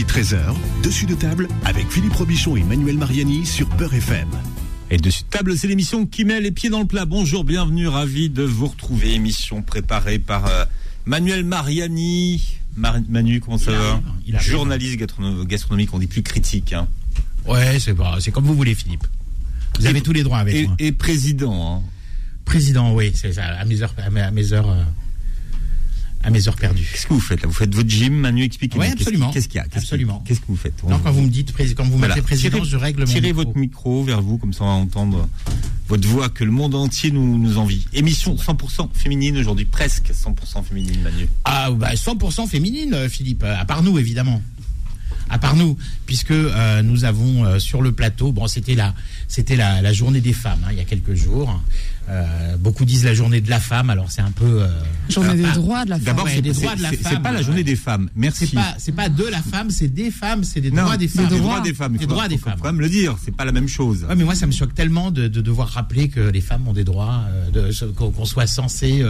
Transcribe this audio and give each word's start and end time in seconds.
midi 0.00 0.12
13h, 0.12 0.54
dessus 0.82 1.04
de 1.04 1.14
table 1.14 1.46
avec 1.64 1.90
Philippe 1.90 2.14
Robichon 2.14 2.56
et 2.56 2.62
Manuel 2.62 2.96
Mariani 2.96 3.44
sur 3.44 3.68
Peur 3.68 3.92
FM. 3.92 4.28
Et 4.90 4.96
dessus 4.96 5.24
de 5.24 5.28
table, 5.28 5.58
c'est 5.58 5.68
l'émission 5.68 6.06
qui 6.06 6.24
met 6.24 6.40
les 6.40 6.52
pieds 6.52 6.70
dans 6.70 6.80
le 6.80 6.86
plat. 6.86 7.04
Bonjour, 7.04 7.44
bienvenue, 7.44 7.86
ravi 7.86 8.30
de 8.30 8.42
vous 8.42 8.68
retrouver. 8.68 9.12
Émission 9.12 9.60
préparée 9.60 10.18
par 10.18 10.46
euh, 10.46 10.64
Manuel 11.04 11.44
Mariani. 11.44 12.42
Manu, 12.76 13.40
comment 13.40 13.58
ça 13.58 13.72
va 13.72 14.02
Journaliste 14.38 14.98
gastronomique, 15.46 15.92
on 15.92 15.98
dit 15.98 16.06
plus 16.06 16.22
critique. 16.22 16.72
Hein. 16.72 16.88
Ouais, 17.46 17.78
c'est 17.78 17.94
c'est 18.20 18.30
comme 18.30 18.44
vous 18.44 18.54
voulez, 18.54 18.74
Philippe. 18.74 19.06
Vous 19.78 19.86
avez 19.86 20.00
tous 20.00 20.12
les 20.12 20.22
droits 20.22 20.38
avec 20.38 20.54
et, 20.54 20.66
moi. 20.66 20.76
Et 20.78 20.92
président. 20.92 21.76
Hein. 21.76 21.82
Président, 22.46 22.94
oui, 22.94 23.12
c'est 23.14 23.34
ça. 23.34 23.44
À 23.44 23.64
mes 23.66 23.82
heures, 23.82 23.94
à 23.98 24.30
mes, 24.30 24.52
heures, 24.54 24.70
euh, 24.70 24.82
à 26.22 26.30
mes 26.30 26.48
heures 26.48 26.56
perdues. 26.56 26.88
Qu'est-ce 26.92 27.06
que 27.06 27.14
vous 27.14 27.20
faites 27.20 27.42
là? 27.42 27.48
Vous 27.48 27.54
faites 27.54 27.74
votre 27.74 27.88
gym, 27.88 28.14
Manu, 28.14 28.44
expliquez-moi. 28.44 28.86
Oui, 28.86 28.92
absolument. 28.92 29.30
Qu'est-ce 29.30 29.48
qu'il 29.48 29.56
y 29.56 29.60
a? 29.60 29.66
Absolument. 29.72 30.22
Qu'est-ce 30.26 30.40
que 30.40 30.46
vous 30.48 30.56
faites? 30.56 30.82
Non, 30.84 30.98
quand 30.98 31.12
vous 31.12 31.22
me 31.22 31.28
dites, 31.28 31.54
quand 31.74 31.84
vous 31.84 31.98
m'appelez 31.98 32.22
président, 32.22 32.62
je 32.64 32.76
règle 32.76 33.00
mon 33.00 33.06
Tirez 33.06 33.32
votre 33.32 33.56
micro 33.56 34.04
vers 34.04 34.20
vous, 34.22 34.38
comme 34.38 34.52
ça 34.52 34.64
on 34.64 34.66
va 34.66 34.72
entendre 34.72 35.28
votre 35.88 36.06
voix 36.06 36.28
que 36.28 36.44
le 36.44 36.52
monde 36.52 36.74
entier 36.74 37.10
nous, 37.10 37.38
nous 37.38 37.58
envie. 37.58 37.84
Émission 37.92 38.36
100% 38.36 38.90
féminine 38.94 39.38
aujourd'hui, 39.38 39.64
presque 39.64 40.10
100% 40.12 40.62
féminine, 40.62 41.00
Manu. 41.02 41.28
Ah, 41.44 41.70
bah 41.70 41.94
100% 41.94 42.46
féminine, 42.46 42.94
euh, 42.94 43.08
Philippe, 43.08 43.42
à 43.42 43.64
part 43.64 43.82
nous, 43.82 43.98
évidemment 43.98 44.42
à 45.30 45.38
part 45.38 45.54
nous, 45.54 45.78
puisque 46.06 46.32
euh, 46.32 46.82
nous 46.82 47.04
avons 47.04 47.44
euh, 47.44 47.58
sur 47.58 47.82
le 47.82 47.92
plateau, 47.92 48.32
bon, 48.32 48.48
c'était 48.48 48.74
la, 48.74 48.94
c'était 49.28 49.56
la, 49.56 49.92
journée 49.92 50.20
des 50.20 50.32
femmes 50.32 50.60
hein, 50.64 50.70
il 50.72 50.78
y 50.78 50.80
a 50.80 50.84
quelques 50.84 51.14
jours. 51.14 51.60
Euh, 52.10 52.56
beaucoup 52.56 52.84
disent 52.84 53.04
la 53.04 53.14
journée 53.14 53.40
de 53.40 53.48
la 53.48 53.60
femme, 53.60 53.88
alors 53.88 54.10
c'est 54.10 54.20
un 54.20 54.32
peu. 54.32 54.66
journée 55.08 55.34
des 55.34 55.52
droits 55.52 55.84
de 55.84 55.90
la 55.90 55.96
femme. 55.96 56.04
D'abord, 56.04 56.28
c'est 56.28 56.42
des 56.42 56.52
droits 56.52 56.74
de 56.74 56.82
la 56.82 56.88
femme. 56.88 56.98
C'est 57.02 57.22
pas 57.22 57.32
la 57.32 57.42
journée 57.42 57.62
des 57.62 57.76
femmes. 57.76 58.10
Merci. 58.16 58.48
C'est 58.48 58.56
pas, 58.56 58.74
c'est 58.78 58.92
pas 58.92 59.08
de 59.08 59.24
la 59.24 59.40
femme, 59.40 59.70
c'est 59.70 59.88
des 59.88 60.10
femmes, 60.10 60.42
c'est 60.42 60.60
des 60.60 60.70
droits 60.70 60.96
des 60.96 61.08
femmes. 61.08 61.28
Des 61.28 61.38
droits 61.38 61.60
des 61.60 61.74
femmes. 61.74 61.96
Des 61.96 62.06
droits 62.06 62.28
des 62.28 62.38
femmes. 62.38 62.54
Faut 62.56 62.62
quand 62.62 62.72
même 62.72 62.80
le 62.80 62.88
dire. 62.88 63.16
C'est 63.24 63.34
pas 63.34 63.44
la 63.44 63.52
même 63.52 63.68
chose. 63.68 64.04
Ouais, 64.08 64.16
mais 64.16 64.24
moi, 64.24 64.34
ça 64.34 64.46
me 64.46 64.52
choque 64.52 64.74
tellement 64.74 65.10
de, 65.10 65.28
devoir 65.28 65.68
rappeler 65.68 66.08
que 66.08 66.20
les 66.20 66.40
femmes 66.40 66.66
ont 66.66 66.72
des 66.72 66.84
droits, 66.84 67.24
qu'on 67.96 68.24
soit 68.24 68.46
censé 68.46 69.04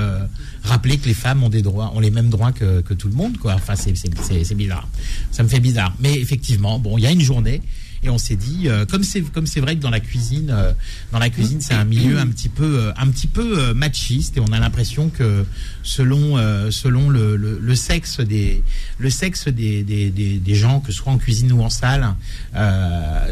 rappeler 0.62 0.98
que 0.98 1.06
les 1.06 1.14
femmes 1.14 1.42
ont 1.42 1.48
des 1.48 1.62
droits, 1.62 1.92
ont 1.94 2.00
les 2.00 2.10
mêmes 2.10 2.28
droits 2.28 2.52
que, 2.52 2.80
que 2.82 2.94
tout 2.94 3.08
le 3.08 3.14
monde, 3.14 3.38
quoi. 3.38 3.54
Enfin, 3.54 3.76
c'est, 3.76 3.94
c'est 3.96 4.54
bizarre. 4.54 4.88
Ça 5.30 5.42
me 5.42 5.48
fait 5.48 5.60
bizarre. 5.60 5.94
Mais 6.00 6.20
effectivement, 6.20 6.78
bon, 6.78 6.98
il 6.98 7.04
y 7.04 7.06
a 7.06 7.10
une 7.10 7.20
journée 7.20 7.62
et 8.02 8.08
on 8.08 8.18
s'est 8.18 8.36
dit 8.36 8.68
euh, 8.68 8.86
comme 8.86 9.02
c'est 9.02 9.20
comme 9.20 9.46
c'est 9.46 9.60
vrai 9.60 9.76
que 9.76 9.80
dans 9.82 9.90
la 9.90 10.00
cuisine 10.00 10.50
euh, 10.50 10.72
dans 11.12 11.18
la 11.18 11.28
cuisine 11.28 11.60
c'est 11.60 11.74
un 11.74 11.84
milieu 11.84 12.18
un 12.18 12.26
petit 12.28 12.48
peu 12.48 12.78
euh, 12.78 12.92
un 12.96 13.08
petit 13.08 13.26
peu 13.26 13.74
machiste 13.74 14.36
et 14.36 14.40
on 14.40 14.52
a 14.52 14.58
l'impression 14.58 15.10
que 15.10 15.44
selon 15.82 16.36
selon 16.70 17.08
le, 17.10 17.36
le, 17.36 17.74
sexe 17.74 18.20
des 18.20 18.62
le 18.98 19.10
sexe 19.10 19.48
des, 19.48 19.82
des, 19.82 20.10
des, 20.10 20.54
gens 20.54 20.80
que 20.80 20.92
ce 20.92 20.98
soit 20.98 21.12
en 21.12 21.18
cuisine 21.18 21.52
ou 21.52 21.62
en 21.62 21.70
salle 21.70 22.14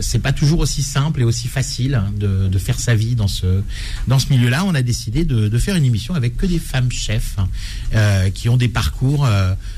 c'est 0.00 0.20
pas 0.20 0.32
toujours 0.32 0.60
aussi 0.60 0.82
simple 0.82 1.20
et 1.20 1.24
aussi 1.24 1.48
facile 1.48 2.02
de, 2.16 2.48
de, 2.48 2.58
faire 2.58 2.78
sa 2.78 2.94
vie 2.94 3.14
dans 3.14 3.28
ce 3.28 3.62
dans 4.06 4.18
ce 4.18 4.30
milieu 4.30 4.48
là 4.48 4.64
on 4.64 4.74
a 4.74 4.82
décidé 4.82 5.24
de, 5.24 5.48
de 5.48 5.58
faire 5.58 5.76
une 5.76 5.84
émission 5.84 6.14
avec 6.14 6.36
que 6.36 6.46
des 6.46 6.58
femmes 6.58 6.90
chefs 6.90 7.36
qui 8.34 8.48
ont 8.48 8.56
des 8.56 8.68
parcours 8.68 9.28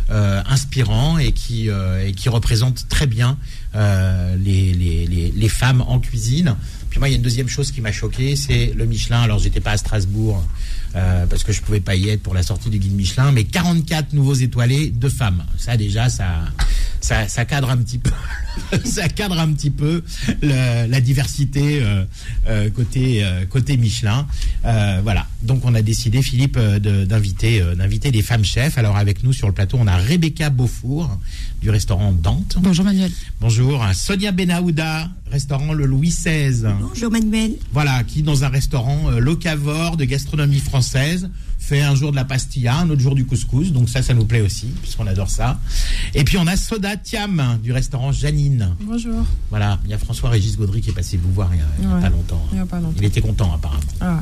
inspirants 0.09 1.19
et 1.19 1.33
qui 1.33 1.69
et 1.69 2.13
qui 2.13 2.29
représentent 2.29 2.87
très 2.89 3.07
bien 3.07 3.39
euh, 3.75 4.37
les, 4.37 4.73
les, 4.73 5.33
les, 5.35 5.49
femmes 5.49 5.83
en 5.87 6.01
cuisine. 6.01 6.57
Puis 6.89 6.99
moi, 6.99 7.09
il 7.09 7.13
y 7.13 7.15
a 7.15 7.17
une 7.19 7.23
deuxième 7.23 7.49
chose 7.49 7.71
qui 7.71 7.81
m'a 7.81 7.93
choqué, 7.93 8.35
c'est 8.35 8.73
le 8.77 8.85
Michelin. 8.85 9.23
Alors, 9.23 9.39
j'étais 9.39 9.61
pas 9.61 9.73
à 9.73 9.77
Strasbourg 9.77 10.43
euh, 10.97 11.27
parce 11.27 11.45
que 11.45 11.53
je 11.53 11.63
pouvais 11.63 11.81
pas 11.81 11.95
y 11.95 12.09
être 12.09 12.21
pour 12.21 12.35
la 12.35 12.43
sortie 12.43 12.69
du 12.69 12.79
guide 12.79 12.95
Michelin, 12.95 13.31
mais 13.31 13.45
44 13.45 14.13
nouveaux 14.13 14.35
étoilés 14.35 14.91
de 14.91 15.09
femmes. 15.09 15.45
Ça, 15.57 15.77
déjà, 15.77 16.09
ça, 16.09 16.47
ça, 17.01 17.29
ça 17.29 17.45
cadre 17.45 17.71
un 17.71 17.77
petit 17.79 17.99
peu, 17.99 18.11
ça 18.85 19.09
cadre 19.09 19.39
un 19.39 19.53
petit 19.53 19.71
peu 19.71 20.03
la 20.43 21.01
diversité 21.01 21.83
euh, 21.83 22.05
euh, 22.49 22.71
côté 22.71 23.25
côté 23.49 23.77
Michelin. 23.77 24.27
voilà. 24.63 25.27
Donc, 25.43 25.65
on 25.65 25.75
a 25.75 25.83
décidé, 25.83 26.23
Philippe, 26.23 26.59
d'inviter 26.59 27.63
d'inviter 27.77 28.11
des 28.11 28.23
femmes 28.23 28.45
chefs. 28.45 28.77
Alors, 28.79 28.97
avec 28.97 29.25
nous 29.25 29.33
sur 29.33 29.47
le 29.49 29.55
plateau, 29.55 29.79
on 29.81 29.87
a 29.87 29.97
Rebecca 29.97 30.51
Beaufour 30.51 31.19
du 31.61 31.71
restaurant 31.71 32.13
Dante. 32.13 32.57
Bonjour 32.61 32.85
Manuel. 32.85 33.11
Bonjour. 33.41 33.85
Sonia 33.95 34.33
Benahouda, 34.33 35.09
restaurant 35.31 35.73
Le 35.73 35.85
Louis 35.85 36.09
XVI. 36.09 36.67
Bonjour 36.81 37.11
Manuel. 37.11 37.53
Voilà, 37.73 38.03
qui 38.05 38.23
dans 38.23 38.45
un 38.45 38.49
restaurant 38.49 39.11
euh, 39.11 39.19
locavore 39.19 39.97
de 39.97 40.05
gastronomie 40.05 40.61
française 40.61 41.29
fait 41.71 41.83
un 41.83 41.95
jour 41.95 42.11
de 42.11 42.17
la 42.17 42.25
pastilla, 42.25 42.79
un 42.79 42.91
autre 42.91 43.01
jour 43.01 43.15
du 43.15 43.25
couscous. 43.25 43.71
Donc 43.71 43.89
ça, 43.89 44.03
ça 44.03 44.13
nous 44.13 44.25
plaît 44.25 44.41
aussi, 44.41 44.67
puisqu'on 44.83 45.07
adore 45.07 45.31
ça. 45.31 45.61
Et 46.15 46.25
puis 46.25 46.37
on 46.37 46.47
a 46.49 46.57
Soda 46.57 46.97
Thiam 46.97 47.61
du 47.63 47.71
restaurant 47.71 48.11
Janine. 48.11 48.75
Bonjour. 48.81 49.25
Voilà, 49.51 49.79
il 49.85 49.91
y 49.91 49.95
a 49.95 49.99
François-Régis 49.99 50.57
Gaudry 50.57 50.81
qui 50.81 50.91
est 50.91 50.93
passé 50.93 51.17
vous 51.17 51.33
voir 51.33 51.49
il 51.53 51.87
n'y 51.87 51.93
a, 51.93 52.01
pas 52.01 52.09
longtemps. 52.09 52.45
Il, 52.51 52.59
y 52.59 52.61
a 52.61 52.67
pas 52.67 52.81
longtemps. 52.81 52.97
il 52.99 53.05
était 53.05 53.21
content 53.21 53.55
apparemment. 53.55 53.81
Ah. 54.01 54.19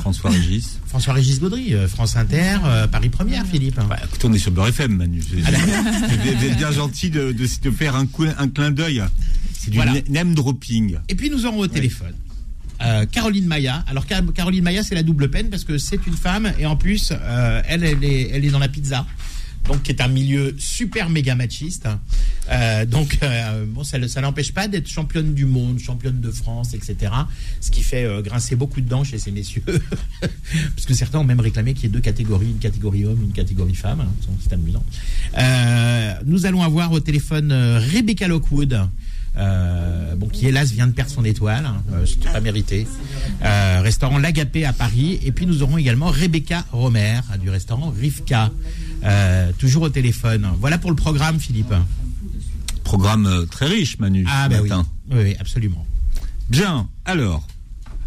François-Régis. 0.00 0.80
François-Régis 0.86 1.38
Gaudry, 1.38 1.72
euh, 1.72 1.86
France 1.86 2.16
Inter, 2.16 2.56
euh, 2.64 2.88
Paris 2.88 3.10
Première, 3.10 3.46
Philippe. 3.46 3.78
Bah, 3.88 3.98
écoutez, 4.04 4.26
on 4.26 4.32
est 4.32 4.38
sur 4.38 4.50
Beurre 4.50 4.68
FM, 4.68 4.96
Manu. 4.96 5.20
Vous 5.20 5.38
êtes 6.46 6.56
bien 6.56 6.72
gentil 6.72 7.10
de, 7.10 7.30
de, 7.30 7.70
faire 7.70 7.94
un, 7.94 8.08
un 8.38 8.48
clin 8.48 8.72
d'œil. 8.72 9.04
C'est 9.52 9.70
du 9.70 9.78
name 10.08 10.34
dropping. 10.34 10.96
Et 11.08 11.14
puis 11.14 11.30
nous 11.30 11.46
aurons 11.46 11.60
au 11.60 11.66
téléphone 11.68 12.14
euh, 12.82 13.06
Caroline 13.06 13.46
Maya. 13.46 13.84
Alors 13.88 14.06
Caroline 14.06 14.64
Maya, 14.64 14.82
c'est 14.82 14.94
la 14.94 15.02
double 15.02 15.30
peine 15.30 15.48
parce 15.48 15.64
que 15.64 15.78
c'est 15.78 16.06
une 16.06 16.16
femme 16.16 16.52
et 16.58 16.66
en 16.66 16.76
plus, 16.76 17.12
euh, 17.12 17.62
elle, 17.66 17.84
est, 17.84 18.50
dans 18.50 18.58
la 18.58 18.68
pizza. 18.68 19.06
Donc, 19.68 19.82
qui 19.82 19.90
est 19.90 20.00
un 20.00 20.06
milieu 20.06 20.54
super 20.58 21.10
méga 21.10 21.34
machiste. 21.34 21.88
Euh, 22.52 22.86
donc, 22.86 23.18
bon, 23.66 23.82
ça, 23.82 23.98
ça 24.06 24.20
n'empêche 24.20 24.52
pas 24.52 24.68
d'être 24.68 24.88
championne 24.88 25.34
du 25.34 25.44
monde, 25.44 25.80
championne 25.80 26.20
de 26.20 26.30
France, 26.30 26.72
etc. 26.72 27.12
Ce 27.60 27.72
qui 27.72 27.82
fait 27.82 28.06
grincer 28.22 28.54
beaucoup 28.54 28.80
de 28.80 28.88
dents 28.88 29.02
chez 29.02 29.18
ces 29.18 29.32
messieurs. 29.32 29.64
Parce 30.20 30.86
que 30.86 30.94
certains 30.94 31.18
ont 31.18 31.24
même 31.24 31.40
réclamé 31.40 31.74
qu'il 31.74 31.82
y 31.82 31.86
ait 31.86 31.90
deux 31.90 32.00
catégories, 32.00 32.50
une 32.50 32.60
catégorie 32.60 33.06
homme, 33.06 33.20
une 33.24 33.32
catégorie 33.32 33.74
femme. 33.74 34.06
C'est 34.40 34.52
amusant. 34.52 34.84
nous 36.26 36.46
allons 36.46 36.62
avoir 36.62 36.92
au 36.92 37.00
téléphone 37.00 37.52
Rebecca 37.92 38.28
Lockwood, 38.28 38.88
euh, 39.36 40.14
bon, 40.16 40.28
qui 40.28 40.46
hélas 40.46 40.72
vient 40.72 40.86
de 40.86 40.92
perdre 40.92 41.10
son 41.10 41.24
étoile, 41.24 41.66
hein, 41.66 41.82
euh, 41.92 42.06
c'était 42.06 42.30
pas 42.30 42.40
mérité. 42.40 42.86
Euh, 43.42 43.80
restaurant 43.82 44.18
L'Agapé 44.18 44.64
à 44.64 44.72
Paris, 44.72 45.20
et 45.22 45.32
puis 45.32 45.46
nous 45.46 45.62
aurons 45.62 45.78
également 45.78 46.06
Rebecca 46.06 46.64
Romer 46.72 47.20
du 47.40 47.50
restaurant 47.50 47.90
Rivka, 47.90 48.50
toujours 49.58 49.82
au 49.82 49.88
téléphone. 49.88 50.48
Voilà 50.58 50.78
pour 50.78 50.90
le 50.90 50.96
programme, 50.96 51.38
Philippe. 51.38 51.74
Programme 52.84 53.46
très 53.50 53.66
riche, 53.66 53.98
Manu. 53.98 54.24
Ah 54.28 54.48
bah 54.48 54.56
oui. 54.62 54.70
oui, 55.10 55.36
absolument. 55.38 55.84
Bien. 56.48 56.88
Alors, 57.04 57.46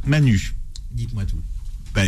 Manu. 0.06 0.56
Dites-moi 0.91 1.25
tout. 1.25 1.38
Bah, 1.94 2.03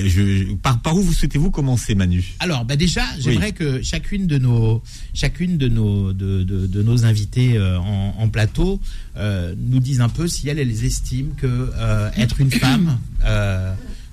par, 0.84 0.96
où 0.96 1.02
vous 1.02 1.14
souhaitez-vous 1.14 1.52
commencer, 1.52 1.96
Manu? 1.96 2.36
Alors, 2.40 2.66
bah 2.66 2.76
déjà, 2.76 3.04
j'aimerais 3.20 3.52
que 3.52 3.82
chacune 3.82 4.28
de 4.28 4.38
nos, 4.38 4.84
chacune 5.14 5.58
de 5.58 5.68
nos, 5.68 6.14
de, 6.14 6.44
de, 6.44 6.84
nos 6.84 7.06
invités 7.06 7.58
euh, 7.58 7.80
en, 7.80 8.30
plateau 8.30 8.80
euh, 9.18 9.56
nous 9.58 9.80
dise 9.80 10.02
un 10.02 10.10
peu 10.10 10.28
si 10.28 10.48
elles, 10.50 10.60
elles 10.60 10.86
estiment 10.86 11.34
que 11.36 11.72
euh, 11.76 12.10
être 12.16 12.40
une 12.42 12.52
femme 12.52 12.98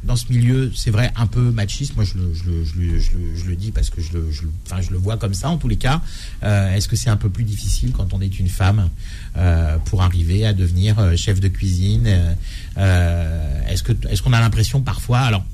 dans 0.05 0.15
ce 0.15 0.33
milieu, 0.33 0.71
c'est 0.75 0.91
vrai, 0.91 1.13
un 1.17 1.27
peu 1.27 1.51
machiste. 1.51 1.97
Moi, 1.97 2.05
je 2.05 2.15
le, 2.15 2.33
je 2.33 2.45
le, 2.45 2.65
je 2.65 2.79
le, 2.81 3.37
je 3.37 3.45
le, 3.47 3.57
dis 3.57 3.73
parce 3.73 3.91
que 3.91 4.01
je 4.01 4.13
le, 4.13 4.31
je, 4.31 4.43
enfin, 4.65 4.81
je 4.81 4.91
le 4.91 4.97
vois 4.97 5.17
comme 5.17 5.35
ça, 5.35 5.51
en 5.51 5.59
tous 5.59 5.69
les 5.69 5.77
cas. 5.77 6.01
Est-ce 6.41 6.89
que 6.89 6.97
c'est 6.97 7.11
un 7.11 7.17
peu 7.17 7.29
plus 7.29 7.45
difficile 7.45 7.91
quand 7.93 8.15
on 8.15 8.21
est 8.21 8.39
une 8.39 8.49
femme 8.49 8.89
pour 9.85 10.03
arriver 10.03 10.47
à 10.47 10.55
devenir 10.55 11.17
chef 11.17 11.41
de 11.41 11.49
cuisine 11.49 12.07
Est-ce 12.77 13.83
que, 13.83 13.93
est-ce 14.09 14.23
qu'on 14.23 14.33
a 14.33 14.41
l'impression 14.41 14.81
parfois, 14.81 15.19
alors 15.19 15.45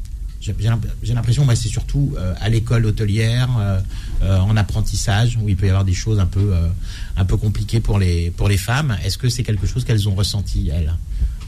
j'ai 1.03 1.15
l'impression, 1.15 1.47
c'est 1.55 1.69
surtout 1.69 2.15
euh, 2.17 2.35
à 2.41 2.49
l'école 2.49 2.85
hôtelière, 2.87 3.49
euh, 3.59 3.81
euh, 4.23 4.39
en 4.39 4.57
apprentissage, 4.57 5.39
où 5.41 5.49
il 5.49 5.57
peut 5.57 5.67
y 5.67 5.71
avoir 5.71 5.85
des 5.85 5.95
choses 5.95 6.21
un 6.21 6.27
peu, 6.27 7.37
compliquées 7.37 7.81
pour 7.81 7.99
les, 7.99 8.31
pour 8.31 8.49
les 8.49 8.59
femmes. 8.59 8.97
Est-ce 9.05 9.19
que 9.19 9.29
c'est 9.29 9.43
quelque 9.43 9.67
chose 9.67 9.85
qu'elles 9.85 10.09
ont 10.09 10.15
ressenti, 10.15 10.71
elles? 10.73 10.95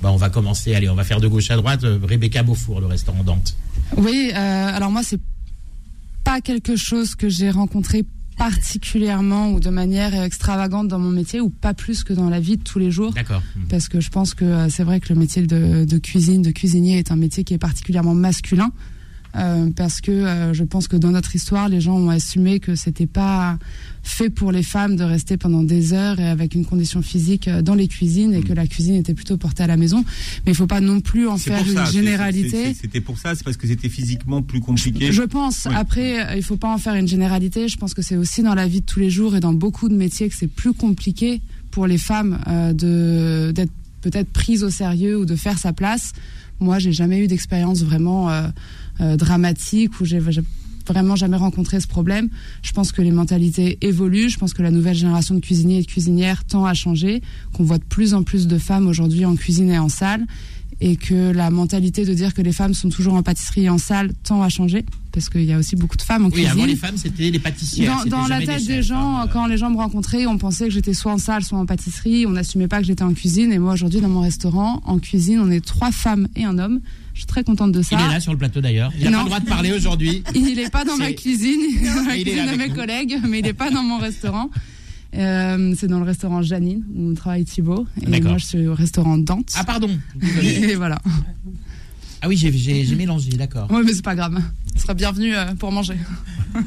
Bah, 0.03 0.11
On 0.11 0.17
va 0.17 0.31
commencer, 0.31 0.75
allez, 0.75 0.89
on 0.89 0.95
va 0.95 1.05
faire 1.05 1.21
de 1.21 1.29
gauche 1.29 1.51
à 1.51 1.57
droite. 1.57 1.81
Rebecca 1.83 2.43
Beaufour, 2.43 2.81
le 2.81 2.87
restaurant 2.87 3.23
Dante. 3.23 3.55
Oui, 3.97 4.33
alors 4.33 4.91
moi, 4.91 5.03
c'est 5.03 5.21
pas 6.25 6.41
quelque 6.41 6.77
chose 6.77 7.15
que 7.15 7.29
j'ai 7.29 7.51
rencontré 7.51 8.05
particulièrement 8.37 9.51
ou 9.53 9.61
de 9.61 9.71
manière 9.71 10.15
extravagante 10.23 10.89
dans 10.89 10.99
mon 10.99 11.11
métier 11.11 11.41
ou 11.41 11.51
pas 11.51 11.75
plus 11.75 12.05
que 12.05 12.13
dans 12.13 12.29
la 12.29 12.41
vie 12.41 12.57
de 12.57 12.63
tous 12.63 12.79
les 12.79 12.91
jours. 12.91 13.13
D'accord. 13.13 13.43
Parce 13.69 13.89
que 13.89 14.01
je 14.01 14.11
pense 14.11 14.35
que 14.35 14.69
c'est 14.69 14.85
vrai 14.85 15.01
que 15.01 15.13
le 15.13 15.19
métier 15.19 15.47
de, 15.47 15.85
de, 15.85 15.99
cuisine, 15.99 16.43
de 16.43 16.51
cuisinier 16.51 16.99
est 16.99 17.11
un 17.11 17.17
métier 17.17 17.45
qui 17.45 17.55
est 17.55 17.59
particulièrement 17.59 18.15
masculin. 18.15 18.71
euh, 19.37 19.71
parce 19.77 20.01
que 20.01 20.11
euh, 20.13 20.55
je 20.55 20.65
pense 20.65 20.89
que 20.89 20.97
dans 20.97 21.11
notre 21.11 21.35
histoire, 21.35 21.69
les 21.69 21.81
gens 21.81 21.97
ont 21.97 22.11
assumé 22.11 22.61
que 22.61 22.75
c'était 22.75 23.07
pas 23.07 23.59
fait 24.09 24.31
pour 24.31 24.53
les 24.53 24.63
femmes 24.63 24.97
de 24.97 25.05
rester 25.05 25.37
pendant 25.37 25.63
des 25.63 25.93
heures 25.93 26.21
et 26.21 26.27
avec 26.27 26.55
une 26.55 26.65
condition 26.65 27.03
physique 27.03 27.49
euh, 27.49 27.63
dans 27.63 27.75
les 27.75 27.89
cuisines 27.89 28.35
et 28.35 28.43
que 28.43 28.53
la 28.53 28.67
cuisine 28.67 28.95
était 28.95 29.15
plutôt 29.15 29.37
portée 29.37 29.63
à 29.63 29.67
la 29.67 29.77
maison. 29.77 30.05
Mais 30.45 30.53
il 30.53 30.55
faut 30.55 30.67
pas 30.67 30.81
non 30.81 31.01
plus 31.01 31.29
en 31.29 31.39
faire 31.39 31.65
ça, 31.67 31.85
une 31.85 31.93
généralité. 31.93 32.75
C'était 32.75 33.01
pour 33.01 33.19
ça, 33.19 33.35
c'est 33.35 33.45
parce 33.45 33.57
que 33.57 33.67
c'était 33.67 33.89
physiquement 33.89 34.43
plus 34.43 34.61
compliqué. 34.61 35.13
Je 35.13 35.23
pense. 35.23 35.67
Après, 35.67 36.21
euh, 36.21 36.37
il 36.37 36.43
faut 36.43 36.57
pas 36.57 36.73
en 36.73 36.79
faire 36.79 36.95
une 36.95 37.09
généralité. 37.09 37.69
Je 37.69 37.77
pense 37.77 37.95
que 37.95 38.03
c'est 38.03 38.17
aussi 38.17 38.43
dans 38.43 38.55
la 38.55 38.67
vie 38.67 38.81
de 38.81 38.87
tous 38.87 39.01
les 39.01 39.11
jours 39.11 39.37
et 39.37 39.41
dans 39.41 39.55
beaucoup 39.55 39.89
de 39.89 39.95
métiers 39.95 40.29
que 40.29 40.35
c'est 40.35 40.47
plus 40.47 40.73
compliqué 40.73 41.41
pour 41.71 41.87
les 41.87 41.99
femmes 41.99 42.39
euh, 42.47 42.73
de 42.73 43.53
d'être 43.53 43.73
peut-être 44.01 44.31
prises 44.31 44.63
au 44.63 44.71
sérieux 44.71 45.19
ou 45.19 45.25
de 45.25 45.35
faire 45.35 45.59
sa 45.59 45.73
place. 45.73 46.13
Moi, 46.61 46.79
j'ai 46.79 46.93
jamais 46.93 47.19
eu 47.19 47.27
d'expérience 47.27 47.83
vraiment 47.83 48.31
euh, 48.31 48.49
euh, 49.01 49.17
dramatique 49.17 50.01
où 50.01 50.05
j'ai 50.05 50.21
vraiment 50.87 51.17
jamais 51.17 51.37
rencontré 51.37 51.81
ce 51.81 51.87
problème. 51.87 52.29
Je 52.63 52.73
pense 52.73 52.93
que 52.93 53.03
les 53.03 53.11
mentalités 53.11 53.79
évoluent. 53.81 54.29
Je 54.29 54.39
pense 54.39 54.55
que 54.55 54.63
la 54.63 54.71
nouvelle 54.71 54.95
génération 54.95 55.35
de 55.35 55.41
cuisiniers 55.41 55.79
et 55.79 55.83
de 55.83 55.87
cuisinières 55.87 56.45
tend 56.45 56.65
à 56.65 56.75
changer, 56.75 57.23
qu'on 57.53 57.65
voit 57.65 57.79
de 57.79 57.85
plus 57.85 58.15
en 58.15 58.23
plus 58.23 58.47
de 58.47 58.59
femmes 58.59 58.87
aujourd'hui 58.87 59.25
en 59.25 59.37
cuisine 59.37 59.71
et 59.71 59.79
en 59.79 59.89
salle, 59.89 60.27
et 60.81 60.97
que 60.97 61.33
la 61.33 61.51
mentalité 61.51 62.05
de 62.05 62.13
dire 62.13 62.35
que 62.35 62.43
les 62.43 62.53
femmes 62.53 62.75
sont 62.75 62.89
toujours 62.91 63.15
en 63.15 63.23
pâtisserie 63.23 63.65
et 63.65 63.71
en 63.71 63.79
salle 63.79 64.13
tend 64.25 64.43
à 64.43 64.49
changer, 64.49 64.85
parce 65.13 65.31
qu'il 65.31 65.45
y 65.45 65.53
a 65.53 65.59
aussi 65.59 65.75
beaucoup 65.77 65.97
de 65.97 66.03
femmes 66.03 66.25
en 66.25 66.27
Oui, 66.27 66.33
cuisine. 66.33 66.51
avant 66.51 66.67
les 66.67 66.77
femmes, 66.77 66.99
c'était 66.99 67.31
les 67.31 67.39
pâtissières. 67.39 68.05
Dans, 68.07 68.27
la 68.27 68.41
tête 68.41 68.67
des 68.67 68.77
chefs, 68.77 68.87
gens, 68.87 69.17
hein. 69.17 69.29
quand 69.33 69.47
les 69.47 69.57
gens 69.57 69.71
me 69.71 69.77
rencontraient, 69.77 70.27
on 70.27 70.37
pensait 70.37 70.67
que 70.67 70.75
j'étais 70.75 70.93
soit 70.93 71.13
en 71.13 71.19
salle, 71.19 71.43
soit 71.43 71.59
en 71.59 71.65
pâtisserie. 71.65 72.27
On 72.27 72.31
n'assumait 72.33 72.69
pas 72.69 72.81
que 72.81 72.85
j'étais 72.87 73.03
en 73.03 73.15
cuisine. 73.15 73.51
Et 73.53 73.59
moi, 73.59 73.73
aujourd'hui, 73.73 74.01
dans 74.01 74.11
mon 74.11 74.21
restaurant, 74.21 74.83
en 74.85 74.99
cuisine, 74.99 75.41
on 75.41 75.51
est 75.51 75.65
trois 75.65 75.91
femmes 75.91 76.29
et 76.37 76.45
un 76.45 76.59
homme. 76.59 76.81
Je 77.15 77.21
suis 77.21 77.27
très 77.27 77.45
contente 77.45 77.73
de 77.73 77.81
ça. 77.81 77.97
Il 77.99 78.05
est 78.05 78.13
là 78.13 78.21
sur 78.21 78.33
le 78.33 78.39
plateau 78.39 78.61
d'ailleurs. 78.61 78.93
Il 78.99 79.09
n'a 79.09 79.13
pas 79.13 79.23
le 79.23 79.29
droit 79.29 79.41
de 79.41 79.47
parler 79.47 79.73
aujourd'hui. 79.73 80.23
Il 80.35 80.57
n'est 80.57 80.69
pas 80.69 80.85
dans 80.85 80.99
ma 80.99 81.13
cuisine, 81.13 81.61
il 81.67 81.87
est 81.87 81.95
dans 81.95 82.05
la 82.05 82.13
cuisine 82.13 82.51
de 82.53 82.57
mes 82.59 82.69
nous. 82.69 82.75
collègues, 82.75 83.19
mais 83.27 83.39
il 83.39 83.45
n'est 83.45 83.55
pas 83.55 83.71
dans 83.71 83.83
mon 83.83 83.97
restaurant. 83.97 84.51
Euh, 85.15 85.75
c'est 85.79 85.87
dans 85.87 85.99
le 85.99 86.05
restaurant 86.05 86.43
Janine 86.43 86.85
où 86.95 87.15
travaille 87.15 87.45
Thibaut. 87.45 87.87
Et 88.03 88.21
moi, 88.21 88.39
je 88.39 88.45
suis 88.45 88.67
au 88.67 88.75
restaurant 88.75 89.17
Dante. 89.19 89.53
Ah 89.57 89.65
pardon. 89.65 89.89
Et 90.43 90.75
voilà. 90.75 91.01
Ah 92.23 92.29
oui, 92.29 92.37
j'ai- 92.37 92.95
mélangé, 92.97 93.31
d'accord. 93.31 93.69
Oui, 93.71 93.83
mais 93.85 93.93
c'est 93.95 94.05
pas 94.05 94.15
grave. 94.17 94.41
Tu 94.75 94.83
seras 94.83 94.95
bienvenue 94.95 95.35
euh, 95.37 95.55
pour 95.55 95.71
manger. 95.73 95.97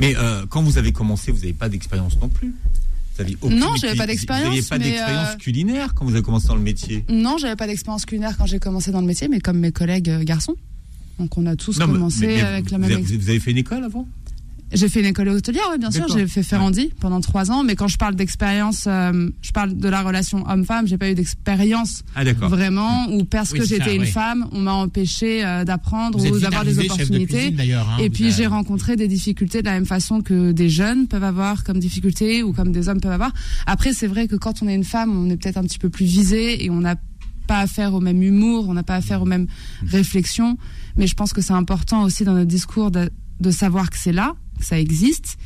Mais 0.00 0.14
euh, 0.16 0.44
quand 0.48 0.62
vous 0.62 0.76
avez 0.78 0.92
commencé, 0.92 1.30
vous 1.30 1.38
n'avez 1.38 1.52
pas 1.52 1.68
d'expérience 1.68 2.18
non 2.20 2.28
plus. 2.28 2.48
Vous 3.14 3.20
aviez 3.22 3.36
aucune 3.40 3.58
Non, 3.58 3.76
j'avais 3.76 3.94
pas 3.96 4.06
d'expérience, 4.08 4.46
Vous 4.48 4.54
n'aviez 4.54 4.68
pas 4.68 4.78
d'expérience 4.78 5.36
culinaire 5.36 5.94
quand 5.94 6.04
vous 6.04 6.14
avez 6.14 6.22
commencé 6.22 6.48
dans 6.48 6.56
le 6.56 6.62
métier. 6.62 7.04
Non, 7.08 7.36
j'avais 7.38 7.54
pas 7.56 7.68
d'expérience 7.68 8.04
culinaire 8.04 8.36
quand 8.36 8.46
j'ai 8.46 8.58
commencé 8.58 8.90
dans 8.90 9.00
le 9.00 9.06
métier, 9.06 9.28
mais 9.28 9.38
comme 9.40 9.58
mes 9.60 9.70
collègues 9.70 10.10
garçons. 10.24 10.56
Donc 11.20 11.38
on 11.38 11.46
a 11.46 11.54
tous 11.54 11.78
Non, 11.78 11.86
commencé 11.86 12.26
mais- 12.26 12.34
mais 12.36 12.40
avec 12.42 12.70
la 12.72 12.78
même. 12.78 13.00
vous 13.02 13.28
avez 13.28 13.38
fait 13.38 13.52
une 13.52 13.58
école 13.58 13.84
avant? 13.84 14.08
J'ai 14.72 14.88
fait 14.88 15.00
une 15.00 15.06
école 15.06 15.28
hôtelière, 15.28 15.62
oui, 15.70 15.78
bien 15.78 15.90
sûr. 15.92 16.06
J'ai 16.08 16.26
fait 16.26 16.42
Ferrandi 16.42 16.90
pendant 16.98 17.20
trois 17.20 17.52
ans, 17.52 17.62
mais 17.62 17.76
quand 17.76 17.86
je 17.86 17.96
parle 17.96 18.16
d'expérience, 18.16 18.84
euh, 18.88 19.30
je 19.40 19.52
parle 19.52 19.76
de 19.76 19.88
la 19.88 20.02
relation 20.02 20.44
homme-femme. 20.48 20.88
J'ai 20.88 20.98
pas 20.98 21.10
eu 21.10 21.14
d'expérience 21.14 22.02
Ah 22.16 22.24
vraiment, 22.24 23.06
ou 23.12 23.24
parce 23.24 23.52
Oui, 23.52 23.60
que 23.60 23.66
j'étais 23.66 23.94
une 23.94 24.04
femme, 24.06 24.48
on 24.50 24.60
m'a 24.60 24.72
empêché 24.72 25.44
euh, 25.44 25.64
d'apprendre 25.64 26.18
ou 26.18 26.40
d'avoir 26.40 26.64
des 26.64 26.74
de 26.74 26.80
opportunités. 26.80 27.52
cuisine, 27.52 27.72
hein. 27.76 27.98
Et 28.00 28.10
puis 28.10 28.24
avez- 28.24 28.32
j'ai 28.32 28.46
rencontré 28.46 28.96
des 28.96 29.06
difficultés 29.06 29.60
de 29.60 29.66
la 29.66 29.74
même 29.74 29.86
façon 29.86 30.22
que 30.22 30.50
des 30.50 30.68
jeunes 30.68 31.06
peuvent 31.06 31.22
avoir 31.24 31.62
comme 31.62 31.78
difficultés 31.78 32.42
ou 32.42 32.52
comme 32.52 32.72
des 32.72 32.88
hommes 32.88 33.00
peuvent 33.00 33.12
avoir. 33.12 33.32
Après, 33.66 33.92
c'est 33.92 34.08
vrai 34.08 34.26
que 34.26 34.34
quand 34.34 34.60
on 34.62 34.66
est 34.66 34.74
une 34.74 34.82
femme, 34.84 35.16
on 35.16 35.30
est 35.30 35.36
peut-être 35.36 35.58
un 35.58 35.62
petit 35.62 35.78
peu 35.78 35.88
plus 35.90 36.06
visé 36.06 36.64
et 36.64 36.70
on 36.70 36.80
n'a 36.80 36.96
pas 37.46 37.58
affaire 37.60 37.94
au 37.94 38.00
même 38.00 38.22
humour, 38.22 38.68
on 38.68 38.74
n'a 38.74 38.82
pas 38.82 38.96
affaire 38.96 39.22
aux 39.22 39.26
mêmes 39.26 39.46
réflexions. 39.86 40.56
Mais 40.96 41.06
je 41.06 41.14
pense 41.14 41.32
que 41.32 41.40
c'est 41.42 41.52
important 41.52 42.02
aussi 42.02 42.24
dans 42.24 42.32
notre 42.34 42.48
discours 42.48 42.90
de, 42.90 43.10
de 43.40 43.50
savoir 43.50 43.90
que 43.90 43.98
c'est 43.98 44.12
là, 44.12 44.34
ça 44.60 44.78
existe. 44.78 45.36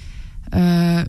Euh, 0.54 1.04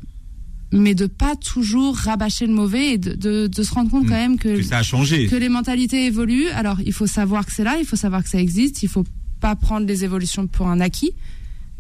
mais 0.72 0.94
de 0.94 1.08
pas 1.08 1.36
toujours 1.36 1.96
rabâcher 1.96 2.46
le 2.46 2.54
mauvais 2.54 2.92
et 2.94 2.98
de, 3.00 3.14
de, 3.14 3.48
de 3.48 3.64
se 3.64 3.74
rendre 3.74 3.90
compte 3.90 4.04
Mm. 4.06 4.10
quand 4.10 4.16
même 4.16 4.38
que 4.38 4.58
Que 4.58 4.62
ça 4.64 4.78
a 4.80 4.84
changé. 4.84 5.26
que 5.28 5.36
les 5.36 5.50
mentalités 5.50 6.06
évoluent. 6.06 6.50
Alors, 6.50 6.78
il 6.86 6.94
faut 6.94 7.08
savoir 7.08 7.46
que 7.46 7.52
c'est 7.52 7.64
là, 7.64 7.78
il 7.80 7.86
faut 7.86 7.96
savoir 7.96 8.24
que 8.24 8.30
ça 8.30 8.40
existe, 8.40 8.84
il 8.84 8.90
faut 8.90 9.06
pas 9.40 9.56
prendre 9.56 9.88
les 9.88 10.04
évolutions 10.04 10.46
pour 10.48 10.68
un 10.68 10.80
acquis, 10.80 11.12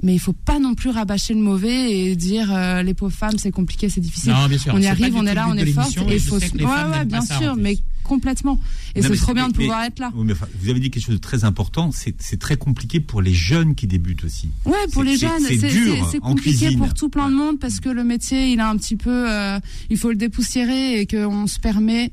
mais 0.02 0.16
il 0.16 0.20
faut 0.20 0.34
pas 0.34 0.60
non 0.60 0.74
plus 0.74 0.90
rabâcher 0.90 1.34
le 1.36 1.42
mauvais 1.42 1.92
et 2.00 2.16
dire 2.16 2.50
euh, 2.52 2.82
les 2.82 2.94
pauvres 2.96 3.14
femmes, 3.16 3.38
c'est 3.38 3.52
compliqué, 3.52 3.90
c'est 3.90 4.02
difficile. 4.02 4.32
Non, 4.32 4.48
bien 4.48 4.58
sûr. 4.58 4.74
on 4.74 4.80
y 4.82 4.88
arrive, 4.88 5.14
on 5.16 5.26
est 5.28 5.36
là, 5.36 5.48
on 5.50 5.56
est 5.58 5.66
forte 5.68 5.96
et 6.10 6.18
faut 6.20 6.38
ouais, 6.38 6.50
ouais, 6.64 7.06
bien 7.06 7.22
sûr, 7.22 7.56
mais 7.58 7.78
complètement. 8.10 8.60
Et 8.96 9.02
c'est 9.04 9.16
trop 9.16 9.34
bien 9.36 9.48
de 9.50 9.54
mais- 9.58 9.64
pouvoir 9.66 9.84
être 9.86 10.00
là. 10.00 10.12
Oui, 10.16 10.24
mais 10.26 10.34
enfin, 10.34 10.48
vous 10.60 10.70
avez 10.70 10.80
dit 10.80 10.90
quelque 10.90 11.06
chose 11.06 11.16
de 11.16 11.22
très 11.22 11.44
important. 11.44 11.92
C'est 11.94 12.40
très 12.40 12.58
compliqué 12.58 13.00
pour 13.00 13.22
les 13.22 13.34
jeunes 13.34 13.76
qui 13.76 13.86
débutent 13.88 14.24
aussi. 14.24 14.50
Ouais, 14.66 14.74
pour 14.92 15.04
les 15.04 15.16
jeunes, 15.18 15.44
c'est 15.48 15.58
dur 15.58 16.08
c'est- 16.12 16.20
compliqué 16.20 16.58
cuisine. 16.66 16.80
pour 16.80 16.94
tout 16.94 17.10
plein 17.10 17.30
de 17.30 17.36
monde 17.36 17.60
parce 17.60 17.80
que 17.80 17.90
le 17.90 18.04
métier, 18.04 18.52
il 18.52 18.60
a 18.60 18.68
un 18.70 18.78
petit 18.78 18.96
peu, 18.96 19.30
euh, 19.30 19.60
il 19.92 19.98
faut 19.98 20.10
le 20.10 20.16
dépoussiérer 20.16 21.00
et 21.00 21.06
qu'on 21.08 21.46
se 21.48 21.60
permet 21.60 22.12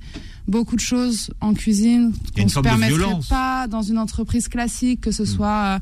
beaucoup 0.48 0.76
de 0.76 0.81
choses 0.81 1.31
en 1.40 1.54
cuisine 1.54 2.12
qu'on 2.37 2.42
une 2.42 2.49
se 2.49 2.60
permettrait 2.60 3.19
pas 3.28 3.66
dans 3.66 3.82
une 3.82 3.99
entreprise 3.99 4.46
classique, 4.46 5.00
que 5.00 5.10
ce 5.10 5.25
Mm. 5.25 5.26
soit 5.26 5.64
euh, 5.64 5.78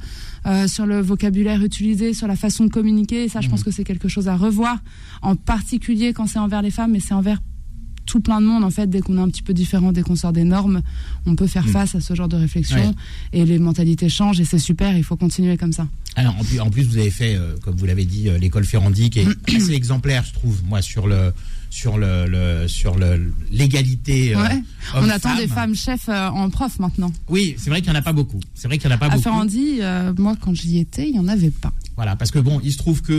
euh, 0.47 0.69
sur 0.69 0.87
le 0.87 1.01
vocabulaire 1.03 1.63
utilisé, 1.63 2.15
sur 2.15 2.27
la 2.27 2.37
façon 2.37 2.65
de 2.65 2.71
communiquer. 2.71 3.25
Et 3.25 3.29
ça, 3.29 3.41
je 3.43 3.49
Mm. 3.49 3.51
pense 3.51 3.63
que 3.65 3.71
c'est 3.71 3.85
quelque 3.85 4.09
chose 4.09 4.27
à 4.29 4.37
revoir, 4.37 4.79
en 5.21 5.37
particulier 5.37 6.13
quand 6.15 6.27
c'est 6.27 6.39
envers 6.39 6.63
les 6.63 6.71
femmes, 6.71 6.93
mais 6.93 7.01
c'est 7.01 7.15
envers 7.15 7.41
tout 8.07 8.21
plein 8.21 8.41
de 8.41 8.47
monde 8.47 8.65
en 8.65 8.71
fait 8.71 8.89
dès 8.89 9.01
qu'on 9.01 9.17
est 9.19 9.21
un 9.21 9.29
petit 9.29 9.43
peu 9.43 9.53
différent 9.55 9.93
dès 9.93 10.03
qu'on 10.03 10.17
sort 10.17 10.33
des 10.33 10.45
normes 10.45 10.83
on 11.27 11.35
peut 11.37 11.47
faire 11.47 11.65
Mm. 11.67 11.71
face 11.71 11.95
à 11.95 12.01
ce 12.01 12.15
genre 12.15 12.29
de 12.29 12.37
réflexion 12.37 12.77
Ouais. 12.89 12.95
et 13.33 13.45
les 13.45 13.59
mentalités 13.59 14.09
changent 14.09 14.41
et 14.41 14.45
c'est 14.45 14.59
super 14.59 14.97
il 14.97 15.05
faut 15.05 15.17
continuer 15.17 15.57
comme 15.57 15.73
ça 15.73 15.87
Alors, 16.17 16.37
en 16.39 16.45
plus, 16.45 16.61
en 16.61 16.71
plus, 16.71 16.85
vous 16.85 16.99
avez 16.99 17.11
fait, 17.11 17.35
euh, 17.35 17.57
comme 17.63 17.77
vous 17.77 17.87
l'avez 17.87 18.05
dit, 18.05 18.29
euh, 18.29 18.39
l'école 18.39 18.65
Ferrandi, 18.65 19.11
qui 19.11 19.21
est 19.21 19.27
assez 19.57 19.73
exemplaire, 19.73 20.23
je 20.25 20.33
trouve, 20.33 20.61
moi, 20.69 20.81
sur 20.83 21.07
le 21.09 21.33
sur 21.71 21.99
le, 21.99 22.27
le- 22.29 22.69
sur 22.69 22.95
le 22.97 23.33
l'égalité. 23.51 24.37
euh, 24.37 24.41
Ouais. 24.43 24.63
on 24.95 25.09
attend 25.09 25.35
des 25.37 25.49
femmes 25.49 25.75
chefs 25.75 26.09
en 26.09 26.49
prof 26.51 26.79
maintenant 26.79 27.11
Oui, 27.29 27.55
c'est 27.59 27.69
vrai 27.71 27.81
qu'il 27.81 27.91
n'y 27.91 27.97
en 27.97 28.01
a 28.01 28.03
pas 28.03 28.13
beaucoup. 28.13 28.39
C'est 28.55 28.69
vrai 28.69 28.79
qu'il 28.79 28.87
n'y 28.89 28.93
en 28.93 28.97
a 28.97 28.99
pas 28.99 29.07
à 29.07 29.09
beaucoup. 29.11 29.23
Ferrandi 29.23 29.79
euh, 29.81 30.13
moi 30.19 30.37
quand 30.41 30.55
j'y 30.55 30.79
étais 30.79 31.09
il 31.09 31.17
y 31.17 31.19
en 31.19 31.27
avait 31.27 31.51
pas 31.51 31.73
Voilà, 31.97 32.15
parce 32.15 32.31
que 32.31 32.39
bon, 32.39 32.61
il 32.63 32.73
se 32.73 32.79
trouve 32.79 33.03
que 33.03 33.13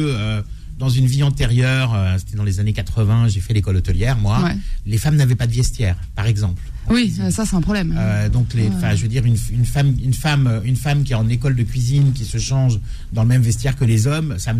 dans 0.77 0.89
une 0.89 1.06
vie 1.06 1.24
antérieure, 1.24 1.94
euh, 1.94 2.16
c'était 2.18 2.36
dans 2.36 2.44
les 2.44 2.60
années 2.60 2.74
80, 2.74 3.30
j'ai 3.30 3.39
fait 3.39 3.54
l'école 3.54 3.77
hôtelière, 3.77 4.18
moi. 4.18 4.44
Ouais. 4.44 4.56
Les 4.86 4.98
femmes 4.98 5.16
n'avaient 5.16 5.36
pas 5.36 5.48
de 5.48 5.54
vestiaire, 5.54 5.95
par 6.16 6.27
exemple. 6.27 6.62
oui 6.89 7.13
euh, 7.22 7.31
ça 7.31 7.45
c'est 7.45 7.56
un 7.56 7.62
problème 7.62 7.95
Euh, 7.98 8.27
donc, 8.30 8.54
les, 8.54 8.68
Ouais. 8.68 8.95
je 8.98 9.01
veux 9.04 9.07
dire, 9.07 9.24
une, 9.25 9.38
une 9.51 9.66
femme, 9.66 9.95
une 10.04 10.13
femme, 10.13 10.62
une 10.66 10.75
femme 10.75 11.04
qui 11.06 11.13
est 11.13 11.16
en 11.16 11.30
école 11.30 11.56
de 11.56 11.63
cuisine, 11.63 12.12
qui 12.13 12.25
se 12.25 12.38
change 12.39 12.80
dans 13.13 13.22
le 13.24 13.30
même 13.30 13.42
vestiaire 13.42 13.75
que 13.77 13.86
les 13.86 14.06
hommes, 14.06 14.36
ça 14.38 14.54
me, 14.54 14.60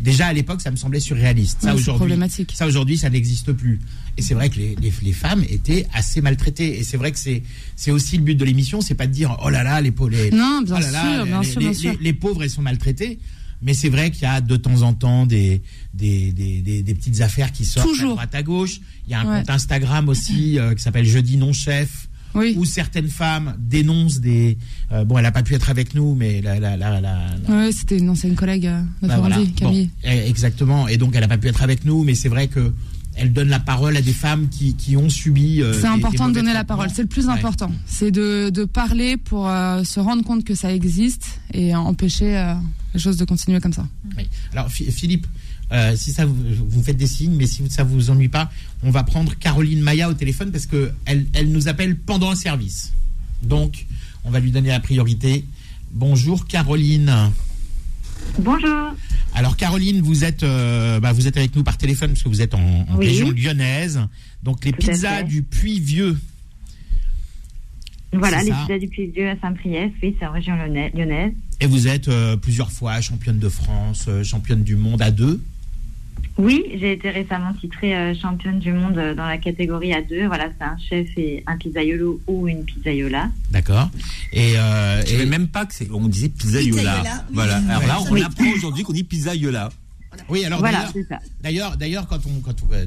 déjà 0.00 0.26
à 0.28 0.32
l'époque, 0.32 0.60
ça 0.60 0.70
me 0.70 0.76
semblait 0.76 1.00
surréaliste. 1.00 1.58
Ça 1.60 1.68
Ouais, 1.68 1.72
c'est 1.74 1.80
aujourd'hui, 1.80 1.98
problématique 1.98 2.52
ça 2.54 2.66
aujourd'hui, 2.66 2.96
ça 2.96 3.10
n'existe 3.10 3.52
plus. 3.52 3.80
Et 4.16 4.22
c'est 4.22 4.34
vrai 4.34 4.50
que 4.50 4.56
les, 4.58 4.76
les, 4.80 4.92
les 5.02 5.12
femmes 5.12 5.42
étaient 5.48 5.86
assez 5.92 6.20
maltraitées. 6.20 6.78
Et 6.78 6.84
c'est 6.84 6.96
vrai 6.96 7.10
que 7.12 7.18
c'est, 7.18 7.42
c'est 7.76 7.90
aussi 7.90 8.16
le 8.16 8.22
but 8.22 8.34
de 8.36 8.44
l'émission, 8.44 8.80
c'est 8.80 8.94
pas 8.94 9.06
de 9.08 9.12
dire 9.12 9.36
oh 9.44 9.50
là 9.50 9.62
là 9.64 9.80
les 9.80 9.90
pauvres, 9.90 10.10
les, 10.10 10.30
non 10.30 10.62
bien 10.62 10.76
oh 10.76 10.80
là 10.80 10.82
sûr 10.82 10.92
là, 10.92 11.24
bien 11.24 11.40
les, 11.40 11.46
sûr 11.48 11.60
les- 11.60 11.66
bien 11.66 11.74
sûr 11.74 11.92
les- 11.92 11.98
les 12.04 12.12
pauvres, 12.12 12.42
elles 12.44 12.50
sont 12.50 12.62
maltraitées. 12.62 13.18
Mais 13.62 13.74
c'est 13.74 13.88
vrai 13.88 14.10
qu'il 14.10 14.22
y 14.22 14.26
a 14.26 14.40
de 14.40 14.56
temps 14.56 14.82
en 14.82 14.94
temps 14.94 15.26
des, 15.26 15.62
des, 15.94 16.32
des, 16.32 16.60
des, 16.62 16.82
des 16.82 16.94
petites 16.94 17.20
affaires 17.20 17.50
qui 17.52 17.64
sortent 17.64 17.88
Toujours. 17.88 18.12
à 18.12 18.26
droite 18.26 18.34
à 18.34 18.42
gauche. 18.42 18.80
Il 19.06 19.10
y 19.10 19.14
a 19.14 19.20
un 19.20 19.26
Ouais. 19.32 19.38
compte 19.40 19.50
Instagram 19.50 20.08
aussi 20.08 20.58
euh, 20.58 20.74
qui 20.74 20.82
s'appelle 20.82 21.06
Jeudi 21.06 21.36
non 21.36 21.52
chef 21.52 22.08
oui 22.34 22.54
où 22.58 22.64
certaines 22.66 23.08
femmes 23.08 23.56
dénoncent 23.58 24.20
des. 24.20 24.58
euh, 24.92 25.02
bon, 25.04 25.16
elle 25.16 25.22
n'a 25.24 25.32
pas 25.32 25.42
pu 25.42 25.54
être 25.54 25.70
avec 25.70 25.94
nous, 25.94 26.14
mais 26.14 26.42
la. 26.42 26.60
la, 26.60 26.76
la, 26.76 27.00
Ouais, 27.48 27.72
c'était 27.72 27.96
une 27.98 28.10
ancienne 28.10 28.34
collègue 28.34 28.66
euh, 28.66 28.82
de 29.02 29.08
bah, 29.08 29.16
voilà. 29.18 29.36
Camille. 29.56 29.86
Bon, 29.86 29.90
eh, 30.04 30.28
exactement. 30.28 30.86
Et 30.88 30.98
donc, 30.98 31.14
elle 31.14 31.22
n'a 31.22 31.28
pas 31.28 31.38
pu 31.38 31.48
être 31.48 31.62
avec 31.62 31.84
nous, 31.86 32.04
mais 32.04 32.14
c'est 32.14 32.28
vrai 32.28 32.46
que 32.48 32.72
elle 33.18 33.32
donne 33.32 33.48
la 33.48 33.60
parole 33.60 33.96
à 33.96 34.00
des 34.02 34.12
femmes 34.12 34.48
qui, 34.48 34.74
qui 34.74 34.96
ont 34.96 35.08
subi. 35.08 35.60
euh, 35.62 35.72
C'est 35.74 35.80
des 35.82 35.86
important 35.88 36.28
de 36.28 36.34
donner 36.34 36.52
la 36.54 36.64
parole. 36.64 36.88
C'est 36.94 37.02
le 37.02 37.08
plus 37.08 37.26
Ouais. 37.26 37.32
important. 37.32 37.70
C'est 37.86 38.10
de, 38.10 38.50
de 38.50 38.64
parler 38.64 39.16
pour 39.16 39.48
euh, 39.48 39.82
se 39.84 40.00
rendre 40.00 40.22
compte 40.24 40.44
que 40.44 40.54
ça 40.54 40.72
existe 40.72 41.40
et 41.52 41.74
empêcher 41.74 42.36
euh, 42.38 42.54
les 42.94 43.00
choses 43.00 43.16
de 43.16 43.24
continuer 43.24 43.60
comme 43.60 43.72
ça. 43.72 43.86
Oui. 44.16 44.28
Alors, 44.52 44.68
Phi- 44.70 44.90
Philippe, 44.90 45.26
euh, 45.72 45.94
si 45.96 46.12
ça 46.12 46.24
vous, 46.24 46.34
vous 46.68 46.82
faites 46.82 46.96
des 46.96 47.06
signes, 47.08 47.34
mais 47.36 47.46
si 47.46 47.62
ça 47.68 47.84
vous 47.84 48.08
ennuie 48.10 48.28
pas, 48.28 48.50
on 48.82 48.90
va 48.90 49.02
prendre 49.02 49.34
Caroline 49.36 49.80
Maya 49.82 50.08
au 50.08 50.14
téléphone 50.14 50.50
parce 50.52 50.66
que 50.66 50.92
elle, 51.04 51.26
elle 51.34 51.50
nous 51.50 51.68
appelle 51.68 51.96
pendant 51.96 52.30
un 52.30 52.36
service. 52.36 52.92
Donc, 53.42 53.86
on 54.24 54.30
va 54.30 54.40
lui 54.40 54.50
donner 54.52 54.68
la 54.70 54.80
priorité. 54.80 55.44
Bonjour 55.92 56.46
Caroline. 56.46 57.12
Bonjour. 58.38 58.92
Alors 59.34 59.56
Caroline, 59.56 60.00
vous 60.00 60.24
êtes, 60.24 60.42
euh, 60.42 60.98
bah, 61.00 61.12
vous 61.12 61.28
êtes 61.28 61.36
avec 61.36 61.54
nous 61.54 61.62
par 61.62 61.78
téléphone 61.78 62.10
parce 62.10 62.22
que 62.22 62.28
vous 62.28 62.42
êtes 62.42 62.54
en, 62.54 62.86
en 62.88 62.96
Oui. 62.96 63.06
région 63.06 63.30
lyonnaise. 63.30 64.00
Donc 64.42 64.64
les 64.64 64.72
Tout 64.72 64.78
pizzas 64.86 65.22
du 65.22 65.42
Puy 65.42 65.78
Vieux. 65.80 66.18
Voilà, 68.12 68.42
les 68.42 68.48
ça. 68.50 68.62
pizzas 68.66 68.78
du 68.78 68.88
Puy-Vieux 68.88 69.28
à 69.28 69.36
Saint-Priest, 69.38 69.92
oui, 70.02 70.16
c'est 70.18 70.26
en 70.26 70.32
région 70.32 70.54
lyonna- 70.54 70.90
lyonnaise. 70.96 71.32
Et 71.60 71.66
vous 71.66 71.88
êtes 71.88 72.08
euh, 72.08 72.36
plusieurs 72.38 72.72
fois 72.72 73.00
championne 73.02 73.38
de 73.38 73.48
France, 73.50 74.06
euh, 74.08 74.24
championne 74.24 74.62
du 74.64 74.76
monde 74.76 75.02
à 75.02 75.10
deux. 75.10 75.42
Oui, 76.38 76.62
j'ai 76.78 76.92
été 76.92 77.10
récemment 77.10 77.52
titrée 77.52 77.96
euh, 77.96 78.14
championne 78.14 78.60
du 78.60 78.72
monde 78.72 78.96
euh, 78.96 79.12
dans 79.14 79.26
la 79.26 79.38
catégorie 79.38 79.90
A2. 79.90 80.26
Voilà, 80.28 80.48
c'est 80.56 80.64
un 80.64 80.76
chef 80.78 81.08
et 81.16 81.42
un 81.48 81.56
pizzaiolo 81.56 82.20
ou 82.28 82.46
une 82.46 82.64
pizzaiola. 82.64 83.28
D'accord. 83.50 83.90
Et, 84.32 84.52
euh, 84.56 85.02
et- 85.02 85.26
même 85.26 85.48
pas 85.48 85.66
que 85.66 85.74
c'est. 85.74 85.88
On 85.90 86.06
disait 86.06 86.28
pizzaiola. 86.28 86.76
Pizzaiola, 87.00 87.24
oui. 87.28 87.34
Voilà. 87.34 87.56
Alors 87.68 87.86
là, 87.88 87.98
on 88.08 88.12
Oui. 88.12 88.22
apprend 88.22 88.48
aujourd'hui 88.56 88.84
qu'on 88.84 88.92
dit 88.92 89.02
pizzaiola. 89.02 89.68
oui, 90.28 90.44
alors 90.44 90.60
Voilà, 90.60 90.78
d'ailleurs- 90.78 90.92
c'est 90.94 91.08
ça. 91.08 91.76
D'ailleurs, 91.76 92.06
quand 92.06 92.20
on, 92.26 92.40
quand 92.40 92.54
on- 92.62 92.72
euh, 92.72 92.86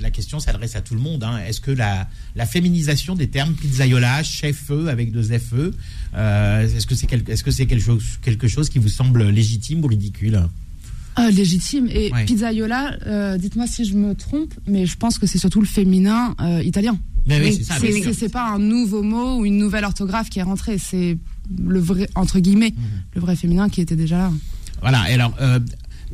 la 0.00 0.10
question 0.10 0.38
s'adresse 0.38 0.76
à 0.76 0.80
tout 0.80 0.94
le 0.94 1.00
monde. 1.00 1.24
hein. 1.24 1.38
Est-ce 1.48 1.60
que 1.60 1.72
la, 1.72 2.06
la 2.36 2.46
féminisation 2.46 3.16
des 3.16 3.26
termes 3.28 3.54
pizzaiola, 3.54 4.22
chef-feu 4.22 4.86
avec 4.88 5.10
deux 5.10 5.32
FE, 5.38 5.72
euh, 6.14 6.62
est-ce 6.62 6.86
que 6.86 6.94
c'est 6.94 7.08
quel- 7.08 7.28
est-ce 7.28 7.42
que 7.42 7.50
c'est 7.50 7.66
quelque 7.66 7.82
chose, 7.84 8.04
quelque 8.22 8.46
chose 8.46 8.68
qui 8.68 8.78
vous 8.78 8.88
semble 8.88 9.28
légitime 9.30 9.82
ou 9.84 9.88
ridicule? 9.88 10.42
Euh, 11.18 11.30
légitime. 11.30 11.86
Et 11.90 12.10
Ouais. 12.12 12.24
pizzaiola, 12.24 12.96
euh, 13.06 13.38
dites-moi 13.38 13.66
si 13.66 13.84
je 13.84 13.94
me 13.94 14.14
trompe, 14.14 14.52
mais 14.66 14.84
je 14.86 14.96
pense 14.96 15.18
que 15.18 15.26
c'est 15.26 15.38
surtout 15.38 15.60
le 15.60 15.66
féminin 15.66 16.34
euh, 16.40 16.62
italien. 16.62 16.98
Mais 17.26 17.40
oui, 17.40 17.58
Oui, 17.82 18.14
c'est 18.14 18.28
pas 18.28 18.48
un 18.48 18.58
nouveau 18.58 19.02
mot 19.02 19.38
ou 19.38 19.46
une 19.46 19.56
nouvelle 19.56 19.84
orthographe 19.84 20.28
qui 20.28 20.40
est 20.40 20.42
rentrée, 20.42 20.76
c'est 20.78 21.16
le 21.58 21.78
vrai, 21.78 22.08
entre 22.16 22.38
guillemets, 22.40 22.74
Mhm. 22.76 22.82
le 23.14 23.20
vrai 23.20 23.36
féminin 23.36 23.68
qui 23.68 23.80
était 23.80 23.96
déjà 23.96 24.18
là. 24.18 24.32
Voilà. 24.82 25.10
Et 25.10 25.14
alors, 25.14 25.34
euh, 25.40 25.58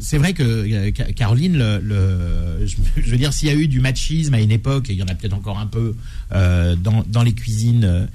c'est 0.01 0.19
vrai 0.19 0.33
que 0.33 0.43
euh, 0.43 0.91
Ca- 0.97 1.13
Caroline, 1.13 1.59
je, 1.59 3.11
veux 3.11 3.17
dire, 3.17 3.33
s'il 3.33 3.49
y 3.49 3.51
a 3.51 3.55
eu 3.55 3.69
du 3.69 3.81
machisme 3.81 4.35
à 4.35 4.41
une 4.41 4.51
époque, 4.51 4.89
et 4.89 4.95
il 4.95 4.99
y 4.99 5.03
en 5.03 5.07
a 5.07 5.15
peut-être 5.15 5.35
encore 5.35 5.59
un 5.59 5.67
peu 5.67 5.95
euh, 6.33 6.75
dans, 6.77 7.23
les 7.23 7.33
cuisines 7.33 7.85
euh, 7.85 8.07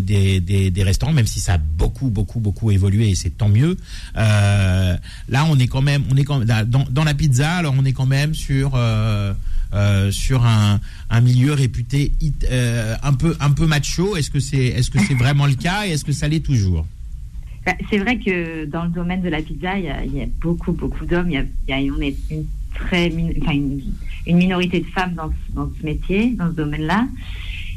des, 0.00 0.82
restaurants, 0.82 1.12
même 1.12 1.26
si 1.26 1.40
ça 1.40 1.54
a 1.54 1.58
beaucoup, 1.58 2.08
beaucoup, 2.08 2.40
beaucoup 2.40 2.70
évolué, 2.70 3.10
et 3.10 3.14
c'est 3.14 3.36
tant 3.36 3.48
mieux. 3.48 3.76
Là, 4.14 5.44
on 5.48 5.58
est 5.58 5.68
quand 5.68 5.82
même, 5.82 6.04
on 6.10 6.16
est 6.16 6.24
dans, 6.24 7.04
la 7.04 7.14
pizza. 7.14 7.56
Alors, 7.56 7.74
on 7.78 7.84
est 7.84 7.92
quand 7.92 8.06
même 8.06 8.34
sur 8.34 8.78
sur 10.10 10.44
un, 10.44 10.80
un 11.10 11.20
milieu 11.20 11.52
réputé 11.52 12.12
un 13.02 13.12
peu 13.12 13.36
un 13.40 13.50
peu 13.50 13.66
macho. 13.66 14.16
Est-ce 14.16 14.30
que 14.30 14.40
c'est 14.40 14.66
est-ce 14.66 14.90
que 14.90 14.98
c'est 15.06 15.14
vraiment 15.14 15.46
le 15.46 15.54
cas 15.54 15.86
et 15.86 15.90
est-ce 15.90 16.04
que 16.04 16.12
ça 16.12 16.28
l'est 16.28 16.40
toujours? 16.40 16.86
Bah, 17.66 17.72
C'est 17.90 17.98
vrai 17.98 18.18
que 18.18 18.64
dans 18.64 18.84
le 18.84 18.90
domaine 18.90 19.22
de 19.22 19.28
la 19.28 19.42
pizza, 19.42 19.78
il 19.78 19.84
y 19.84 20.22
a, 20.22 20.26
beaucoup, 20.40 20.72
beaucoup 20.72 21.04
d'hommes. 21.04 21.30
Il 21.30 21.46
y 21.68 21.72
a, 21.72 21.94
on 21.94 22.00
est 22.00 22.16
une 22.30 22.46
très, 22.74 23.12
enfin, 23.42 23.52
une, 23.52 23.80
une 24.26 24.36
minorité 24.36 24.80
de 24.80 24.86
femmes 24.86 25.14
dans, 25.14 25.30
dans 25.54 25.70
ce 25.78 25.84
métier, 25.84 26.30
dans 26.30 26.48
ce 26.48 26.56
domaine-là, 26.56 27.06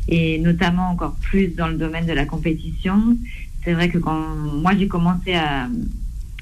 et 0.07 0.39
notamment 0.39 0.89
encore 0.89 1.15
plus 1.15 1.47
dans 1.47 1.67
le 1.67 1.75
domaine 1.75 2.05
de 2.05 2.13
la 2.13 2.25
compétition. 2.25 3.17
C'est 3.63 3.73
vrai 3.73 3.89
que 3.89 3.97
quand 3.97 4.35
moi 4.35 4.73
j'ai 4.77 4.87
commencé 4.87 5.33
à, 5.33 5.69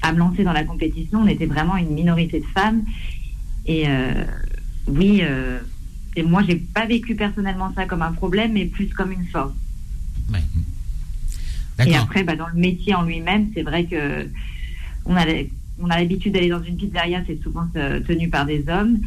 à 0.02 0.12
me 0.12 0.18
lancer 0.18 0.42
dans 0.44 0.52
la 0.52 0.64
compétition, 0.64 1.20
on 1.20 1.26
était 1.26 1.46
vraiment 1.46 1.76
une 1.76 1.90
minorité 1.90 2.40
de 2.40 2.46
femmes. 2.46 2.82
Et 3.66 3.84
euh, 3.86 4.24
oui, 4.88 5.20
euh, 5.22 5.60
et 6.16 6.22
moi 6.22 6.42
j'ai 6.46 6.56
pas 6.56 6.86
vécu 6.86 7.14
personnellement 7.14 7.72
ça 7.74 7.86
comme 7.86 8.02
un 8.02 8.12
problème, 8.12 8.52
mais 8.52 8.66
plus 8.66 8.88
comme 8.88 9.12
une 9.12 9.26
force. 9.26 9.54
Ouais. 10.32 10.40
Et 11.86 11.96
après, 11.96 12.22
bah, 12.24 12.36
dans 12.36 12.48
le 12.48 12.54
métier 12.58 12.94
en 12.94 13.02
lui-même, 13.02 13.50
c'est 13.54 13.62
vrai 13.62 13.84
que 13.84 14.28
on 15.04 15.16
a, 15.16 15.24
on 15.80 15.90
a 15.90 15.98
l'habitude 15.98 16.34
d'aller 16.34 16.48
dans 16.48 16.62
une 16.62 16.76
pizzeria, 16.76 17.22
c'est 17.26 17.42
souvent 17.42 17.66
tenu 18.06 18.28
par 18.28 18.46
des 18.46 18.64
hommes. 18.68 18.98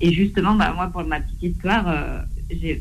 Et 0.00 0.12
justement, 0.12 0.54
bah, 0.54 0.72
moi, 0.74 0.88
pour 0.88 1.04
ma 1.04 1.20
petite 1.20 1.42
histoire, 1.54 1.84
euh, 1.88 2.20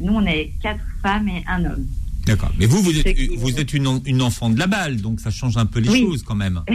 nous, 0.01 0.13
on 0.13 0.25
est 0.25 0.51
quatre 0.61 0.83
femmes 1.01 1.27
et 1.29 1.43
un 1.47 1.63
homme. 1.65 1.85
D'accord. 2.25 2.51
Mais 2.57 2.65
vous, 2.65 2.81
vous 2.81 2.97
êtes, 2.97 3.03
C'est 3.03 3.13
qui- 3.13 3.35
vous 3.35 3.59
êtes 3.59 3.73
une, 3.73 3.85
en- 3.87 4.01
une 4.05 4.21
enfant 4.21 4.49
de 4.49 4.57
la 4.57 4.67
balle, 4.67 5.01
donc 5.01 5.19
ça 5.19 5.29
change 5.29 5.57
un 5.57 5.65
peu 5.65 5.79
les 5.79 5.89
Oui. 5.89 6.01
choses 6.01 6.23
quand 6.23 6.35
même. 6.35 6.61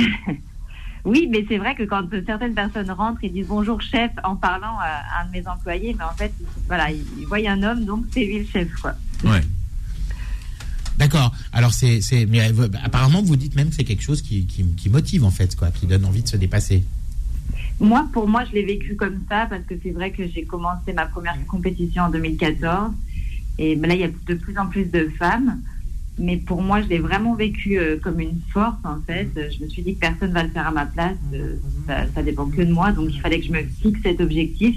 Oui, 1.05 1.27
mais 1.31 1.45
c'est 1.49 1.57
vrai 1.59 1.75
que 1.75 1.85
quand 1.85 2.03
certaines 2.27 2.55
personnes 2.55 2.91
rentrent 2.91 3.23
et 3.23 3.31
disent 3.31 3.47
bonjour 3.47 3.81
chef 3.81 4.11
en 4.25 4.37
parlant 4.37 4.77
à 4.81 5.23
un 5.23 5.27
de 5.27 5.31
mes 5.31 5.47
employés, 5.47 5.95
mais 5.97 6.05
en 6.05 6.15
fait, 6.15 6.33
voilà, 6.67 6.91
ils 6.91 7.03
ils 7.21 7.25
voient 7.27 7.39
un 7.49 7.63
homme, 7.63 7.85
donc 7.87 8.05
c'est 8.13 8.25
lui 8.27 8.41
le 8.41 8.45
chef, 8.45 8.69
quoi. 8.83 8.95
Ouais. 9.25 9.41
D'accord. 10.99 11.33
Alors 11.53 11.73
c'est 11.73 12.01
c'est 12.01 12.27
mais 12.27 12.41
euh, 12.51 12.69
apparemment 12.83 13.23
vous 13.23 13.37
dites 13.37 13.55
même 13.55 13.71
que 13.71 13.77
c'est 13.77 13.85
quelque 13.85 14.03
chose 14.03 14.21
qui, 14.21 14.47
qui, 14.47 14.65
qui 14.77 14.91
motive 14.91 15.25
en 15.25 15.31
fait 15.31 15.55
quoi, 15.57 15.71
qui 15.71 15.87
donne 15.87 16.05
envie 16.05 16.23
de 16.23 16.29
se 16.29 16.37
dépasser. 16.37 16.85
Moi, 17.81 18.09
pour 18.13 18.27
moi, 18.27 18.45
je 18.45 18.53
l'ai 18.55 18.65
vécu 18.65 18.97
comme 18.97 19.21
ça 19.29 19.47
parce 19.49 19.63
que 19.63 19.75
c'est 19.81 19.93
vrai 19.93 20.11
que 20.11 20.27
j'ai 20.27 20.43
commencé 20.45 20.93
ma 20.93 21.07
première 21.07 21.37
compétition 21.47 22.03
en 22.05 22.11
2014 22.11 22.91
et 23.59 23.77
ben 23.77 23.89
là, 23.89 23.95
il 23.95 24.01
y 24.01 24.05
a 24.05 24.09
de 24.09 24.35
plus 24.35 24.59
en 24.59 24.67
plus 24.67 24.87
de 24.87 25.09
femmes. 25.19 25.61
Mais 26.21 26.37
pour 26.37 26.61
moi, 26.63 26.83
je 26.83 26.89
l'ai 26.89 26.99
vraiment 26.99 27.37
vécu 27.37 27.79
euh, 27.79 27.97
comme 28.03 28.19
une 28.19 28.41
force 28.53 28.75
en 28.83 28.99
fait. 29.07 29.29
Euh, 29.37 29.49
Je 29.57 29.63
me 29.65 29.69
suis 29.69 29.83
dit 29.83 29.95
que 29.95 30.01
personne 30.01 30.33
va 30.33 30.43
le 30.43 30.51
faire 30.51 30.67
à 30.67 30.73
ma 30.73 30.87
place. 30.87 31.17
euh, 31.33 31.55
ça, 31.87 32.07
ça 32.13 32.23
dépend 32.25 32.47
que 32.47 32.61
de 32.63 32.73
moi, 32.73 32.91
donc 32.91 33.11
il 33.15 33.21
fallait 33.21 33.39
que 33.39 33.47
je 33.47 33.53
me 33.53 33.63
fixe 33.81 34.01
cet 34.03 34.21
objectif. 34.21 34.75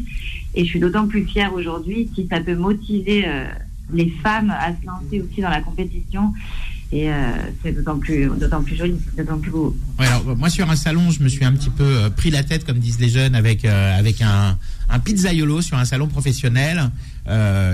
Et 0.54 0.64
je 0.64 0.70
suis 0.70 0.80
d'autant 0.80 1.08
plus 1.08 1.26
fière 1.26 1.52
aujourd'hui 1.56 2.12
si 2.14 2.28
ça 2.28 2.40
peut 2.42 2.56
motiver 2.56 3.24
euh, 3.26 3.46
les 3.94 4.10
femmes 4.24 4.52
à 4.52 4.72
se 4.72 4.86
lancer 4.86 5.22
aussi 5.22 5.42
dans 5.42 5.50
la 5.50 5.62
compétition. 5.62 6.34
Et 6.94 7.10
euh, 7.10 7.32
c'est 7.64 7.72
d'autant 7.72 7.98
plus, 7.98 8.30
plus 8.66 8.76
joli, 8.76 8.96
d'autant 9.16 9.38
plus 9.38 9.52
beau. 9.52 9.78
Alors, 9.98 10.36
moi 10.36 10.50
sur 10.50 10.70
un 10.70 10.76
salon, 10.76 11.10
je 11.10 11.24
me 11.24 11.30
suis 11.30 11.46
un 11.46 11.54
petit 11.54 11.70
peu 11.70 11.86
euh, 11.86 12.10
pris 12.10 12.32
la 12.32 12.44
tête 12.44 12.66
comme 12.66 12.80
disent 12.80 13.00
les 13.00 13.08
jeunes 13.08 13.34
avec 13.34 13.64
euh, 13.64 13.98
avec 13.98 14.22
un 14.22 14.58
un 14.90 15.00
pizzaiolo 15.00 15.62
sur 15.62 15.78
un 15.78 15.86
salon 15.86 16.08
professionnel 16.08 16.92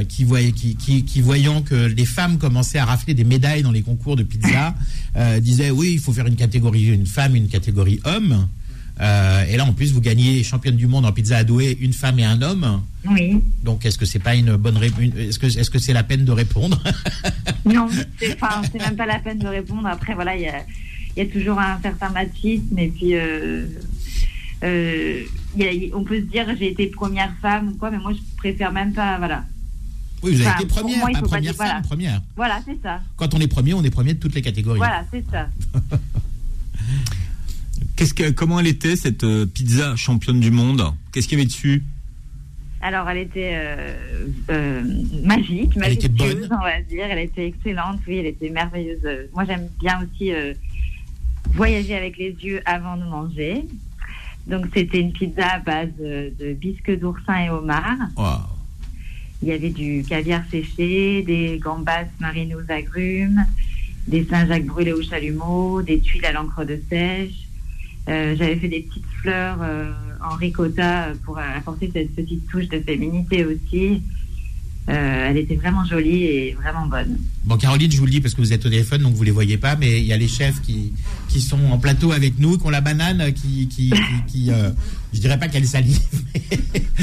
qui 0.07 1.03
qui, 1.03 1.21
voyant 1.21 1.63
que 1.63 1.88
les 1.88 2.05
femmes 2.05 2.38
commençaient 2.38 2.77
à 2.77 2.86
rafler 2.86 3.15
des 3.15 3.24
médailles 3.24 3.63
dans 3.63 3.71
les 3.71 3.81
concours 3.81 4.15
de 4.15 4.21
pizza 4.21 4.75
disait 5.39 5.71
oui, 5.71 5.93
il 5.93 6.00
faut 6.00 6.13
faire 6.13 6.27
une 6.27 6.36
catégorie 6.36 6.93
une 6.93 7.07
femme, 7.07 7.36
une 7.36 7.47
catégorie 7.47 8.00
homme. 8.05 8.47
Euh, 9.00 9.46
et 9.48 9.58
là, 9.58 9.66
en 9.66 9.74
plus, 9.74 9.92
vous 9.94 10.01
gagnez 10.01 10.44
championne 10.44 10.75
du 10.75 10.88
monde 10.88 11.06
en 11.06 11.12
pizza 11.12 11.38
à 11.38 11.44
Douai, 11.44 11.77
une 11.82 11.94
femme 11.94 12.18
et 12.20 12.25
un 12.25 12.42
homme. 12.42 12.82
Oui. 13.10 13.39
Donc, 13.63 13.86
est-ce 13.86 13.98
que 13.98 14.06
c'est 14.06 14.20
pas 14.20 14.36
une 14.36 14.56
bonne 14.56 14.77
réponse 14.77 15.04
Est-ce 15.18 15.38
que 15.39 15.46
est-ce 15.46 15.70
que 15.70 15.80
c'est 15.80 15.94
la 15.94 16.04
peine 16.04 16.25
de 16.25 16.32
répondre 16.32 16.82
Non, 17.66 17.88
c'est 18.20 18.82
même 18.82 18.96
pas 18.96 19.06
la 19.06 19.20
peine 19.20 19.39
de 19.39 19.48
répondre. 19.48 19.88
Après, 19.88 20.16
voilà, 20.16 20.36
il 20.36 20.42
y 20.42 20.48
a, 20.48 20.63
il 21.16 21.24
y 21.24 21.27
a 21.27 21.30
toujours 21.32 21.60
un 21.60 21.80
certain 21.82 22.10
machisme 22.10 22.77
et 22.77 22.88
puis 22.89 23.16
euh, 23.16 23.66
euh, 24.63 25.22
il 25.56 25.63
y 25.63 25.68
a- 25.92 25.96
on 25.96 26.04
peut 26.04 26.18
se 26.18 26.25
dire 26.25 26.48
j'ai 26.58 26.72
été 26.72 26.88
première 26.88 27.34
femme 27.42 27.70
ou 27.70 27.74
quoi, 27.75 27.92
mais 27.92 27.98
moi 28.00 28.13
je 28.13 28.20
préfère 28.38 28.72
même 28.72 28.94
pas. 28.94 29.18
Voilà, 29.20 29.44
Oui, 30.24 30.34
vous 30.36 30.42
avez 30.42 30.50
Enfin, 30.50 30.60
été 30.60 30.68
première, 30.68 30.98
moi, 30.98 31.10
première 31.22 31.54
femme, 31.56 31.68
voilà. 31.68 31.82
première. 31.82 32.22
voilà, 32.36 32.60
c'est 32.66 32.82
ça. 32.82 33.01
Quand 33.16 33.34
on 33.36 33.39
est 33.39 33.48
premier, 33.48 33.74
on 33.75 33.84
est 33.84 33.89
premier 33.92 34.16
de 34.16 34.20
toutes 34.20 34.34
les 34.36 34.42
catégories. 34.42 34.77
Voilà, 34.80 35.06
c'est 35.12 35.24
ça. 35.32 35.50
Qu'est-ce 37.98 38.13
que, 38.13 38.30
comment 38.30 38.60
elle 38.60 38.68
était 38.68 38.96
cette 38.96 39.24
euh, 39.24 39.46
pizza 39.46 39.96
championne 39.96 40.39
du 40.39 40.51
monde? 40.51 40.94
Qu'est-ce 41.12 41.27
qu'il 41.27 41.39
y 41.39 41.42
avait 41.42 41.48
dessus? 41.48 41.84
Alors, 42.80 43.10
elle 43.10 43.18
était 43.18 43.54
euh, 43.56 43.98
euh, 44.51 44.84
magique, 45.24 45.74
Elle 45.82 45.94
était 45.94 46.08
bonne. 46.08 46.48
on 46.51 46.63
va 46.63 46.80
dire. 46.82 47.06
Elle 47.10 47.20
était 47.20 47.48
excellente, 47.48 48.00
oui, 48.08 48.18
elle 48.18 48.27
était 48.27 48.51
merveilleuse. 48.51 49.01
Moi, 49.34 49.46
j'aime 49.46 49.68
bien 49.80 50.00
aussi 50.04 50.32
euh, 50.32 50.54
voyager 51.54 51.96
avec 51.96 52.18
les 52.18 52.36
yeux 52.39 52.62
avant 52.66 52.98
de 52.98 53.04
manger. 53.04 53.66
Donc, 54.46 54.68
c'était 54.75 55.01
une 55.01 55.12
pizza 55.12 55.48
à 55.48 55.60
base 55.60 55.89
de 56.00 56.54
bisques 56.54 56.98
d'oursin 57.00 57.46
et 57.46 57.50
homard. 57.50 57.98
Il 59.42 59.48
y 59.48 59.51
avait 59.51 59.72
du 59.72 60.04
caviar 60.08 60.44
séché, 60.51 61.24
des 61.24 61.58
gambas 61.58 62.06
marinées 62.20 62.56
aux 62.56 62.72
agrumes, 62.72 63.44
des 64.08 64.24
Saint-Jacques 64.24 64.66
brûlés 64.66 64.94
au 64.94 65.01
chalumeau, 65.01 65.82
des 65.82 66.00
tuiles 66.00 66.25
à 66.25 66.32
l'encre 66.32 66.63
de 66.63 66.80
sèche. 66.89 67.47
Euh, 68.10 68.36
J'avais 68.38 68.56
fait 68.56 68.68
des 68.70 68.82
petites 68.82 69.04
fleurs 69.22 69.58
euh, 69.62 69.92
en 70.24 70.36
ricotta 70.36 71.10
pour 71.26 71.38
apporter 71.40 71.90
cette 71.94 72.16
petite 72.16 72.48
touche 72.50 72.68
de 72.70 72.80
féminité 72.80 73.46
aussi. 73.46 74.02
Euh, 74.90 75.28
elle 75.30 75.36
était 75.38 75.56
vraiment 75.56 75.84
jolie 75.84 76.24
et 76.24 76.54
vraiment 76.54 76.86
bonne. 76.86 77.18
Bon, 77.44 77.58
Caroline, 77.58 77.92
je 77.92 77.98
vous 77.98 78.06
le 78.06 78.12
dis 78.12 78.22
parce 78.22 78.34
que 78.34 78.40
vous 78.40 78.54
êtes 78.54 78.66
au 78.66 78.70
téléphone, 78.70 79.02
donc 79.02 79.16
vous 79.16 79.24
les 79.24 79.32
voyez 79.32 79.58
pas, 79.58 79.76
mais 79.76 80.00
il 80.00 80.06
y 80.06 80.14
a 80.14 80.18
les 80.18 80.30
chefs 80.30 80.62
qui, 80.62 80.94
qui 81.28 81.42
sont 81.42 81.60
en 81.72 81.78
plateau 81.78 82.14
avec 82.14 82.40
nous, 82.40 82.58
qui 82.58 82.66
ont 82.66 82.70
la 82.70 82.80
banane, 82.80 83.34
qui, 83.34 83.68
qui, 83.68 83.92
qui, 84.28 84.50
euh, 84.50 84.70
je 85.14 85.20
dirais 85.20 85.38
pas 85.38 85.50
qu'elle 85.50 85.66
salive, 85.68 86.00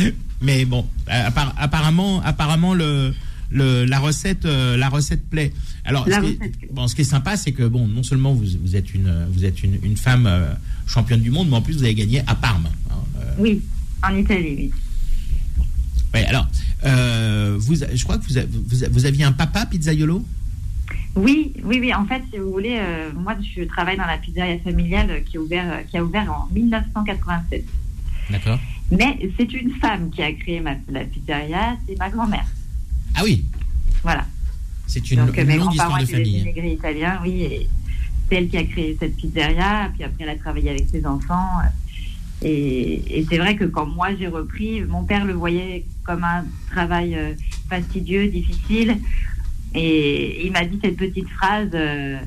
mais, 0.00 0.14
mais 0.40 0.64
bon, 0.64 0.86
appar- 1.08 1.52
apparemment, 1.58 2.22
apparemment 2.22 2.72
le, 2.72 3.12
le, 3.50 3.84
la 3.84 3.98
recette, 3.98 4.44
euh, 4.46 4.76
la 4.76 4.88
recette 4.88 5.28
plaît. 5.28 5.52
Alors, 5.84 6.06
ce, 6.06 6.20
qui 6.20 6.26
est, 6.26 6.72
bon, 6.72 6.88
ce 6.88 6.94
qui 6.94 7.02
est 7.02 7.04
sympa, 7.04 7.36
c'est 7.36 7.52
que 7.52 7.64
bon, 7.64 7.86
non 7.86 8.02
seulement 8.02 8.32
vous, 8.34 8.46
vous 8.62 8.76
êtes 8.76 8.94
une, 8.94 9.26
vous 9.30 9.44
êtes 9.44 9.62
une, 9.62 9.78
une 9.82 9.96
femme 9.96 10.26
euh, 10.26 10.52
championne 10.86 11.20
du 11.20 11.30
monde, 11.30 11.48
mais 11.50 11.56
en 11.56 11.62
plus 11.62 11.74
vous 11.74 11.84
avez 11.84 11.94
gagné 11.94 12.22
à 12.26 12.34
Parme. 12.34 12.68
hein, 12.90 12.94
euh, 13.20 13.34
Oui, 13.38 13.62
en 14.02 14.14
Italie, 14.16 14.54
oui. 14.58 14.70
ouais, 16.14 16.24
alors, 16.26 16.46
euh, 16.84 17.56
vous, 17.58 17.74
je 17.76 18.02
crois 18.04 18.18
que 18.18 18.24
vous, 18.26 18.36
avez- 18.36 18.48
vous, 18.50 18.76
vous 18.90 19.06
aviez 19.06 19.24
un 19.24 19.32
papa 19.32 19.66
pizzaiolo? 19.66 20.24
Oui, 21.16 21.52
oui, 21.62 21.78
oui. 21.80 21.94
En 21.94 22.04
fait, 22.06 22.22
si 22.32 22.38
vous 22.38 22.50
voulez, 22.50 22.76
euh, 22.78 23.10
moi, 23.14 23.36
je 23.56 23.62
travaille 23.64 23.96
dans 23.96 24.06
la 24.06 24.18
pizzeria 24.18 24.58
familiale 24.58 25.22
qui, 25.24 25.36
a 25.36 25.40
ouvert, 25.40 25.72
euh, 25.72 25.82
qui 25.88 25.96
a 25.96 26.04
ouvert 26.04 26.30
en 26.30 26.48
1987. 26.52 27.64
D'accord. 28.30 28.58
Mais 28.90 29.18
c'est 29.38 29.52
une 29.52 29.70
femme 29.76 30.10
qui 30.10 30.22
a 30.22 30.32
créé 30.32 30.60
ma, 30.60 30.74
la 30.90 31.04
pizzeria, 31.04 31.76
c'est 31.86 31.96
ma 31.98 32.10
grand-mère. 32.10 32.46
Ah 33.14 33.20
oui, 33.24 33.44
Voilà. 34.02 34.26
c'est 34.86 35.10
une, 35.10 35.26
Donc, 35.26 35.38
euh, 35.38 35.42
une 35.42 35.48
mes 35.48 35.56
longue 35.58 35.72
histoire 35.72 35.98
de 35.98 36.04
des 36.04 36.12
famille. 36.12 36.40
immigrés 36.40 36.72
italiens, 36.72 37.20
oui, 37.22 37.42
et 37.42 37.68
c'est 38.28 38.36
elle 38.36 38.48
qui 38.48 38.56
a 38.56 38.64
créé 38.64 38.96
cette 38.98 39.16
pizzeria, 39.16 39.90
puis 39.94 40.04
après 40.04 40.24
elle 40.24 40.30
a 40.30 40.36
travaillé 40.36 40.70
avec 40.70 40.88
ses 40.90 41.06
enfants, 41.06 41.48
euh, 41.62 42.46
Et, 42.46 43.24
c'est 43.30 43.38
vrai 43.38 43.56
que 43.56 43.64
quand 43.64 43.86
moi 43.86 44.08
j'ai 44.18 44.28
repris, 44.28 44.82
mon 44.82 45.04
père 45.04 45.24
le 45.24 45.32
voyait 45.34 45.84
comme 46.04 46.24
un 46.24 46.44
travail 46.70 47.14
euh, 47.14 47.32
fastidieux, 47.68 48.28
difficile. 48.28 48.98
Et 49.74 50.46
il 50.46 50.52
m'a 50.52 50.64
dit 50.64 50.78
cette 50.82 50.96
petite 50.96 51.28
phrase 51.30 51.70
euh, 51.74 52.18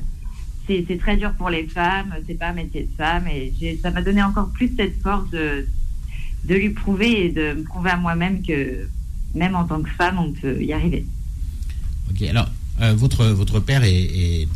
c'est 0.66 0.98
très 0.98 1.16
dur 1.16 1.32
pour 1.32 1.48
les 1.48 1.66
femmes, 1.66 2.14
c'est 2.26 2.34
pas 2.38 2.48
un 2.48 2.52
métier 2.52 2.82
de 2.82 2.94
femme. 2.96 3.26
Et 3.26 3.78
ça 3.82 3.90
m'a 3.90 4.02
donné 4.02 4.22
encore 4.22 4.50
plus 4.50 4.70
cette 4.76 5.00
force 5.02 5.30
de, 5.30 5.66
de 6.44 6.54
lui 6.54 6.70
prouver 6.70 7.24
et 7.26 7.28
de 7.30 7.54
me 7.54 7.62
prouver 7.62 7.90
à 7.90 7.96
moi-même 7.96 8.42
que 8.42 8.86
même 9.34 9.54
en 9.54 9.64
tant 9.64 9.80
que 9.82 9.90
femme, 9.90 10.18
on 10.18 10.32
peut 10.32 10.62
y 10.62 10.72
arriver. 10.72 11.04
Ok, 12.10 12.22
alors 12.22 12.48
euh, 12.80 12.94
votre, 12.94 13.26
votre 13.26 13.60
père 13.60 13.82
est, 13.84 14.46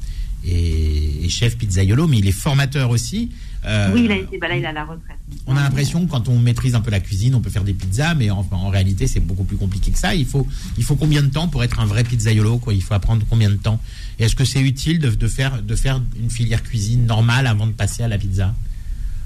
est, 0.47 1.29
chef 1.29 1.57
pizzaiolo, 1.57 2.07
mais 2.07 2.19
il 2.19 2.27
est 2.27 2.33
formateur 2.33 2.91
aussi. 2.91 3.31
Euh, 3.65 3.91
oui, 3.95 4.05
il 4.05 4.13
a 4.13 4.17
été, 4.17 4.39
bah 4.39 4.49
là, 4.49 4.57
il 4.57 4.67
a 4.67 4.73
la 4.73 4.85
retraite. 4.85 5.17
On 5.47 5.57
a 5.57 5.63
l'impression 5.63 6.05
que 6.05 6.11
quand 6.11 6.29
on 6.29 6.39
maîtrise 6.39 6.75
un 6.75 6.81
peu 6.81 6.91
la 6.91 7.01
cuisine, 7.01 7.35
on 7.35 7.41
peut 7.41 7.49
faire 7.49 7.65
des 7.65 7.75
pizzas, 7.75 8.15
mais 8.15 8.29
en, 8.29 8.47
en 8.51 8.69
réalité, 8.69 9.07
c'est 9.07 9.21
beaucoup 9.21 9.45
plus 9.45 9.57
compliqué 9.57 9.93
que 9.93 9.99
ça. 9.99 10.15
Il 10.15 10.27
faut, 10.27 10.47
il 10.79 10.85
faut 10.85 10.97
combien 10.97 11.23
de 11.23 11.29
temps 11.29 11.49
pour 11.49 11.63
être 11.63 11.79
un 11.81 11.87
vrai 11.87 12.03
pizzaiolo 12.05 12.59
quoi? 12.59 12.75
Il 12.75 12.83
faut 12.83 12.95
apprendre 12.95 13.25
combien 13.31 13.51
de 13.51 13.57
temps? 13.57 13.81
Et 14.19 14.25
est-ce 14.25 14.35
que 14.35 14.45
c'est 14.45 14.61
utile 14.61 14.99
de, 14.99 15.11
de, 15.11 15.29
faire, 15.29 15.63
de 15.63 15.77
faire 15.77 16.03
une 16.21 16.31
filière 16.31 16.63
cuisine 16.63 17.07
normale 17.07 17.47
avant 17.47 17.67
de 17.67 17.73
passer 17.73 18.03
à 18.03 18.09
la 18.09 18.19
pizza? 18.19 18.53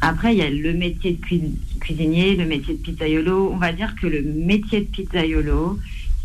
Après, 0.00 0.34
il 0.34 0.38
y 0.38 0.42
a 0.42 0.50
le 0.50 0.72
métier 0.74 1.12
de 1.12 1.80
cuisinier, 1.80 2.36
le 2.36 2.44
métier 2.44 2.74
de 2.74 2.80
pizzaiolo. 2.80 3.50
On 3.52 3.56
va 3.56 3.72
dire 3.72 3.94
que 4.00 4.06
le 4.06 4.22
métier 4.22 4.80
de 4.80 4.86
pizzaiolo, 4.86 5.78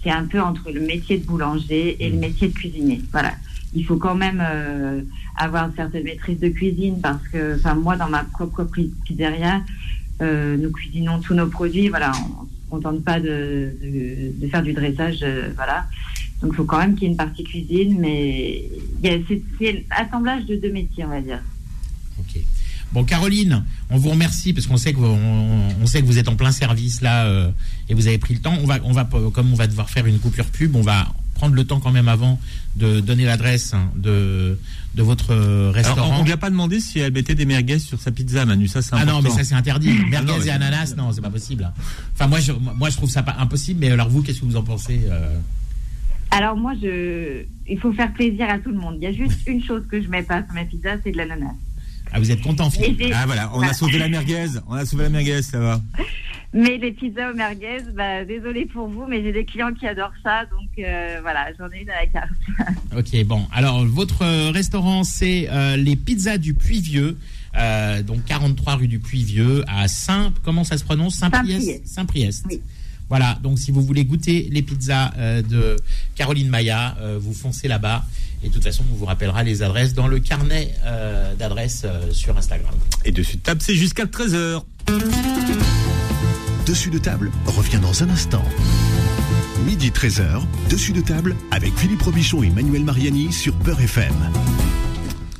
c'est 0.03 0.11
un 0.11 0.25
peu 0.25 0.41
entre 0.41 0.71
le 0.71 0.81
métier 0.81 1.17
de 1.17 1.25
boulanger 1.25 2.03
et 2.03 2.09
le 2.09 2.17
métier 2.17 2.49
de 2.49 2.53
cuisinier. 2.53 3.01
Voilà. 3.11 3.33
Il 3.73 3.85
faut 3.85 3.95
quand 3.95 4.15
même 4.15 4.43
euh, 4.45 5.01
avoir 5.37 5.67
une 5.67 5.75
certaine 5.75 6.03
maîtrise 6.03 6.39
de 6.39 6.49
cuisine 6.49 6.99
parce 7.01 7.25
que, 7.29 7.55
enfin, 7.55 7.75
moi, 7.75 7.95
dans 7.95 8.09
ma 8.09 8.23
propre 8.25 8.67
pizzeria, 9.05 9.61
euh, 10.21 10.57
nous 10.57 10.71
cuisinons 10.71 11.19
tous 11.19 11.33
nos 11.33 11.47
produits. 11.47 11.87
Voilà, 11.87 12.11
on 12.69 12.77
ne 12.77 12.81
tente 12.81 13.03
pas 13.03 13.19
de, 13.19 13.73
de, 14.35 14.47
faire 14.47 14.63
du 14.63 14.73
dressage. 14.73 15.19
Euh, 15.23 15.51
voilà. 15.55 15.85
Donc, 16.41 16.51
il 16.53 16.55
faut 16.55 16.65
quand 16.65 16.79
même 16.79 16.95
qu'il 16.95 17.03
y 17.03 17.05
ait 17.05 17.11
une 17.11 17.17
partie 17.17 17.43
cuisine, 17.43 17.97
mais 17.99 18.65
c'est 19.59 19.85
assemblage 19.91 20.45
de 20.45 20.55
deux 20.55 20.71
métiers, 20.71 21.05
on 21.05 21.09
va 21.09 21.21
dire. 21.21 21.41
Bon, 22.93 23.03
Caroline, 23.05 23.63
on 23.89 23.97
vous 23.97 24.09
remercie 24.09 24.53
parce 24.53 24.67
qu'on 24.67 24.77
sait 24.77 24.91
que 24.93 24.97
vous, 24.97 25.05
on, 25.05 25.85
sait 25.85 26.01
que 26.01 26.05
vous 26.05 26.17
êtes 26.17 26.27
en 26.27 26.35
plein 26.35 26.51
service 26.51 27.01
là 27.01 27.25
euh, 27.25 27.49
et 27.87 27.93
vous 27.93 28.07
avez 28.07 28.17
pris 28.17 28.33
le 28.33 28.41
temps. 28.41 28.57
On 28.61 28.65
va, 28.65 28.79
on 28.83 28.91
va, 28.91 29.07
comme 29.33 29.51
on 29.51 29.55
va 29.55 29.67
devoir 29.67 29.89
faire 29.89 30.05
une 30.05 30.19
coupure 30.19 30.45
pub, 30.45 30.75
on 30.75 30.81
va 30.81 31.07
prendre 31.41 31.55
le 31.55 31.63
temps 31.63 31.79
quand 31.79 31.91
même 31.91 32.07
avant 32.07 32.39
de 32.75 32.99
donner 32.99 33.25
l'adresse 33.25 33.73
hein, 33.73 33.89
de, 33.95 34.59
de 34.93 35.01
votre 35.01 35.33
restaurant. 35.71 36.17
on 36.17 36.19
ne 36.19 36.25
lui 36.25 36.33
a 36.33 36.37
pas 36.37 36.51
demandé 36.51 36.79
si 36.79 36.99
elle 36.99 37.13
mettait 37.13 37.33
des 37.33 37.45
merguez 37.45 37.79
sur 37.79 37.99
sa 37.99 38.11
pizza, 38.11 38.45
Manu. 38.45 38.67
Ça, 38.67 38.81
c'est 38.81 38.93
Ah 38.93 39.05
non, 39.05 39.21
mais 39.21 39.31
ça, 39.31 39.43
c'est 39.43 39.55
interdit. 39.55 39.91
merguez 40.09 40.47
et 40.47 40.51
ananas, 40.51 40.93
non, 40.95 41.11
c'est 41.11 41.21
pas 41.21 41.31
possible. 41.31 41.71
Enfin, 42.13 42.27
moi, 42.27 42.39
je, 42.39 42.51
moi, 42.51 42.89
je 42.89 42.97
trouve 42.97 43.09
ça 43.09 43.23
pas 43.23 43.37
impossible. 43.39 43.79
Mais 43.79 43.89
alors, 43.89 44.09
vous, 44.09 44.21
qu'est-ce 44.21 44.41
que 44.41 44.45
vous 44.45 44.55
en 44.55 44.63
pensez 44.63 45.01
euh? 45.09 45.35
Alors, 46.29 46.55
moi, 46.55 46.73
je, 46.81 47.43
il 47.67 47.79
faut 47.79 47.91
faire 47.91 48.13
plaisir 48.13 48.49
à 48.49 48.59
tout 48.59 48.69
le 48.69 48.77
monde. 48.77 48.97
Il 48.97 49.03
y 49.03 49.07
a 49.07 49.13
juste 49.13 49.41
une 49.47 49.63
chose 49.63 49.83
que 49.89 50.01
je 50.01 50.07
mets 50.09 50.23
pas 50.23 50.43
sur 50.43 50.53
ma 50.53 50.63
pizza, 50.65 50.91
c'est 51.03 51.11
de 51.11 51.17
l'ananas. 51.17 51.55
Ah, 52.13 52.19
vous 52.19 52.31
êtes 52.31 52.41
content, 52.41 52.69
Philippe 52.69 53.13
Ah, 53.13 53.25
voilà, 53.25 53.49
on 53.53 53.61
a 53.61 53.73
sauvé 53.73 53.97
la 53.97 54.09
merguez. 54.09 54.47
On 54.67 54.73
a 54.73 54.85
sauvé 54.85 55.03
la 55.03 55.09
merguez, 55.09 55.41
ça 55.41 55.59
va. 55.59 55.81
Mais 56.53 56.77
les 56.77 56.91
pizzas 56.91 57.31
aux 57.31 57.33
merguez, 57.33 57.81
bah, 57.95 58.25
désolé 58.25 58.65
pour 58.65 58.89
vous, 58.89 59.05
mais 59.07 59.23
j'ai 59.23 59.31
des 59.31 59.45
clients 59.45 59.73
qui 59.73 59.87
adorent 59.87 60.11
ça, 60.21 60.45
donc 60.47 60.67
euh, 60.79 61.19
voilà, 61.21 61.47
j'en 61.57 61.69
ai 61.71 61.81
une 61.81 61.89
à 61.89 62.01
la 62.01 62.07
carte. 62.07 62.31
ok, 62.97 63.23
bon. 63.25 63.47
Alors, 63.53 63.85
votre 63.85 64.25
restaurant, 64.51 65.05
c'est 65.05 65.47
euh, 65.49 65.77
les 65.77 65.95
pizzas 65.95 66.37
du 66.37 66.53
Puy-Vieux. 66.53 67.17
Euh, 67.57 68.01
donc 68.01 68.23
43 68.25 68.75
rue 68.75 68.87
du 68.87 68.99
Puy-Vieux 68.99 69.63
à 69.67 69.87
Saint, 69.87 70.33
comment 70.43 70.63
ça 70.63 70.77
se 70.77 70.83
prononce? 70.83 71.15
Saint-Priest? 71.15 71.85
Saint-Priest. 71.85 72.45
Oui. 72.49 72.61
Voilà, 73.07 73.37
donc 73.43 73.59
si 73.59 73.71
vous 73.71 73.81
voulez 73.81 74.05
goûter 74.05 74.47
les 74.51 74.61
pizzas 74.61 75.11
de 75.49 75.75
Caroline 76.15 76.47
Maya, 76.47 76.95
vous 77.19 77.33
foncez 77.33 77.67
là-bas. 77.67 78.05
Et 78.43 78.49
de 78.49 78.53
toute 78.53 78.63
façon, 78.63 78.83
on 78.91 78.95
vous 78.95 79.05
rappellera 79.05 79.43
les 79.43 79.61
adresses 79.61 79.93
dans 79.93 80.07
le 80.07 80.19
carnet 80.19 80.73
euh, 80.85 81.35
d'adresses 81.35 81.83
euh, 81.85 82.11
sur 82.11 82.37
Instagram. 82.37 82.73
Et 83.05 83.11
dessus 83.11 83.37
de 83.37 83.41
table, 83.41 83.61
c'est 83.61 83.75
jusqu'à 83.75 84.05
13h. 84.05 84.63
Dessus 86.65 86.89
de 86.89 86.97
table 86.97 87.31
revient 87.45 87.79
dans 87.79 88.03
un 88.03 88.09
instant. 88.09 88.43
Midi 89.65 89.91
13h, 89.91 90.41
dessus 90.69 90.91
de 90.91 91.01
table 91.01 91.35
avec 91.51 91.75
Philippe 91.77 92.01
Robichon 92.01 92.41
et 92.41 92.49
Manuel 92.49 92.83
Mariani 92.83 93.31
sur 93.31 93.53
Peur 93.59 93.79
FM. 93.79 94.13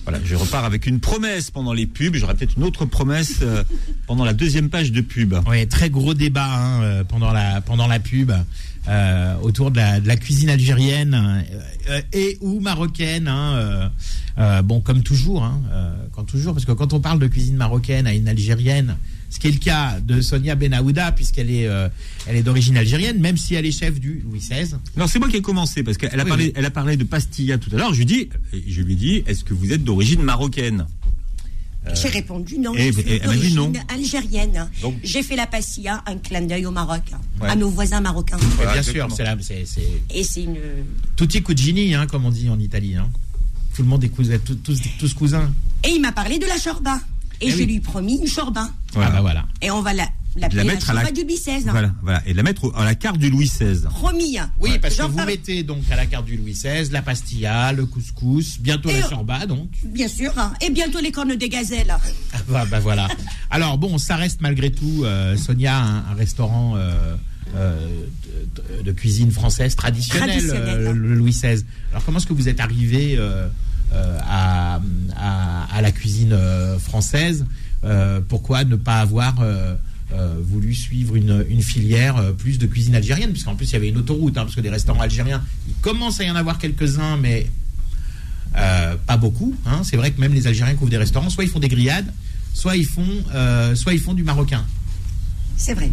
Voilà, 0.04 0.20
je 0.24 0.36
repars 0.36 0.66
avec 0.66 0.86
une 0.86 1.00
promesse 1.00 1.50
pendant 1.50 1.74
les 1.74 1.88
pubs. 1.88 2.16
J'aurai 2.16 2.36
peut-être 2.36 2.58
une 2.58 2.64
autre 2.64 2.86
promesse 2.86 3.40
euh, 3.42 3.64
pendant 4.06 4.26
la 4.26 4.34
deuxième 4.34 4.70
page 4.70 4.92
de 4.92 5.02
pub. 5.02 5.34
Oui, 5.48 5.68
très 5.68 5.90
gros 5.90 6.14
débat 6.14 6.48
hein, 6.48 7.04
pendant, 7.06 7.32
la, 7.32 7.62
pendant 7.62 7.88
la 7.88 8.00
pub. 8.00 8.32
Euh, 8.88 9.36
autour 9.44 9.70
de 9.70 9.78
la, 9.78 10.18
cuisine 10.18 10.50
algérienne 10.50 11.46
euh, 11.90 12.02
et 12.14 12.40
ou 12.42 12.60
marocaine. 12.60 13.28
Hein, 13.28 13.92
euh, 14.40 14.62
bon, 14.64 14.82
comme 14.82 15.04
toujours, 15.04 15.44
hein, 15.44 15.62
quand 16.14 16.24
toujours, 16.24 16.54
parce 16.54 16.66
que 16.66 16.72
quand 16.72 16.94
on 16.94 17.00
parle 17.00 17.20
de 17.20 17.28
cuisine 17.28 17.58
marocaine 17.58 18.08
à 18.08 18.14
une 18.14 18.28
algérienne, 18.28 18.98
ce 19.30 19.40
qui 19.40 19.48
est 19.48 19.52
le 19.52 19.60
cas 19.60 20.00
de 20.00 20.20
Sonia 20.20 20.56
Benahouda, 20.56 21.12
puisqu'elle 21.12 21.52
est, 21.52 21.70
elle 22.26 22.36
est 22.36 22.42
d'origine 22.42 22.76
algérienne, 22.76 23.20
même 23.20 23.38
si 23.38 23.54
elle 23.54 23.68
est 23.68 23.72
chef 23.72 24.00
du 24.00 24.24
Louis 24.26 24.40
XVI. 24.40 24.76
Non, 24.98 25.06
c'est 25.06 25.20
moi 25.20 25.30
qui 25.30 25.38
ai 25.38 25.42
commencé, 25.42 25.84
parce 25.84 25.98
qu'elle 25.98 26.20
a, 26.20 26.26
parlé, 26.26 26.52
Elle 26.56 26.66
a 26.66 26.72
parlé 26.72 26.98
de 26.98 27.04
pastilla 27.04 27.60
tout 27.60 27.70
à 27.74 27.78
l'heure. 27.78 27.94
Je 27.94 28.00
lui 28.00 28.06
dis, 28.06 28.30
je 28.68 28.82
lui 28.82 28.96
dis, 28.96 29.24
est-ce 29.28 29.44
que 29.44 29.54
vous 29.54 29.72
êtes 29.72 29.84
d'origine 29.84 30.24
marocaine? 30.24 30.86
euh, 31.01 31.01
J'ai 31.94 32.10
répondu 32.10 32.60
non, 32.60 32.74
je 32.76 32.92
suis 32.92 33.20
d'origine 33.20 33.74
algérienne. 33.90 34.70
J'ai 35.04 35.24
fait 35.24 35.36
la 35.36 35.48
pastilla, 35.48 36.04
un 36.06 36.18
clin 36.18 36.42
d'œil 36.42 36.66
au 36.66 36.72
Maroc, 36.72 37.02
à 37.42 37.56
nos 37.56 37.70
voisins 37.70 38.02
marocains. 38.02 38.38
bien 38.74 38.84
sûr, 38.84 39.08
c'est 39.16 39.24
là. 39.24 39.36
Et 40.10 40.24
c'est 40.24 40.44
une. 40.44 40.58
Tutti 41.16 41.42
cugini, 41.42 41.94
hein, 41.94 42.08
comme 42.08 42.26
on 42.26 42.32
dit 42.32 42.50
en 42.50 42.60
Italie. 42.60 42.96
Hein. 42.96 43.10
Tout 43.76 43.84
le 43.84 43.88
monde 43.88 44.04
est 44.04 44.10
cousin, 44.10 44.38
tous, 44.38 44.80
tous 45.00 45.14
cousins. 45.14 45.50
Et 45.84 45.90
il 45.90 46.02
m'a 46.02 46.12
parlé 46.12 46.40
de 46.40 46.46
la 46.46 46.58
chorba. 46.58 47.00
Et, 47.40 47.48
eh 47.48 47.52
je 47.52 47.64
lui 47.64 47.76
ai 47.76 47.80
promis 47.80 48.18
une 48.18 48.30
chorba. 48.30 48.70
Voilà. 48.94 49.10
Ah 49.10 49.14
bah 49.14 49.22
voilà. 49.22 49.46
Et 49.62 49.72
on 49.72 49.82
va 49.82 49.94
la, 49.94 50.08
la, 50.36 50.48
la 50.48 50.64
mettre 50.64 50.90
à 50.90 50.94
la 50.94 51.12
du 51.12 51.24
Louis 51.24 51.36
XVI. 51.36 51.64
Voilà, 51.70 51.92
voilà, 52.02 52.22
et 52.26 52.34
la 52.34 52.44
mettre 52.44 52.72
à 52.76 52.86
la 52.86 52.96
carte 52.96 53.18
du 53.18 53.30
Louis 53.30 53.48
XVI. 53.48 53.82
Promis. 53.90 54.38
Oui, 54.60 54.80
parce 54.80 54.96
que 54.96 55.04
vous 55.04 55.26
mettez 55.26 55.64
donc 55.64 55.84
à 55.92 55.96
la 55.96 56.06
carte 56.06 56.26
du 56.26 56.38
Louis 56.38 56.54
XVI 56.54 56.90
la 56.92 57.02
pastilla, 57.02 57.74
le 57.74 57.86
couscous, 57.86 58.60
bientôt 58.60 58.90
la 58.90 59.02
chorba 59.02 59.46
donc. 59.46 59.70
Bien 59.84 60.08
sûr, 60.08 60.32
hein. 60.38 60.54
et 60.62 60.70
bientôt 60.70 61.00
les 61.00 61.12
cornes 61.12 61.36
des 61.36 61.50
gazelles. 61.50 61.94
Ah, 62.34 62.38
bah, 62.48 62.66
bah, 62.70 62.80
voilà. 62.80 63.08
Alors 63.50 63.78
bon, 63.78 63.98
ça 63.98 64.16
reste 64.16 64.42
malgré 64.42 64.72
tout, 64.72 65.04
euh, 65.04 65.36
Sonia, 65.36 65.78
un, 65.78 66.14
restaurant. 66.14 66.76
Euh, 66.78 67.16
euh, 67.56 68.06
de, 68.86 68.92
cuisine 68.94 69.30
française 69.30 69.76
traditionnelle, 69.76 70.46
le 70.94 71.16
Louis 71.16 71.32
XVI. 71.32 71.66
Alors 71.92 72.06
comment 72.06 72.18
est-ce 72.18 72.28
que 72.28 72.34
vous 72.34 72.48
êtes 72.48 72.62
arrivé 72.62 73.20
à, 73.92 74.80
à, 75.18 75.82
la 75.82 75.92
cuisine 75.92 76.38
française 76.80 77.46
Pourquoi 78.30 78.64
ne 78.64 78.78
pas 78.78 79.02
avoir 79.02 79.44
euh, 80.14 80.36
voulu 80.42 80.76
suivre 80.76 81.16
une, 81.16 81.62
filière 81.62 82.18
euh, 82.18 82.34
plus 82.34 82.58
de 82.58 82.66
cuisine 82.66 82.96
algérienne, 82.96 83.32
puisqu'en 83.32 83.56
plus 83.56 83.70
il 83.70 83.74
y 83.74 83.76
avait 83.78 83.90
une 83.90 83.98
autoroute, 83.98 84.38
hein, 84.38 84.44
parce 84.44 84.56
que 84.56 84.62
des 84.62 84.70
restaurants 84.70 85.02
algériens, 85.02 85.42
il 85.70 85.74
commence 85.76 86.20
à 86.20 86.26
y 86.26 86.32
en 86.32 86.36
avoir 86.36 86.58
quelques-uns, 86.58 87.16
mais 87.16 87.48
euh, 88.58 88.96
pas 89.08 89.16
beaucoup. 89.16 89.56
Hein. 89.66 89.82
C'est 89.84 89.96
vrai 89.96 90.12
que 90.12 90.20
même 90.20 90.34
les 90.34 90.48
Algériens 90.48 90.76
qui 90.76 90.82
ouvrent 90.82 90.92
des 90.92 90.98
restaurants, 90.98 91.30
soit 91.30 91.46
ils 91.46 91.50
font 91.50 91.60
des 91.60 91.70
grillades, 91.70 92.12
soit 92.54 92.76
ils 92.76 92.86
font, 92.86 93.08
soit 93.76 93.94
ils 93.94 94.00
font 94.00 94.14
du 94.14 94.24
marocain. 94.24 94.66
C'est 95.56 95.74
vrai. 95.74 95.90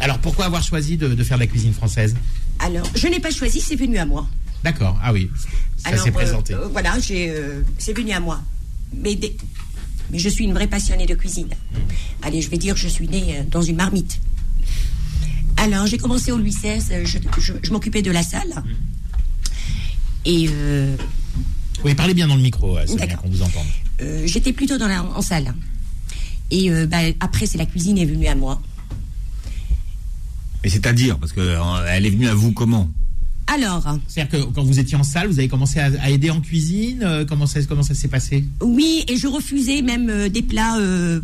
Alors 0.00 0.18
pourquoi 0.18 0.46
avoir 0.46 0.62
choisi 0.64 0.96
de, 0.96 1.22
faire 1.22 1.36
de 1.38 1.42
la 1.42 1.46
cuisine 1.46 1.72
française? 1.72 2.16
Alors, 2.58 2.90
je 2.96 3.06
n'ai 3.06 3.20
pas 3.20 3.30
choisi, 3.30 3.60
c'est 3.60 3.76
venu 3.76 3.98
à 3.98 4.06
moi. 4.06 4.26
D'accord, 4.64 4.98
ah 5.02 5.12
oui, 5.12 5.30
ça 5.76 5.96
s'est 5.96 6.10
présenté. 6.10 6.56
voilà, 6.72 6.96
c'est 7.00 7.92
venu 7.92 8.10
à 8.10 8.18
moi. 8.18 8.42
Mais 8.96 9.14
des, 9.14 9.36
mais 10.12 10.18
je 10.18 10.28
suis 10.28 10.44
une 10.44 10.52
vraie 10.52 10.66
passionnée 10.66 11.06
de 11.06 11.14
cuisine. 11.14 11.48
Allez, 12.20 12.42
je 12.42 12.50
vais 12.50 12.58
dire, 12.58 12.76
je 12.76 12.86
suis 12.86 13.08
née 13.08 13.38
euh, 13.38 13.42
dans 13.50 13.62
une 13.62 13.76
marmite. 13.76 14.20
Alors, 15.56 15.86
j'ai 15.86 15.96
commencé 15.96 16.30
au 16.30 16.36
Louis 16.38 16.50
XVI, 16.50 16.82
euh, 16.92 17.04
je, 17.04 17.72
m'occupais 17.72 18.02
de 18.02 18.10
la 18.10 18.22
salle. 18.22 18.62
Et. 20.26 20.46
Euh, 20.50 20.94
oui, 21.84 21.94
parlez 21.94 22.14
bien 22.14 22.28
dans 22.28 22.36
le 22.36 22.42
micro, 22.42 22.78
Sonia, 22.86 23.16
qu'on 23.16 23.28
vous 23.28 23.42
entende. 23.42 23.66
J'étais 24.24 24.52
plutôt 24.52 24.78
dans 24.78 24.88
la, 24.88 25.02
en 25.02 25.22
salle. 25.22 25.54
Et 26.50 26.70
bah, 26.86 26.98
après, 27.18 27.46
c'est 27.46 27.58
la 27.58 27.66
cuisine 27.66 27.98
est 27.98 28.04
venue 28.04 28.26
à 28.28 28.34
moi. 28.34 28.60
Mais 30.62 30.70
c'est-à-dire, 30.70 31.18
parce 31.18 31.32
qu'elle 31.32 32.06
est 32.06 32.10
venue 32.10 32.28
à 32.28 32.34
vous 32.34 32.52
comment? 32.52 32.88
Alors. 33.46 33.98
C'est-à-dire 34.08 34.40
que 34.40 34.44
quand 34.52 34.62
vous 34.62 34.78
étiez 34.78 34.96
en 34.96 35.02
salle, 35.02 35.28
vous 35.28 35.38
avez 35.38 35.48
commencé 35.48 35.80
à, 35.80 36.10
aider 36.10 36.30
en 36.30 36.40
cuisine 36.40 37.02
euh, 37.02 37.24
Comment 37.24 37.46
ça, 37.46 37.62
comment 37.64 37.82
ça 37.82 37.94
s'est 37.94 38.08
passé? 38.08 38.44
Oui, 38.60 39.04
et 39.08 39.16
je 39.16 39.26
refusais 39.26 39.82
même 39.82 40.08
euh, 40.08 40.28
des 40.28 40.42
plats. 40.42 40.78
Euh, 40.78 41.20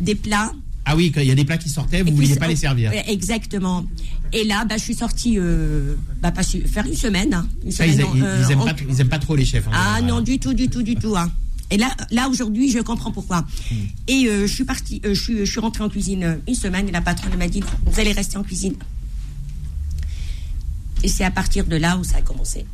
des 0.00 0.14
plats. 0.14 0.52
Ah 0.84 0.96
oui, 0.96 1.12
il 1.14 1.22
y 1.22 1.30
a 1.30 1.34
des 1.34 1.44
plats 1.44 1.58
qui 1.58 1.68
sortaient, 1.68 2.02
vous 2.02 2.10
ne 2.10 2.16
vouliez 2.16 2.34
pas 2.34 2.48
les 2.48 2.56
servir. 2.56 2.90
Exactement. 3.06 3.86
Et 4.32 4.42
là, 4.42 4.64
bah, 4.64 4.76
je 4.78 4.82
suis 4.82 4.94
sortie 4.94 5.38
bah, 6.20 6.32
faire 6.42 6.86
une 6.86 6.96
semaine. 6.96 7.34
Hein, 7.34 7.46
ils, 7.64 7.96
n'aiment 8.98 9.08
pas, 9.08 9.18
trop 9.20 9.36
les 9.36 9.44
chefs. 9.44 9.64
ah 9.72 10.00
non, 10.02 10.20
du 10.20 10.40
tout, 10.40 10.54
du 10.54 10.68
tout, 10.68 10.82
du 10.82 10.96
tout. 10.96 11.16
Hein. 11.16 11.30
Et 11.72 11.78
là, 11.78 11.88
là 12.10 12.28
aujourd'hui, 12.28 12.70
je 12.70 12.80
comprends 12.80 13.10
pourquoi. 13.10 13.46
Et 14.06 14.26
euh, 14.26 14.46
je 14.46 14.52
suis 14.52 14.64
partie, 14.64 15.00
je, 15.02 15.14
suis, 15.14 15.38
je 15.38 15.50
suis 15.50 15.60
rentrée 15.60 15.82
en 15.82 15.88
cuisine 15.88 16.38
une 16.46 16.54
semaine 16.54 16.86
et 16.86 16.92
la 16.92 17.00
patronne 17.00 17.34
m'a 17.38 17.48
dit 17.48 17.62
vous 17.86 17.98
allez 17.98 18.12
rester 18.12 18.36
en 18.36 18.42
cuisine. 18.42 18.74
Et 21.02 21.08
c'est 21.08 21.24
à 21.24 21.30
partir 21.30 21.64
de 21.66 21.76
là 21.76 21.96
où 21.96 22.04
ça 22.04 22.18
a 22.18 22.22
commencé. 22.22 22.64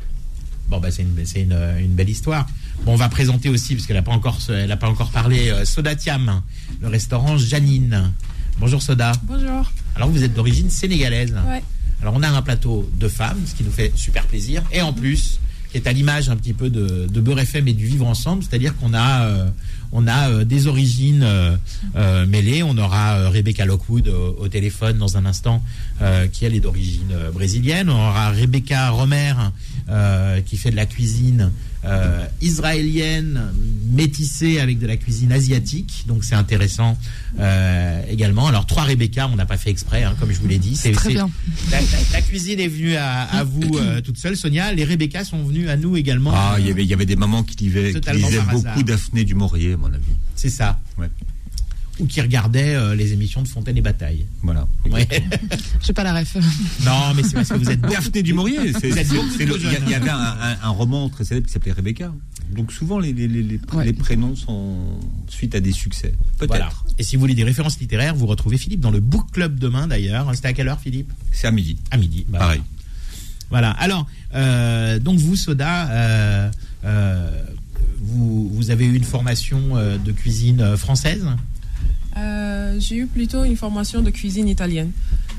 Bon, 0.69 0.79
bah, 0.79 0.91
c'est 0.91 1.01
une, 1.01 1.25
c'est 1.25 1.41
une, 1.41 1.57
une 1.79 1.93
belle 1.93 2.09
histoire. 2.09 2.47
Bon, 2.85 2.93
on 2.93 2.95
va 2.95 3.09
présenter 3.09 3.49
aussi, 3.49 3.75
parce 3.75 3.87
qu'elle 3.87 3.95
n'a 3.95 4.03
pas, 4.03 4.11
encore, 4.11 4.37
elle 4.49 4.71
a 4.71 4.77
pas 4.77 4.89
encore 4.89 5.09
parlé, 5.09 5.49
euh, 5.49 5.65
Soda 5.65 5.95
Tiam, 5.95 6.41
le 6.81 6.87
restaurant 6.87 7.37
Janine. 7.37 8.13
Bonjour 8.59 8.81
Soda. 8.81 9.11
Bonjour. 9.23 9.71
Alors, 9.95 10.09
vous 10.09 10.23
êtes 10.23 10.33
d'origine 10.33 10.69
sénégalaise. 10.69 11.33
Ouais. 11.47 11.63
Alors, 12.01 12.13
on 12.15 12.23
a 12.23 12.29
un 12.29 12.41
plateau 12.41 12.89
de 12.97 13.07
femmes, 13.07 13.39
ce 13.45 13.55
qui 13.55 13.63
nous 13.63 13.71
fait 13.71 13.91
super 13.95 14.25
plaisir. 14.27 14.63
Et 14.71 14.81
en 14.81 14.93
plus, 14.93 15.39
qui 15.71 15.77
est 15.77 15.87
à 15.87 15.93
l'image 15.93 16.29
un 16.29 16.35
petit 16.35 16.53
peu 16.53 16.69
de, 16.69 17.07
de 17.07 17.21
Beurre 17.21 17.39
FM 17.39 17.67
et 17.67 17.73
du 17.73 17.85
Vivre 17.85 18.07
Ensemble, 18.07 18.43
c'est-à-dire 18.43 18.75
qu'on 18.77 18.93
a, 18.93 19.25
euh, 19.25 19.49
on 19.91 20.07
a 20.07 20.29
euh, 20.29 20.45
des 20.45 20.67
origines 20.67 21.23
euh, 21.23 21.55
euh, 21.95 22.25
mêlées. 22.25 22.63
On 22.63 22.77
aura 22.77 23.29
Rebecca 23.29 23.65
Lockwood 23.65 24.07
au, 24.07 24.47
téléphone 24.47 24.97
dans 24.97 25.17
un 25.17 25.25
instant, 25.25 25.63
qui 26.31 26.45
elle 26.45 26.55
est 26.55 26.59
d'origine 26.59 27.13
brésilienne. 27.33 27.89
On 27.89 27.93
aura 27.93 28.31
Rebecca 28.31 28.89
Romer, 28.89 29.33
qui 30.45 30.57
fait 30.57 30.71
de 30.71 30.75
la 30.75 30.85
cuisine 30.85 31.51
euh, 31.85 32.25
israélienne 32.41 33.41
métissée 33.91 34.59
avec 34.59 34.79
de 34.79 34.87
la 34.87 34.97
cuisine 34.97 35.31
asiatique. 35.31 36.03
Donc 36.07 36.23
c'est 36.23 36.35
intéressant 36.35 36.97
euh, 37.39 38.01
également. 38.09 38.47
Alors 38.47 38.65
trois 38.65 38.83
Rebecca, 38.83 39.27
on 39.31 39.35
n'a 39.35 39.45
pas 39.45 39.57
fait 39.57 39.69
exprès, 39.69 40.03
hein, 40.03 40.15
comme 40.19 40.31
je 40.31 40.39
vous 40.39 40.47
l'ai 40.47 40.57
dit. 40.59 40.75
C'est 40.75 40.91
très 40.91 41.09
bien. 41.09 41.29
La, 41.71 41.79
la- 41.81 41.87
la 42.13 42.21
cuisine 42.21 42.59
est 42.59 42.67
venue 42.67 42.95
à, 42.95 43.21
à 43.23 43.43
vous 43.43 43.77
euh, 43.77 44.01
toute 44.01 44.17
seule, 44.17 44.35
Sonia. 44.37 44.73
Les 44.73 44.83
Rebecca 44.83 45.23
sont 45.23 45.43
venues 45.43 45.69
à 45.69 45.77
nous 45.77 45.95
également. 45.97 46.31
Ah, 46.33 46.57
il 46.59 46.67
y 46.67 46.71
avait, 46.71 46.83
il 46.83 46.89
y 46.89 46.93
avait 46.93 47.05
des 47.05 47.15
mamans 47.15 47.43
qui 47.43 47.55
lisaient, 47.63 47.93
qui 47.99 48.11
lisaient 48.11 48.41
beaucoup. 48.51 48.83
Daphné 48.83 49.23
du 49.23 49.35
Maurier, 49.35 49.73
à 49.73 49.77
mon 49.77 49.87
avis. 49.87 50.03
C'est 50.35 50.49
ça. 50.49 50.79
Ouais. 50.97 51.09
Ou 51.99 52.05
qui 52.07 52.21
regardaient 52.21 52.75
euh, 52.75 52.95
les 52.95 53.11
émissions 53.13 53.41
de 53.41 53.47
Fontaine 53.47 53.75
et 53.77 53.81
Bataille. 53.81 54.25
Voilà. 54.41 54.67
Ouais. 54.89 55.07
J'ai 55.85 55.93
pas 55.93 56.03
la 56.03 56.13
ref. 56.19 56.35
non, 56.85 57.13
mais 57.15 57.23
c'est 57.23 57.33
parce 57.33 57.49
que 57.49 57.55
vous 57.55 57.69
êtes 57.69 57.81
Daphné 57.89 58.23
du 58.23 58.33
Maurier, 58.33 58.57
il 58.83 58.89
y, 58.89 59.89
y 59.91 59.93
avait 59.93 60.09
un, 60.09 60.17
un- 60.17 60.57
un 60.63 60.69
roman 60.69 61.09
très 61.09 61.25
célèbre 61.25 61.47
qui 61.47 61.53
s'appelait 61.53 61.73
Rebecca. 61.73 62.13
Donc 62.55 62.71
souvent 62.71 62.99
les, 62.99 63.11
les, 63.13 63.27
les, 63.27 63.43
les- 63.43 63.59
Ouais. 63.73 63.85
les 63.85 63.93
prénoms 63.93 64.35
sont 64.35 64.77
suite 65.27 65.53
à 65.55 65.59
des 65.59 65.71
succès. 65.73 66.13
Peut-être. 66.37 66.47
Voilà. 66.49 66.69
Et 66.97 67.03
si 67.03 67.15
vous 67.15 67.19
voulez 67.19 67.35
des 67.35 67.43
références 67.43 67.79
littéraires, 67.79 68.15
vous 68.15 68.25
retrouvez 68.27 68.57
Philippe 68.57 68.79
dans 68.79 68.91
le 68.91 68.99
Book 69.01 69.31
Club 69.33 69.59
demain 69.59 69.87
d'ailleurs. 69.87 70.33
C'était 70.35 70.47
à 70.47 70.53
quelle 70.53 70.67
heure, 70.69 70.79
Philippe? 70.79 71.11
C'est 71.31 71.47
à 71.47 71.51
midi. 71.51 71.77
À 71.91 71.97
midi. 71.97 72.25
Bah, 72.29 72.39
Pareil. 72.39 72.61
Voilà. 73.49 73.71
Alors, 73.71 74.07
euh, 74.35 74.99
donc 74.99 75.19
vous, 75.19 75.35
Soda, 75.35 75.89
euh, 75.89 76.51
euh, 76.85 77.43
vous, 77.99 78.49
vous 78.53 78.71
avez 78.71 78.85
eu 78.85 78.95
une 78.95 79.03
formation 79.03 79.59
euh, 79.75 79.97
de 79.97 80.11
cuisine 80.11 80.75
française? 80.77 81.25
Euh, 82.17 82.75
j'ai 82.79 82.97
eu 82.97 83.07
plutôt 83.07 83.43
une 83.43 83.55
formation 83.55 84.01
de 84.01 84.09
cuisine 84.09 84.47
italienne. 84.47 84.91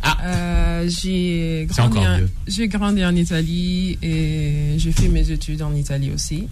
Ah. 0.02 0.16
Euh, 0.24 0.88
j'ai 0.88 1.66
grandi, 1.68 2.68
grandi 2.68 3.04
en 3.04 3.14
Italie 3.14 3.98
et 4.02 4.74
j'ai 4.78 4.92
fait 4.92 5.08
mes 5.08 5.30
études 5.30 5.62
en 5.62 5.74
Italie 5.74 6.10
aussi. 6.12 6.48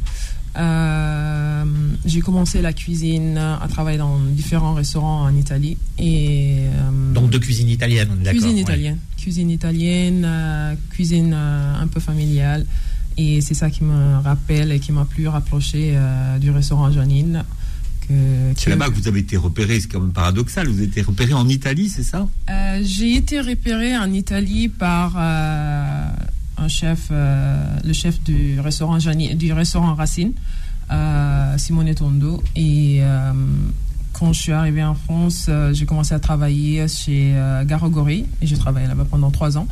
Euh, 0.56 1.64
j'ai 2.04 2.20
commencé 2.20 2.60
la 2.60 2.72
cuisine 2.72 3.38
à 3.38 3.66
travailler 3.68 3.98
dans 3.98 4.18
différents 4.18 4.74
restaurants 4.74 5.22
en 5.22 5.36
Italie 5.36 5.76
et 5.98 6.56
euh, 6.58 7.12
Donc 7.12 7.30
de 7.30 7.38
cuisine 7.38 7.68
italienne, 7.68 8.08
on 8.10 8.20
est 8.20 8.24
d'accord 8.24 8.40
cuisine 8.40 8.56
ouais. 8.56 8.62
italienne, 8.62 8.98
cuisine 9.16 9.50
italienne, 9.50 10.76
cuisine 10.90 11.34
un 11.34 11.86
peu 11.86 12.00
familiale 12.00 12.66
et 13.16 13.40
c'est 13.40 13.54
ça 13.54 13.70
qui 13.70 13.84
me 13.84 14.18
rappelle 14.18 14.72
et 14.72 14.80
qui 14.80 14.90
m'a 14.92 15.04
plus 15.04 15.28
rapproché 15.28 15.96
du 16.40 16.50
restaurant 16.50 16.90
Janine. 16.90 17.44
Que, 18.08 18.14
C'est 18.56 18.70
là-bas 18.70 18.88
que 18.88 18.94
vous 18.94 19.06
avez 19.06 19.20
été 19.20 19.36
repéré, 19.36 19.80
c'est 19.80 19.88
quand 19.88 20.00
même 20.00 20.12
paradoxal. 20.12 20.66
Vous 20.66 20.78
avez 20.78 20.84
été 20.86 21.02
repéré 21.02 21.34
en 21.34 21.46
Italie, 21.48 21.88
c'est 21.88 22.02
ça? 22.02 22.26
Euh, 22.48 22.80
j'ai 22.82 23.16
été 23.16 23.40
repéré 23.40 23.96
en 23.96 24.10
Italie 24.12 24.68
par 24.68 25.14
euh, 25.18 26.08
un 26.56 26.68
chef, 26.68 27.08
euh, 27.10 27.62
le 27.84 27.92
chef 27.92 28.22
du 28.22 28.60
restaurant 28.60 28.96
du 28.98 29.52
restaurant 29.52 29.94
Racine, 29.94 30.32
euh, 30.90 31.58
Simone 31.58 31.94
Tondo. 31.94 32.42
Et 32.56 32.98
euh, 33.02 33.32
quand 34.14 34.32
je 34.32 34.40
suis 34.40 34.52
arrivée 34.52 34.82
en 34.82 34.94
France, 34.94 35.46
euh, 35.48 35.74
j'ai 35.74 35.84
commencé 35.84 36.14
à 36.14 36.18
travailler 36.18 36.88
chez 36.88 37.32
euh, 37.34 37.64
Garogori 37.64 38.24
et 38.40 38.46
j'ai 38.46 38.56
travaillé 38.56 38.86
là-bas 38.86 39.06
pendant 39.10 39.30
trois 39.30 39.58
ans 39.58 39.68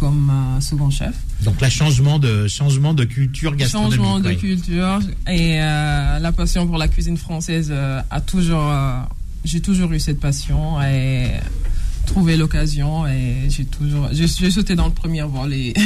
comme 0.00 0.30
euh, 0.30 0.60
second 0.60 0.88
chef. 0.90 1.14
Donc 1.44 1.60
là, 1.60 1.68
changement 1.68 2.18
de, 2.18 2.48
changement 2.48 2.94
de 2.94 3.04
culture 3.04 3.54
gastronomique. 3.54 3.96
Changement 3.98 4.18
de 4.18 4.32
culture 4.32 4.98
et 5.28 5.60
euh, 5.60 6.18
la 6.18 6.32
passion 6.32 6.66
pour 6.66 6.78
la 6.78 6.88
cuisine 6.88 7.18
française 7.18 7.68
euh, 7.70 8.00
a 8.10 8.20
toujours, 8.22 8.66
euh, 8.66 9.00
j'ai 9.44 9.60
toujours 9.60 9.92
eu 9.92 10.00
cette 10.00 10.18
passion 10.18 10.80
et 10.82 11.26
trouvé 12.06 12.36
l'occasion 12.38 13.06
et 13.06 13.48
j'ai 13.50 13.66
toujours, 13.66 14.08
j'ai 14.12 14.50
sauté 14.50 14.74
dans 14.74 14.86
le 14.86 14.92
premier 14.94 15.22
vol 15.22 15.52
et 15.52 15.74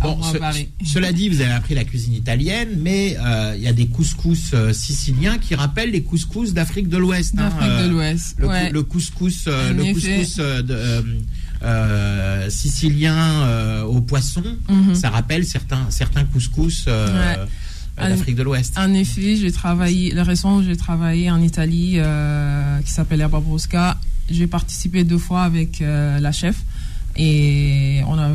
Bon, 0.00 0.16
ce- 0.22 0.38
cela 0.86 1.12
dit, 1.12 1.28
vous 1.28 1.40
avez 1.40 1.50
appris 1.50 1.74
la 1.74 1.82
cuisine 1.82 2.12
italienne, 2.14 2.68
mais 2.78 3.16
euh, 3.18 3.54
il 3.56 3.62
y 3.64 3.66
a 3.66 3.72
des 3.72 3.88
couscous 3.88 4.52
euh, 4.54 4.72
siciliens 4.72 5.38
qui 5.38 5.56
rappellent 5.56 5.90
les 5.90 6.04
couscous 6.04 6.52
d'Afrique 6.54 6.88
de 6.88 6.98
l'Ouest. 6.98 7.34
hein, 7.36 7.48
D'Afrique 7.50 7.68
euh, 7.68 7.84
de 7.84 7.90
l'Ouest. 7.90 8.36
Le, 8.38 8.46
ouais. 8.46 8.70
le 8.70 8.84
couscous, 8.84 9.46
le 9.48 9.92
couscous 9.92 10.36
de, 10.36 11.04
euh, 11.62 11.66
euh, 12.46 12.50
sicilien 12.50 13.14
euh, 13.16 13.82
au 13.82 14.00
poisson, 14.00 14.42
Mhm. 14.68 14.94
ça 14.94 15.10
rappelle 15.10 15.44
certains, 15.44 15.86
certains 15.90 16.24
couscous 16.24 16.84
euh, 16.88 17.06
Ouais. 17.34 17.38
euh, 18.00 18.08
d'Afrique 18.10 18.36
de 18.36 18.42
l'Ouest. 18.42 18.74
En 18.78 18.92
effet, 18.94 19.36
j'ai 19.36 19.50
travaillé, 19.52 20.12
le 20.14 20.22
où 20.46 20.62
j'ai 20.62 20.76
travaillé 20.76 21.30
en 21.30 21.42
Italie, 21.42 21.94
euh, 21.96 22.78
qui 22.82 22.92
s'appelle 22.92 23.20
Erba 23.20 23.40
Brusca, 23.40 23.98
j'ai 24.30 24.46
participé 24.46 25.04
deux 25.04 25.18
fois 25.18 25.42
avec 25.42 25.80
euh, 25.80 26.20
la 26.20 26.32
chef 26.32 26.56
et 27.16 28.00
on 28.06 28.16
a, 28.18 28.30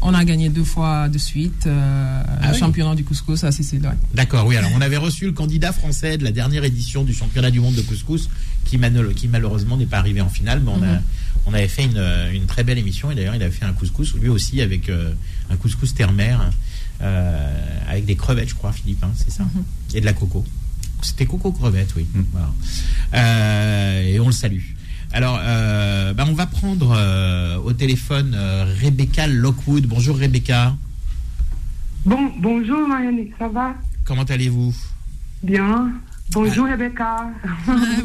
on 0.00 0.14
a 0.14 0.24
gagné 0.24 0.48
deux 0.48 0.64
fois 0.64 1.08
de 1.08 1.18
suite 1.18 1.66
euh, 1.66 2.22
Ah 2.40 2.46
le 2.48 2.52
oui. 2.54 2.58
championnat 2.58 2.94
du 2.94 3.04
couscous 3.04 3.44
à 3.44 3.52
Sicile. 3.52 3.82
D'accord, 4.14 4.46
oui. 4.46 4.56
Alors, 4.56 4.70
on 4.74 4.80
avait 4.80 4.96
reçu 4.96 5.26
le 5.26 5.32
candidat 5.32 5.72
français 5.72 6.16
de 6.16 6.24
la 6.24 6.32
dernière 6.32 6.64
édition 6.64 7.04
du 7.04 7.12
championnat 7.12 7.50
du 7.50 7.60
monde 7.60 7.74
de 7.74 7.82
couscous, 7.82 8.30
qui 8.64 8.78
malheureusement 9.28 9.76
n'est 9.76 9.86
pas 9.86 9.98
arrivé 9.98 10.20
en 10.22 10.28
finale, 10.30 10.62
mais 10.64 10.70
on, 10.70 10.82
a, 10.82 10.86
Mhm. 10.86 11.00
On 11.46 11.54
avait 11.54 11.68
fait 11.68 11.84
une, 11.84 11.96
euh, 11.96 12.32
une 12.32 12.46
très 12.46 12.64
belle 12.64 12.78
émission. 12.78 13.10
Et 13.10 13.14
d'ailleurs, 13.14 13.34
il 13.34 13.42
avait 13.42 13.52
fait 13.52 13.64
un 13.64 13.72
couscous, 13.72 14.14
lui 14.14 14.28
aussi, 14.28 14.60
avec 14.60 14.88
euh, 14.88 15.12
un 15.50 15.56
couscous 15.56 15.94
terre-mer, 15.94 16.50
euh, 17.02 17.66
avec 17.88 18.04
des 18.06 18.16
crevettes, 18.16 18.48
je 18.50 18.54
crois, 18.54 18.72
Philippe, 18.72 19.02
hein, 19.04 19.10
c'est 19.16 19.30
ça 19.30 19.44
Et 19.94 20.00
de 20.00 20.06
la 20.06 20.12
coco. 20.12 20.44
C'était 21.02 21.26
coco 21.26 21.52
crevette, 21.52 21.92
oui. 21.96 22.06
Mhm. 22.14 22.24
Voilà. 22.32 22.50
Euh, 23.14 24.02
et 24.02 24.20
on 24.20 24.26
le 24.26 24.32
salue. 24.32 24.62
Alors, 25.12 25.38
euh, 25.40 26.12
bah, 26.12 26.24
on 26.28 26.32
va 26.34 26.46
prendre 26.46 26.92
euh, 26.96 27.56
au 27.58 27.72
téléphone 27.72 28.34
euh, 28.34 28.64
Rebecca 28.82 29.26
Lockwood. 29.26 29.86
Bonjour 29.86 30.16
Rebecca, 30.16 30.74
Bon, 32.04 32.32
bonjour 32.38 32.86
Marianne, 32.86 33.18
ça 33.38 33.48
va? 33.48 33.74
Comment 34.04 34.24
allez-vous? 34.24 34.74
Bien. 35.42 35.92
Bonjour 36.32 36.66
Rebecca. 36.66 37.28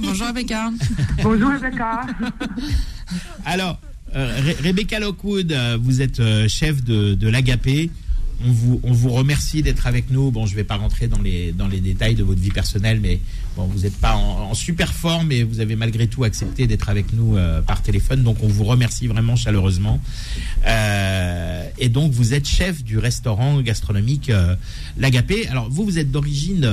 Bonjour 0.01 0.27
Rebecca. 0.27 0.69
bonjour 1.23 1.49
Rebecca. 1.53 2.01
Alors, 3.45 3.79
euh, 4.15 4.41
Re- 4.41 4.63
Rebecca 4.63 4.99
Lockwood, 4.99 5.51
euh, 5.51 5.77
vous 5.81 6.01
êtes 6.01 6.19
euh, 6.19 6.47
chef 6.47 6.83
de, 6.83 7.27
l'Agapé. 7.27 7.91
On 8.45 8.51
vous, 8.51 8.79
on 8.83 8.93
vous 8.93 9.09
remercie 9.09 9.61
d'être 9.61 9.85
avec 9.85 10.09
nous. 10.11 10.31
Bon, 10.31 10.45
je 10.45 10.53
ne 10.53 10.55
vais 10.55 10.63
pas 10.63 10.77
rentrer 10.77 11.07
dans 11.07 11.21
les, 11.21 11.51
dans 11.51 11.67
les 11.67 11.81
détails 11.81 12.15
de 12.15 12.23
votre 12.23 12.39
vie 12.39 12.51
personnelle, 12.51 12.99
mais 13.01 13.19
bon, 13.57 13.65
vous 13.65 13.79
n'êtes 13.79 13.97
pas 13.97 14.15
en, 14.15 14.53
super 14.53 14.93
forme 14.93 15.33
et 15.33 15.43
vous 15.43 15.59
avez 15.59 15.75
malgré 15.75 16.07
tout 16.07 16.23
accepté 16.23 16.65
d'être 16.65 16.87
avec 16.87 17.11
nous 17.11 17.35
par 17.67 17.81
téléphone. 17.81 18.23
Donc, 18.23 18.37
on 18.41 18.47
vous 18.47 18.63
remercie 18.63 19.07
vraiment 19.07 19.35
chaleureusement. 19.35 20.01
Et 20.65 21.89
donc, 21.89 22.13
vous 22.13 22.33
êtes 22.33 22.47
chef 22.47 22.81
du 22.81 22.97
restaurant 22.97 23.59
gastronomique 23.61 24.31
L'Agapé. 24.97 25.45
Alors, 25.49 25.69
vous, 25.69 25.83
vous 25.83 25.99
êtes 25.99 26.09
d'origine 26.09 26.65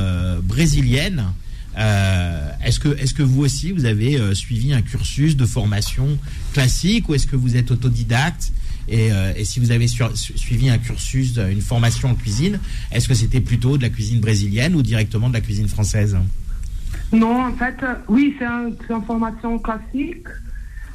brésilienne. 0.44 1.24
Euh, 1.76 2.50
est-ce 2.64 2.80
que, 2.80 2.88
est-ce 2.98 3.14
que 3.14 3.22
vous 3.22 3.42
aussi, 3.42 3.72
vous 3.72 3.84
avez 3.84 4.18
euh, 4.18 4.34
suivi 4.34 4.72
un 4.72 4.82
cursus 4.82 5.36
de 5.36 5.44
formation 5.44 6.18
classique 6.52 7.08
ou 7.08 7.14
est-ce 7.14 7.26
que 7.26 7.36
vous 7.36 7.56
êtes 7.56 7.70
autodidacte 7.70 8.52
et, 8.88 9.10
euh, 9.10 9.32
si 9.42 9.58
vous 9.58 9.72
avez 9.72 9.88
suivi 9.88 10.70
un 10.70 10.78
cursus, 10.78 11.36
une 11.38 11.60
formation 11.60 12.10
en 12.10 12.14
cuisine, 12.14 12.60
est-ce 12.92 13.08
que 13.08 13.14
c'était 13.14 13.40
plutôt 13.40 13.76
de 13.76 13.82
la 13.82 13.88
cuisine 13.88 14.20
brésilienne 14.20 14.76
ou 14.76 14.82
directement 14.82 15.28
de 15.28 15.34
la 15.34 15.40
cuisine 15.40 15.66
française? 15.66 16.16
Non, 17.12 17.46
en 17.46 17.52
fait, 17.52 17.76
oui, 18.08 18.36
c'est 18.38 18.44
une 18.44 19.02
formation 19.04 19.58
classique. 19.58 20.28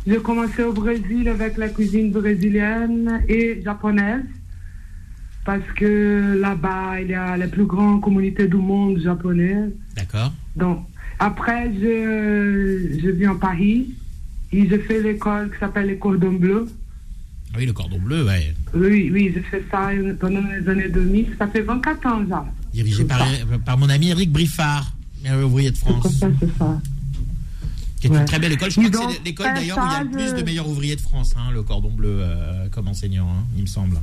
J'ai 0.07 0.17
commencé 0.17 0.63
au 0.63 0.71
Brésil 0.71 1.27
avec 1.27 1.57
la 1.57 1.67
cuisine 1.67 2.11
brésilienne 2.11 3.21
et 3.27 3.61
japonaise. 3.61 4.23
Parce 5.45 5.63
que 5.75 6.37
là-bas, 6.39 7.01
il 7.01 7.09
y 7.09 7.13
a 7.13 7.35
la 7.35 7.47
plus 7.47 7.65
grande 7.65 8.01
communauté 8.01 8.47
du 8.47 8.57
monde 8.57 8.99
japonaise. 8.99 9.71
D'accord 9.95 10.31
Donc, 10.55 10.85
après, 11.19 11.71
je, 11.73 12.99
je 13.01 13.09
vis 13.09 13.27
en 13.27 13.35
Paris 13.37 13.89
et 14.51 14.69
j'ai 14.69 14.79
fait 14.79 15.01
l'école 15.01 15.51
qui 15.51 15.59
s'appelle 15.59 15.87
les 15.87 15.97
Cordons 15.97 16.33
Bleus. 16.33 16.67
Ah 17.53 17.57
Oui, 17.57 17.65
le 17.65 17.73
cordon 17.73 17.99
bleu, 17.99 18.25
ouais. 18.25 18.53
Oui, 18.73 19.09
oui, 19.11 19.31
j'ai 19.33 19.41
fait 19.41 19.63
ça 19.69 19.89
pendant 20.19 20.39
les 20.41 20.69
années 20.69 20.87
2000. 20.87 21.35
Ça 21.37 21.47
fait 21.47 21.61
24 21.61 22.05
ans, 22.07 22.21
déjà. 22.21 22.45
Dirigé 22.73 23.03
par, 23.03 23.21
par 23.65 23.77
mon 23.77 23.89
ami 23.89 24.09
Eric 24.09 24.31
Briffard. 24.31 24.93
Meilleur 25.21 25.45
ouvrier 25.45 25.71
de 25.71 25.77
France. 25.77 26.07
C'est 26.13 26.19
ça, 26.19 26.27
c'est 26.39 26.57
ça. 26.57 26.81
Qui 27.99 28.07
est 28.07 28.09
une 28.09 28.25
très 28.25 28.39
belle 28.39 28.53
école. 28.53 28.71
Je 28.71 28.79
crois 28.79 28.89
que 28.89 29.13
c'est 29.13 29.23
l'école 29.25 29.53
d'ailleurs 29.53 29.77
où 29.77 29.81
il 29.85 29.91
y 29.91 29.95
a 29.95 30.03
le 30.03 30.09
plus 30.09 30.33
de 30.33 30.45
meilleurs 30.45 30.67
ouvriers 30.67 30.95
de 30.95 31.01
France, 31.01 31.35
hein, 31.37 31.51
le 31.53 31.61
cordon 31.61 31.91
bleu 31.91 32.19
euh, 32.21 32.67
comme 32.69 32.87
enseignant, 32.87 33.27
hein, 33.29 33.43
il 33.55 33.63
me 33.63 33.67
semble. 33.67 33.97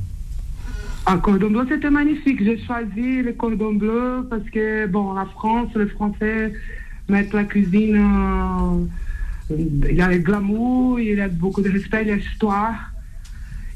Un 1.09 1.17
cordon 1.17 1.49
bleu, 1.49 1.65
c'était 1.67 1.89
magnifique. 1.89 2.43
J'ai 2.43 2.59
choisi 2.67 3.23
le 3.23 3.33
cordon 3.33 3.73
bleu 3.73 4.27
parce 4.29 4.47
que, 4.51 4.85
bon, 4.85 5.13
la 5.13 5.25
France, 5.25 5.69
les 5.75 5.87
Français 5.87 6.53
mettent 7.07 7.33
la 7.33 7.45
cuisine. 7.45 7.95
euh, 7.97 9.55
il 9.89 9.95
y 9.95 10.01
a 10.01 10.07
le 10.07 10.19
glamour, 10.19 10.99
il 10.99 11.17
y 11.17 11.21
a 11.21 11.27
beaucoup 11.27 11.63
de 11.63 11.69
respect, 11.71 12.03
il 12.03 12.09
y 12.09 12.11
a 12.11 12.15
l'histoire. 12.17 12.91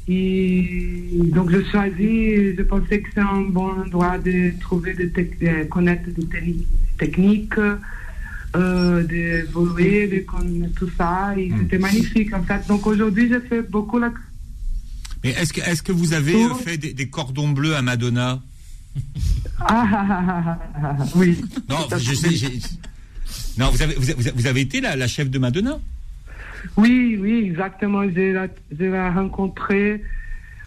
Et 0.06 1.10
donc, 1.34 1.50
j'ai 1.50 1.64
choisi, 1.64 2.54
je 2.56 2.62
pensais 2.62 3.00
que 3.00 3.08
c'est 3.12 3.20
un 3.20 3.40
bon 3.40 3.70
endroit 3.82 4.16
de 4.18 4.52
trouver, 4.60 4.94
de, 4.94 5.64
connaître 5.64 6.08
des 6.10 6.26
techni- 6.26 6.66
techniques, 6.96 7.58
euh, 8.54 9.02
d'évoluer, 9.02 10.06
de 10.06 10.20
connaître 10.20 10.74
tout 10.76 10.90
ça. 10.96 11.34
Et 11.36 11.50
c'était 11.58 11.78
magnifique, 11.78 12.32
en 12.32 12.44
fait. 12.44 12.64
Donc, 12.68 12.86
aujourd'hui, 12.86 13.28
j'ai 13.28 13.40
fait 13.40 13.62
beaucoup 13.62 13.98
la 13.98 14.12
Mais 15.24 15.30
est-ce 15.30 15.52
que, 15.52 15.60
est-ce 15.60 15.82
que 15.82 15.92
vous 15.92 16.12
avez 16.12 16.44
euh, 16.44 16.54
fait 16.54 16.76
des, 16.76 16.92
des 16.92 17.08
cordons 17.08 17.48
bleus 17.48 17.74
à 17.74 17.82
Madonna 17.82 18.40
Ah, 19.60 20.58
oui. 21.16 21.40
Non, 21.68 21.78
je 21.96 22.14
sais. 22.14 22.28
Non, 23.56 23.70
vous 23.70 23.82
avez, 23.82 23.94
vous 23.94 24.46
avez, 24.46 24.60
été 24.60 24.80
la, 24.80 24.96
la 24.96 25.06
chef 25.06 25.30
de 25.30 25.38
Madonna? 25.38 25.78
Oui, 26.76 27.16
oui, 27.20 27.46
exactement. 27.46 28.02
Je 28.04 28.14
l'ai 28.14 28.48
je 28.70 28.84
l'ai 28.84 29.08
rencontré 29.08 30.02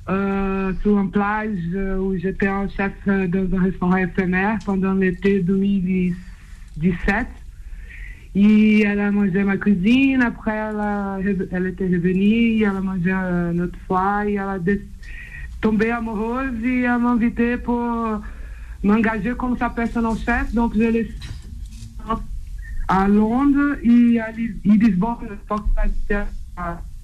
euh, 0.09 0.73
sur 0.81 0.97
une 0.99 1.11
plage 1.11 1.57
euh, 1.73 1.97
où 1.97 2.17
j'étais 2.17 2.47
en 2.47 2.69
chef 2.69 2.93
euh, 3.07 3.27
dans 3.27 3.57
un 3.57 3.63
restaurant 3.63 3.97
éphémère 3.97 4.57
pendant 4.65 4.93
l'été 4.93 5.41
2017. 5.41 7.27
Et 8.35 8.81
elle 8.83 8.99
a 8.99 9.11
mangé 9.11 9.43
ma 9.43 9.57
cuisine. 9.57 10.21
Après, 10.21 10.71
elle, 11.51 11.67
était 11.67 11.85
revenue. 11.85 12.61
Elle 12.61 12.67
a 12.67 12.81
mangé 12.81 13.13
autre 13.61 13.79
fois. 13.87 14.25
Et 14.27 14.33
elle 14.33 14.39
a 14.39 14.59
tombé 15.61 15.91
amoureuse 15.91 16.63
et 16.63 16.81
elle 16.81 16.99
m'a 16.99 17.11
invité 17.11 17.57
pour 17.57 18.21
m'engager 18.83 19.33
comme 19.35 19.57
sa 19.57 19.69
personnel 19.69 20.17
chef. 20.23 20.53
Donc, 20.53 20.73
je 20.75 20.83
l'ai 20.83 21.09
à 22.87 23.07
Londres 23.07 23.77
et 23.83 24.19
à 24.19 24.31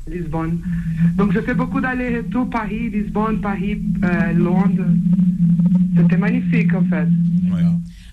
Lisbonne. 0.07 0.61
Donc, 1.15 1.33
je 1.33 1.39
fais 1.41 1.53
beaucoup 1.53 1.81
d'allers-retours 1.81 2.49
Paris, 2.49 2.89
Lisbonne, 2.89 3.41
Paris, 3.41 3.81
euh, 4.03 4.33
Londres. 4.33 4.85
C'était 5.97 6.17
magnifique, 6.17 6.73
en 6.73 6.83
fait. 6.85 7.07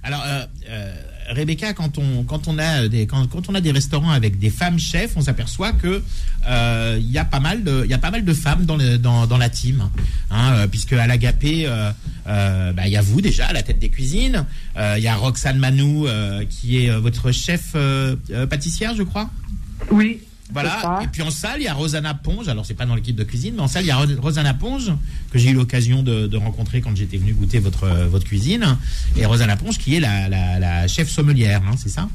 Alors, 0.02 0.22
euh, 0.26 0.42
euh, 0.68 0.94
Rebecca, 1.30 1.72
quand 1.72 1.98
on, 1.98 2.24
quand, 2.24 2.48
on 2.48 2.58
a 2.58 2.88
des, 2.88 3.06
quand, 3.06 3.48
on 3.48 3.54
a 3.54 3.60
des 3.60 3.72
restaurants 3.72 4.10
avec 4.10 4.38
des 4.38 4.50
femmes 4.50 4.78
chefs, 4.78 5.12
on 5.16 5.22
s'aperçoit 5.22 5.72
que 5.72 6.02
euh, 6.48 6.98
il 7.00 7.10
y 7.10 7.18
a 7.18 7.24
pas 7.24 7.40
mal 7.40 7.62
de, 7.62 7.82
il 7.84 7.90
y 7.90 7.94
a 7.94 7.98
pas 7.98 8.10
mal 8.10 8.24
de 8.24 8.32
femmes 8.34 8.64
dans, 8.64 8.78
dans, 8.98 9.26
dans 9.26 9.38
la 9.38 9.48
team, 9.48 9.88
hein, 10.30 10.52
euh, 10.54 10.66
puisque 10.66 10.92
à 10.92 11.06
l'Agapé, 11.06 11.66
euh, 11.66 11.90
euh, 12.26 12.72
bah, 12.72 12.86
il 12.86 12.92
y 12.92 12.96
a 12.96 13.02
vous 13.02 13.20
déjà 13.20 13.46
à 13.46 13.52
la 13.52 13.62
tête 13.62 13.78
des 13.78 13.88
cuisines, 13.88 14.44
euh, 14.76 14.94
il 14.98 15.04
y 15.04 15.08
a 15.08 15.14
Roxane 15.16 15.58
Manou 15.58 16.06
euh, 16.06 16.44
qui 16.48 16.84
est 16.84 16.90
euh, 16.90 16.98
votre 16.98 17.32
chef 17.32 17.72
euh, 17.74 18.16
euh, 18.30 18.46
pâtissière, 18.46 18.94
je 18.94 19.02
crois? 19.02 19.30
Oui. 19.90 20.20
Voilà. 20.52 21.00
Et 21.02 21.06
puis 21.08 21.22
en 21.22 21.30
salle, 21.30 21.60
il 21.60 21.64
y 21.64 21.68
a 21.68 21.74
Rosanna 21.74 22.14
Ponge. 22.14 22.48
Alors, 22.48 22.64
c'est 22.66 22.74
pas 22.74 22.86
dans 22.86 22.94
l'équipe 22.94 23.16
de 23.16 23.24
cuisine, 23.24 23.54
mais 23.56 23.62
en 23.62 23.68
salle, 23.68 23.84
il 23.84 23.88
y 23.88 23.90
a 23.90 23.96
Ro- 23.96 24.20
Rosanna 24.20 24.54
Ponge, 24.54 24.92
que 25.32 25.38
j'ai 25.38 25.50
eu 25.50 25.54
l'occasion 25.54 26.02
de, 26.02 26.26
de 26.26 26.36
rencontrer 26.36 26.80
quand 26.80 26.96
j'étais 26.96 27.16
venu 27.18 27.32
goûter 27.34 27.58
votre, 27.58 27.84
euh, 27.84 28.06
votre 28.08 28.24
cuisine. 28.26 28.76
Et 29.16 29.24
Rosanna 29.26 29.56
Ponge, 29.56 29.78
qui 29.78 29.96
est 29.96 30.00
la, 30.00 30.28
la, 30.28 30.58
la 30.58 30.88
chef 30.88 31.08
sommelière, 31.10 31.62
hein, 31.66 31.74
c'est 31.76 31.88
ça? 31.90 32.08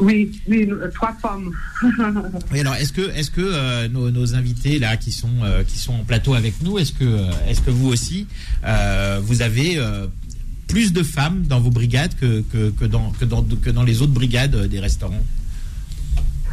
Oui, 0.00 0.32
oui, 0.48 0.66
nous- 0.66 0.78
trois 0.94 1.12
femmes. 1.20 1.50
Oui, 2.52 2.60
alors, 2.60 2.74
est-ce 2.74 2.92
que, 2.92 3.10
est-ce 3.14 3.30
que 3.30 3.40
euh, 3.42 3.88
nos, 3.88 4.10
nos 4.10 4.34
invités, 4.34 4.78
là, 4.78 4.96
qui 4.96 5.12
sont, 5.12 5.28
euh, 5.44 5.62
qui 5.64 5.78
sont 5.78 5.94
en 5.94 6.04
plateau 6.04 6.34
avec 6.34 6.60
nous, 6.62 6.78
est-ce 6.78 6.92
que, 6.92 7.04
euh, 7.04 7.30
est-ce 7.48 7.60
que 7.60 7.70
vous 7.70 7.88
aussi, 7.88 8.26
euh, 8.64 9.20
vous 9.22 9.42
avez 9.42 9.78
euh, 9.78 10.06
plus 10.66 10.92
de 10.92 11.02
femmes 11.02 11.42
dans 11.46 11.60
vos 11.60 11.70
brigades 11.70 12.14
que, 12.18 12.40
que, 12.52 12.70
que, 12.70 12.84
dans, 12.86 13.10
que, 13.10 13.24
dans, 13.24 13.42
que 13.42 13.70
dans 13.70 13.82
les 13.84 14.00
autres 14.02 14.12
brigades 14.12 14.54
euh, 14.54 14.66
des 14.66 14.80
restaurants? 14.80 15.22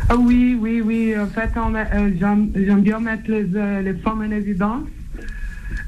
Ah 0.08 0.16
oui, 0.18 0.58
oui, 0.60 0.82
oui. 0.82 1.16
En 1.18 1.28
fait, 1.28 1.52
euh, 1.58 2.12
j'aime 2.20 2.82
bien 2.82 3.00
mettre 3.00 3.30
les, 3.30 3.56
euh, 3.56 3.98
femmes 4.04 4.22
en 4.22 4.32
évidence. 4.32 4.88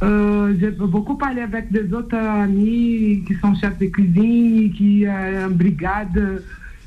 Euh, 0.04 0.54
J'ai 0.60 0.72
beaucoup 0.72 1.16
parlé 1.16 1.42
avec 1.42 1.72
des 1.72 1.92
autres 1.94 2.18
amis 2.18 3.24
qui 3.26 3.36
sont 3.36 3.56
chefs 3.56 3.78
de 3.78 3.86
cuisine, 3.88 4.74
qui 4.74 5.06
ont 5.08 5.48
une 5.50 5.54
brigade 5.54 6.44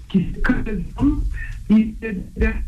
qui 0.08 0.32
que 0.42 0.52
des 0.62 0.84
hommes. 0.98 1.22
Il 1.70 1.94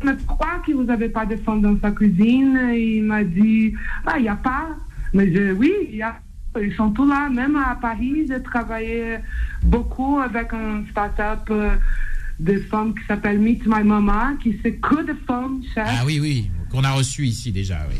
mais 0.03 0.13
pourquoi 0.25 0.61
que 0.65 0.71
vous 0.71 0.83
n'avez 0.83 1.09
pas 1.09 1.25
de 1.25 1.35
femmes 1.35 1.61
dans 1.61 1.77
sa 1.79 1.91
cuisine? 1.91 2.59
Il 2.73 3.03
m'a 3.03 3.23
dit, 3.23 3.73
ah, 4.05 4.15
il 4.17 4.23
n'y 4.23 4.29
a 4.29 4.35
pas. 4.35 4.69
Mais 5.13 5.31
je, 5.33 5.51
oui, 5.53 5.71
y 5.91 6.01
a. 6.01 6.19
Ils 6.59 6.73
sont 6.73 6.89
tous 6.89 7.07
là. 7.07 7.29
Même 7.29 7.55
à 7.55 7.75
Paris, 7.75 8.25
j'ai 8.27 8.41
travaillé 8.41 9.17
beaucoup 9.63 10.17
avec 10.19 10.51
un 10.53 10.83
start-up 10.89 11.51
de 12.39 12.59
femmes 12.69 12.93
qui 12.93 13.05
s'appelle 13.07 13.39
Meet 13.39 13.65
My 13.65 13.83
Mama, 13.83 14.33
qui 14.41 14.57
c'est 14.63 14.73
que 14.73 15.05
des 15.05 15.17
femmes 15.25 15.61
chefs. 15.73 15.87
Ah 15.87 16.03
oui, 16.05 16.19
oui, 16.19 16.51
qu'on 16.71 16.83
a 16.83 16.91
reçu 16.91 17.25
ici 17.25 17.51
déjà, 17.51 17.79
oui. 17.89 17.97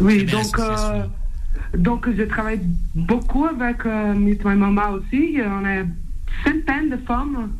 Oui, 0.00 0.24
donc, 0.24 0.58
euh, 0.58 1.04
donc 1.76 2.08
je 2.16 2.22
travaille 2.22 2.60
beaucoup 2.94 3.46
avec 3.46 3.84
euh, 3.84 4.14
Meet 4.14 4.44
My 4.44 4.54
Mama 4.54 4.90
aussi. 4.90 5.38
On 5.44 5.64
a 5.64 5.84
centaines 6.44 6.90
de 6.90 6.96
femmes. 7.06 7.50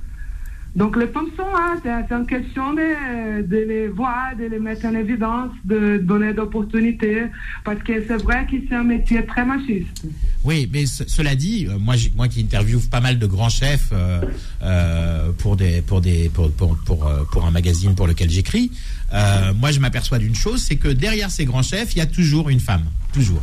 Donc 0.79 0.97
les 0.97 1.09
femmes 1.09 1.27
sont 1.37 1.51
là. 1.53 1.75
C'est 1.83 2.15
une 2.15 2.27
question 2.27 2.73
de, 2.73 3.43
de 3.43 3.57
les 3.71 3.89
voir, 3.89 4.37
de 4.39 4.45
les 4.45 4.61
mettre 4.61 4.87
en 4.87 4.95
évidence, 4.95 5.51
de 5.65 5.99
donner 5.99 6.33
d'opportunités. 6.33 7.25
Parce 7.65 7.83
que 7.83 7.95
c'est 8.07 8.23
vrai 8.23 8.47
que 8.51 8.57
c'est 8.69 8.77
un 8.77 8.85
métier 8.85 9.27
très 9.27 9.45
machiste. 9.45 10.05
Oui, 10.45 10.71
mais 10.73 10.87
ce- 10.87 11.03
cela 11.09 11.35
dit, 11.35 11.67
euh, 11.67 11.79
moi, 11.79 11.97
moi 12.15 12.29
qui 12.29 12.41
interviewe 12.43 12.79
pas 12.89 13.01
mal 13.01 13.19
de 13.19 13.27
grands 13.27 13.49
chefs 13.49 13.91
euh, 13.93 14.21
euh, 14.63 15.33
pour 15.39 15.57
des 15.57 15.83
pour 15.83 16.01
des 16.01 16.29
pour 16.29 16.51
pour 16.53 16.77
pour, 16.87 17.11
pour 17.33 17.45
un 17.45 17.51
magazine 17.51 17.97
pour 17.97 18.07
lequel 18.07 18.31
j'écris, 18.31 18.71
euh, 19.13 19.53
moi 19.55 19.73
je 19.73 19.81
m'aperçois 19.81 20.19
d'une 20.19 20.37
chose, 20.37 20.63
c'est 20.63 20.77
que 20.77 20.89
derrière 20.89 21.31
ces 21.33 21.45
grands 21.45 21.63
chefs, 21.65 21.95
il 21.97 21.99
y 21.99 22.03
a 22.03 22.07
toujours 22.07 22.51
une 22.51 22.61
femme, 22.61 22.85
toujours, 23.13 23.43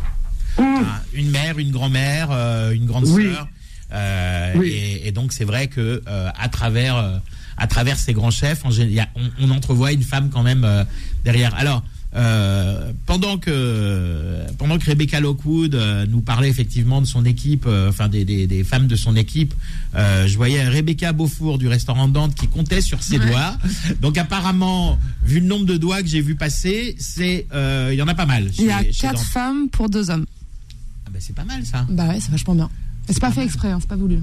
Ah, 0.57 1.01
une 1.13 1.31
mère, 1.31 1.59
une 1.59 1.71
grand-mère, 1.71 2.29
une 2.71 2.85
grande 2.85 3.05
Oui. 3.07 3.25
sœur, 3.25 3.47
Oui. 4.55 4.69
et, 4.69 5.07
et 5.07 5.11
donc 5.11 5.31
c'est 5.33 5.45
vrai 5.45 5.67
que 5.67 6.01
euh, 6.07 6.29
à 6.37 6.49
travers 6.49 6.95
euh, 6.97 7.17
à 7.57 7.67
travers 7.67 7.97
ces 7.97 8.13
grands 8.13 8.31
chefs, 8.31 8.63
on, 8.65 8.71
on 9.39 9.49
entrevoit 9.51 9.91
une 9.93 10.03
femme 10.03 10.29
quand 10.29 10.43
même 10.43 10.63
euh, 10.65 10.83
derrière. 11.23 11.53
Alors. 11.55 11.83
euh, 12.17 12.93
pendant 13.05 13.37
que 13.37 14.39
pendant 14.57 14.77
que 14.79 14.85
Rebecca 14.85 15.19
Lockwood 15.19 15.75
euh, 15.75 16.05
nous 16.07 16.21
parlait 16.21 16.47
effectivement 16.47 17.01
de 17.01 17.05
son 17.05 17.25
équipe, 17.25 17.65
euh, 17.67 17.89
enfin 17.89 18.07
des, 18.07 18.23
des, 18.23 18.47
des 18.47 18.63
femmes 18.63 18.87
de 18.87 18.95
son 18.95 19.17
équipe, 19.17 19.53
euh, 19.95 20.25
je 20.25 20.35
voyais 20.37 20.65
Rebecca 20.65 21.11
Beaufour 21.11 21.57
du 21.57 21.67
restaurant 21.67 22.07
Dante 22.07 22.33
qui 22.33 22.47
comptait 22.47 22.79
sur 22.79 23.03
ses 23.03 23.17
Ouais. 23.19 23.27
doigts. 23.27 23.57
Donc 24.01 24.17
apparemment, 24.17 24.97
vu 25.25 25.41
le 25.41 25.45
nombre 25.45 25.65
de 25.65 25.75
doigts 25.75 26.01
que 26.01 26.07
j'ai 26.07 26.21
vu 26.21 26.35
passer, 26.35 26.95
c'est 26.99 27.47
euh, 27.53 27.89
il 27.91 27.97
y 27.97 28.01
en 28.01 28.07
a 28.07 28.15
pas 28.15 28.25
mal. 28.25 28.49
Il 28.57 28.63
y 28.65 28.71
a 28.71 28.83
quatre 28.85 29.21
femmes 29.21 29.67
pour 29.69 29.89
deux 29.89 30.09
hommes. 30.09 30.25
Ah 31.05 31.09
ben, 31.11 31.19
c'est 31.21 31.35
pas 31.35 31.43
mal 31.45 31.65
ça. 31.65 31.85
Bah 31.89 32.07
ouais, 32.07 32.19
c'est 32.21 32.31
vachement 32.31 32.55
bien. 32.55 32.69
Et 33.07 33.13
c'est 33.13 33.19
pas 33.19 33.31
fait 33.31 33.43
exprès, 33.43 33.71
hein, 33.71 33.77
c'est 33.79 33.87
pas 33.89 33.95
voulu. 33.95 34.19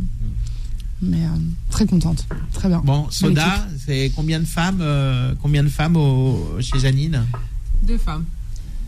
Mais 1.01 1.25
euh, 1.25 1.29
très 1.71 1.87
contente. 1.87 2.27
Très 2.53 2.69
bien. 2.69 2.81
Bon, 2.85 3.09
Soda, 3.11 3.67
c'est 3.85 4.13
combien 4.15 4.39
de 4.41 4.45
femmes, 4.45 4.79
euh, 4.81 5.35
combien 5.43 5.63
de 5.65 5.69
femmes 5.69 5.97
au, 5.97 6.57
chez 6.61 6.79
Janine 6.79 7.25
Deux 7.83 7.99
femmes. 7.99 8.25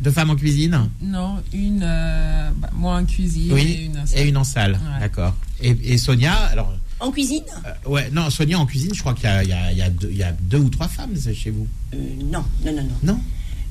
Deux 0.00 0.10
femmes 0.10 0.30
en 0.30 0.36
cuisine 0.36 0.88
Non, 1.02 1.42
une, 1.52 1.80
euh, 1.82 2.50
bah, 2.56 2.70
moi 2.74 2.96
en 2.98 3.04
cuisine 3.04 3.50
et 3.50 3.54
Oui, 3.54 3.80
une 3.86 3.98
en 3.98 4.04
et 4.04 4.06
salle. 4.06 4.26
une 4.28 4.36
en 4.36 4.44
salle. 4.44 4.72
Ouais. 4.72 5.00
D'accord. 5.00 5.34
Et, 5.60 5.70
et 5.84 5.98
Sonia, 5.98 6.34
alors, 6.34 6.72
En 7.00 7.10
cuisine? 7.10 7.42
euh, 7.66 7.88
ouais, 7.90 8.10
non, 8.12 8.28
Sonia 8.30 8.58
en 8.58 8.66
cuisine, 8.66 8.92
je 8.94 9.00
crois 9.00 9.14
qu'il 9.14 9.24
y 9.24 9.28
a, 9.28 9.42
il 9.42 9.48
y 9.48 9.52
a- 9.52 9.72
il 9.72 9.78
y 9.78 9.82
a 9.82 9.90
deux, 9.90 10.08
il 10.10 10.16
y 10.16 10.22
a 10.22 10.32
deux 10.32 10.58
ou 10.58 10.68
trois 10.68 10.88
femmes 10.88 11.14
chez 11.34 11.50
vous. 11.50 11.66
Euh, 11.94 11.96
Non, 12.30 12.44
non, 12.64 12.72
non, 12.72 12.82
non. 12.82 13.14
Non? 13.14 13.20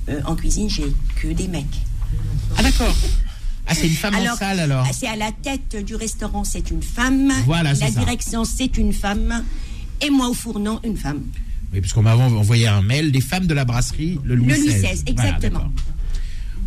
Euh, 0.09 0.21
en 0.25 0.35
cuisine, 0.35 0.69
j'ai 0.69 0.93
que 1.15 1.27
des 1.33 1.47
mecs. 1.47 1.65
Ah 2.57 2.63
d'accord. 2.63 2.93
Ah, 3.67 3.73
c'est 3.75 3.87
une 3.87 3.93
femme 3.93 4.15
en 4.15 4.35
salle 4.35 4.59
alors. 4.59 4.85
C'est 4.93 5.07
à 5.07 5.15
la 5.15 5.31
tête 5.31 5.83
du 5.85 5.95
restaurant, 5.95 6.43
c'est 6.43 6.69
une 6.71 6.81
femme. 6.83 7.31
Voilà, 7.45 7.73
c'est 7.75 7.85
La 7.85 7.91
direction, 7.91 8.43
c'est 8.45 8.77
une 8.77 8.93
femme. 8.93 9.43
Et 10.01 10.09
moi 10.09 10.27
au 10.29 10.33
fournant, 10.33 10.81
une 10.83 10.97
femme. 10.97 11.21
Oui, 11.71 11.81
parce 11.81 11.93
qu'on 11.93 12.03
m'a 12.03 12.15
envoyé 12.15 12.67
un 12.67 12.81
mail, 12.81 13.11
les 13.11 13.21
femmes 13.21 13.47
de 13.47 13.53
la 13.53 13.65
brasserie, 13.65 14.19
le 14.23 14.35
Louis 14.35 14.49
Le 14.49 14.55
Louis 14.55 14.67
XVI. 14.67 14.81
XVI, 14.81 15.03
exactement. 15.07 15.71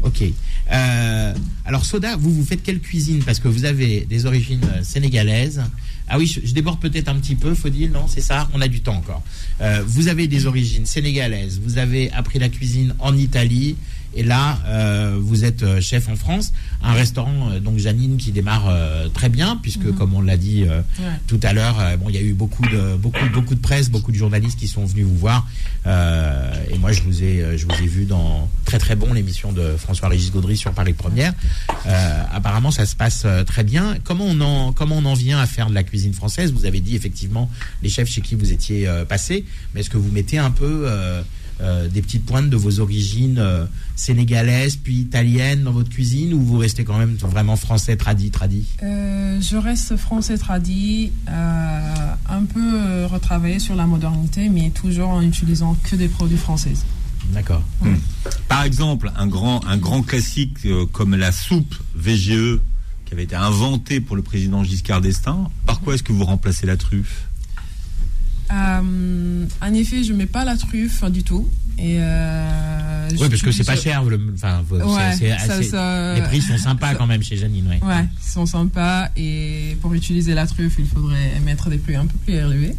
ok. 0.03 0.25
Euh, 0.73 1.35
alors, 1.65 1.85
Soda, 1.85 2.17
vous, 2.17 2.33
vous 2.33 2.45
faites 2.45 2.63
quelle 2.63 2.81
cuisine? 2.81 3.23
Parce 3.23 3.39
que 3.39 3.47
vous 3.47 3.65
avez 3.67 4.01
des 4.09 4.27
origines 4.27 4.65
euh, 4.65 4.83
sénégalaises. 4.83 5.63
Ah 6.09 6.19
oui, 6.19 6.27
je, 6.27 6.41
je 6.45 6.53
déborde 6.55 6.81
peut-être 6.81 7.09
un 7.09 7.17
petit 7.17 7.35
peu, 7.37 7.55
Faudil, 7.55 7.91
non 7.93 8.07
C'est 8.09 8.21
ça? 8.21 8.49
On 8.53 8.61
a 8.61 8.69
du 8.69 8.81
temps 8.81 8.97
encore. 8.97 9.23
Euh, 9.61 9.83
vous 9.87 10.09
avez 10.09 10.27
des 10.27 10.47
origines 10.47 10.87
sénégalaises, 10.87 11.61
vous 11.63 11.79
avez 11.79 12.11
appris 12.13 12.39
la 12.39 12.49
cuisine 12.49 12.95
en 12.99 13.17
Italie, 13.17 13.77
Et 14.17 14.23
là, 14.23 14.59
euh, 14.67 15.19
vous 15.21 15.45
êtes 15.45 15.63
euh, 15.63 15.79
chef 15.81 16.09
en 16.09 16.17
France, 16.17 16.55
un 16.83 16.95
restaurant, 16.95 17.51
euh, 17.51 17.61
donc 17.61 17.77
Janine, 17.79 18.17
qui 18.17 18.33
démarre 18.33 18.73
très 19.13 19.29
bien, 19.29 19.59
puisque 19.63 19.85
Mhm. 19.85 19.95
comme 19.95 20.15
on 20.15 20.23
l'a 20.23 20.37
dit 20.39 20.65
tout 21.27 21.39
à 21.43 21.53
l'heure, 21.53 21.77
bon, 21.99 22.07
il 22.09 22.15
y 22.15 22.19
a 22.19 22.23
eu 22.23 22.33
beaucoup 22.33 22.63
de, 22.67 22.97
beaucoup, 22.97 23.25
beaucoup 23.33 23.55
de 23.55 23.61
presse, 23.61 23.91
beaucoup 23.91 24.11
de 24.11 24.17
journalistes 24.17 24.59
qui 24.59 24.69
sont 24.69 24.85
venus 24.87 25.05
vous 25.07 25.17
voir. 25.17 25.47
et 25.85 26.79
moi, 26.79 26.93
je 26.93 27.03
vous 27.03 27.23
ai, 27.23 27.59
je 27.59 27.67
vous 27.67 27.83
ai 27.83 27.87
vu 27.87 28.05
dans 28.05 28.49
très 28.65 28.79
très 28.79 28.97
bon 28.97 29.13
l'émission 29.13 29.53
de 29.53 29.77
François-Régis 29.77 30.33
Gaudry 30.33 30.57
sur 30.57 30.73
Paris 30.73 30.95
Première. 30.95 31.35
apparemment, 32.33 32.71
ça 32.71 32.87
se 32.87 32.97
passe 32.97 33.27
très 33.47 33.65
bien. 33.65 33.97
Comment 34.05 34.25
on 34.25 34.41
en, 34.41 34.73
comment 34.73 34.97
on 34.97 35.05
en 35.05 35.15
vient 35.15 35.39
à 35.39 35.47
faire 35.47 35.69
de 35.69 35.75
la 35.75 35.83
cuisine 35.83 36.15
française? 36.15 36.53
Vous 36.53 36.65
avez 36.67 36.81
dit 36.81 36.97
effectivement 36.97 37.51
les 37.83 37.89
chefs 37.89 38.09
chez 38.09 38.21
qui 38.23 38.35
vous 38.35 38.53
étiez 38.53 38.89
passé, 39.09 39.45
mais 39.75 39.81
est-ce 39.81 39.91
que 39.91 39.99
vous 39.99 40.11
mettez 40.11 40.39
un 40.39 40.51
peu 40.51 40.89
euh, 41.61 41.89
des 41.89 42.03
petites 42.03 42.27
pointes 42.27 42.51
de 42.51 42.57
vos 42.57 42.81
origines 42.81 43.39
euh, 43.39 43.65
sénégalaises 43.95 44.77
puis 44.77 44.97
italiennes 44.97 45.63
dans 45.63 45.73
votre 45.73 45.89
cuisine 45.89 46.35
ou 46.35 46.41
vous 46.41 46.59
restez 46.59 46.85
quand 46.85 46.99
même 46.99 47.15
vraiment 47.15 47.57
français 47.57 47.97
tradit 47.97 48.31
tradit 48.31 48.67
euh, 48.83 49.41
Je 49.41 49.57
reste 49.57 49.97
français 49.97 50.37
tradit, 50.37 51.13
un 51.27 52.45
peu 52.45 53.07
retravaillé 53.07 53.59
sur 53.59 53.75
la 53.75 53.87
modernité, 53.87 54.51
mais 54.51 54.69
toujours 54.71 55.09
en 55.09 55.23
utilisant 55.23 55.77
que 55.85 55.97
des 55.97 56.09
produits 56.09 56.37
français. 56.37 56.75
D'accord. 57.33 57.63
Hmm. 57.81 57.95
Par 58.49 58.65
exemple, 58.65 59.11
un 59.17 59.27
grand, 59.27 59.65
un 59.67 59.79
grand 59.79 60.03
classique 60.03 60.67
comme 60.93 61.15
la 61.15 61.33
soupe 61.33 61.75
VGE 61.95 62.61
qui 63.07 63.15
avait 63.15 63.25
été 63.25 63.37
inventée 63.37 64.01
pour 64.01 64.17
le 64.17 64.23
président 64.23 64.63
Giscard 64.63 65.01
d'Estaing, 65.01 65.51
par 65.65 65.81
quoi 65.81 65.95
est-ce 65.95 66.03
que 66.03 66.13
vous 66.13 66.25
remplacez 66.25 66.67
la 66.67 66.77
truffe? 66.77 67.29
Euh, 68.51 69.47
en 69.61 69.75
effet, 69.75 70.05
je 70.05 70.13
mets 70.13 70.27
pas 70.27 70.45
la 70.45 70.57
truffe 70.57 71.05
du 71.11 71.23
tout. 71.23 71.49
Et 71.79 71.99
euh, 72.01 73.09
oui, 73.21 73.29
parce 73.29 73.43
que 73.43 73.53
c'est 73.53 73.65
pas 73.65 73.77
cher. 73.77 74.03
Le, 74.05 74.19
enfin, 74.35 74.65
ouais, 74.71 75.15
c'est, 75.19 75.31
assez, 75.31 75.63
ça, 75.65 76.15
les 76.15 76.23
prix 76.23 76.41
sont 76.41 76.57
sympas 76.57 76.93
ça, 76.93 76.95
quand 76.95 77.07
même 77.07 77.23
chez 77.23 77.37
Janine. 77.37 77.67
Ouais. 77.69 77.87
ouais, 77.87 78.05
ils 78.05 78.31
sont 78.31 78.47
sympas. 78.47 79.11
Et 79.17 79.77
pour 79.83 79.93
utiliser 79.93 80.35
la 80.35 80.47
truffe, 80.47 80.77
il 80.79 80.87
faudrait 80.87 81.39
mettre 81.45 81.69
des 81.69 81.79
prix 81.79 81.97
un 81.97 82.07
peu 82.07 82.17
plus 82.25 82.35
élevés. 82.35 82.75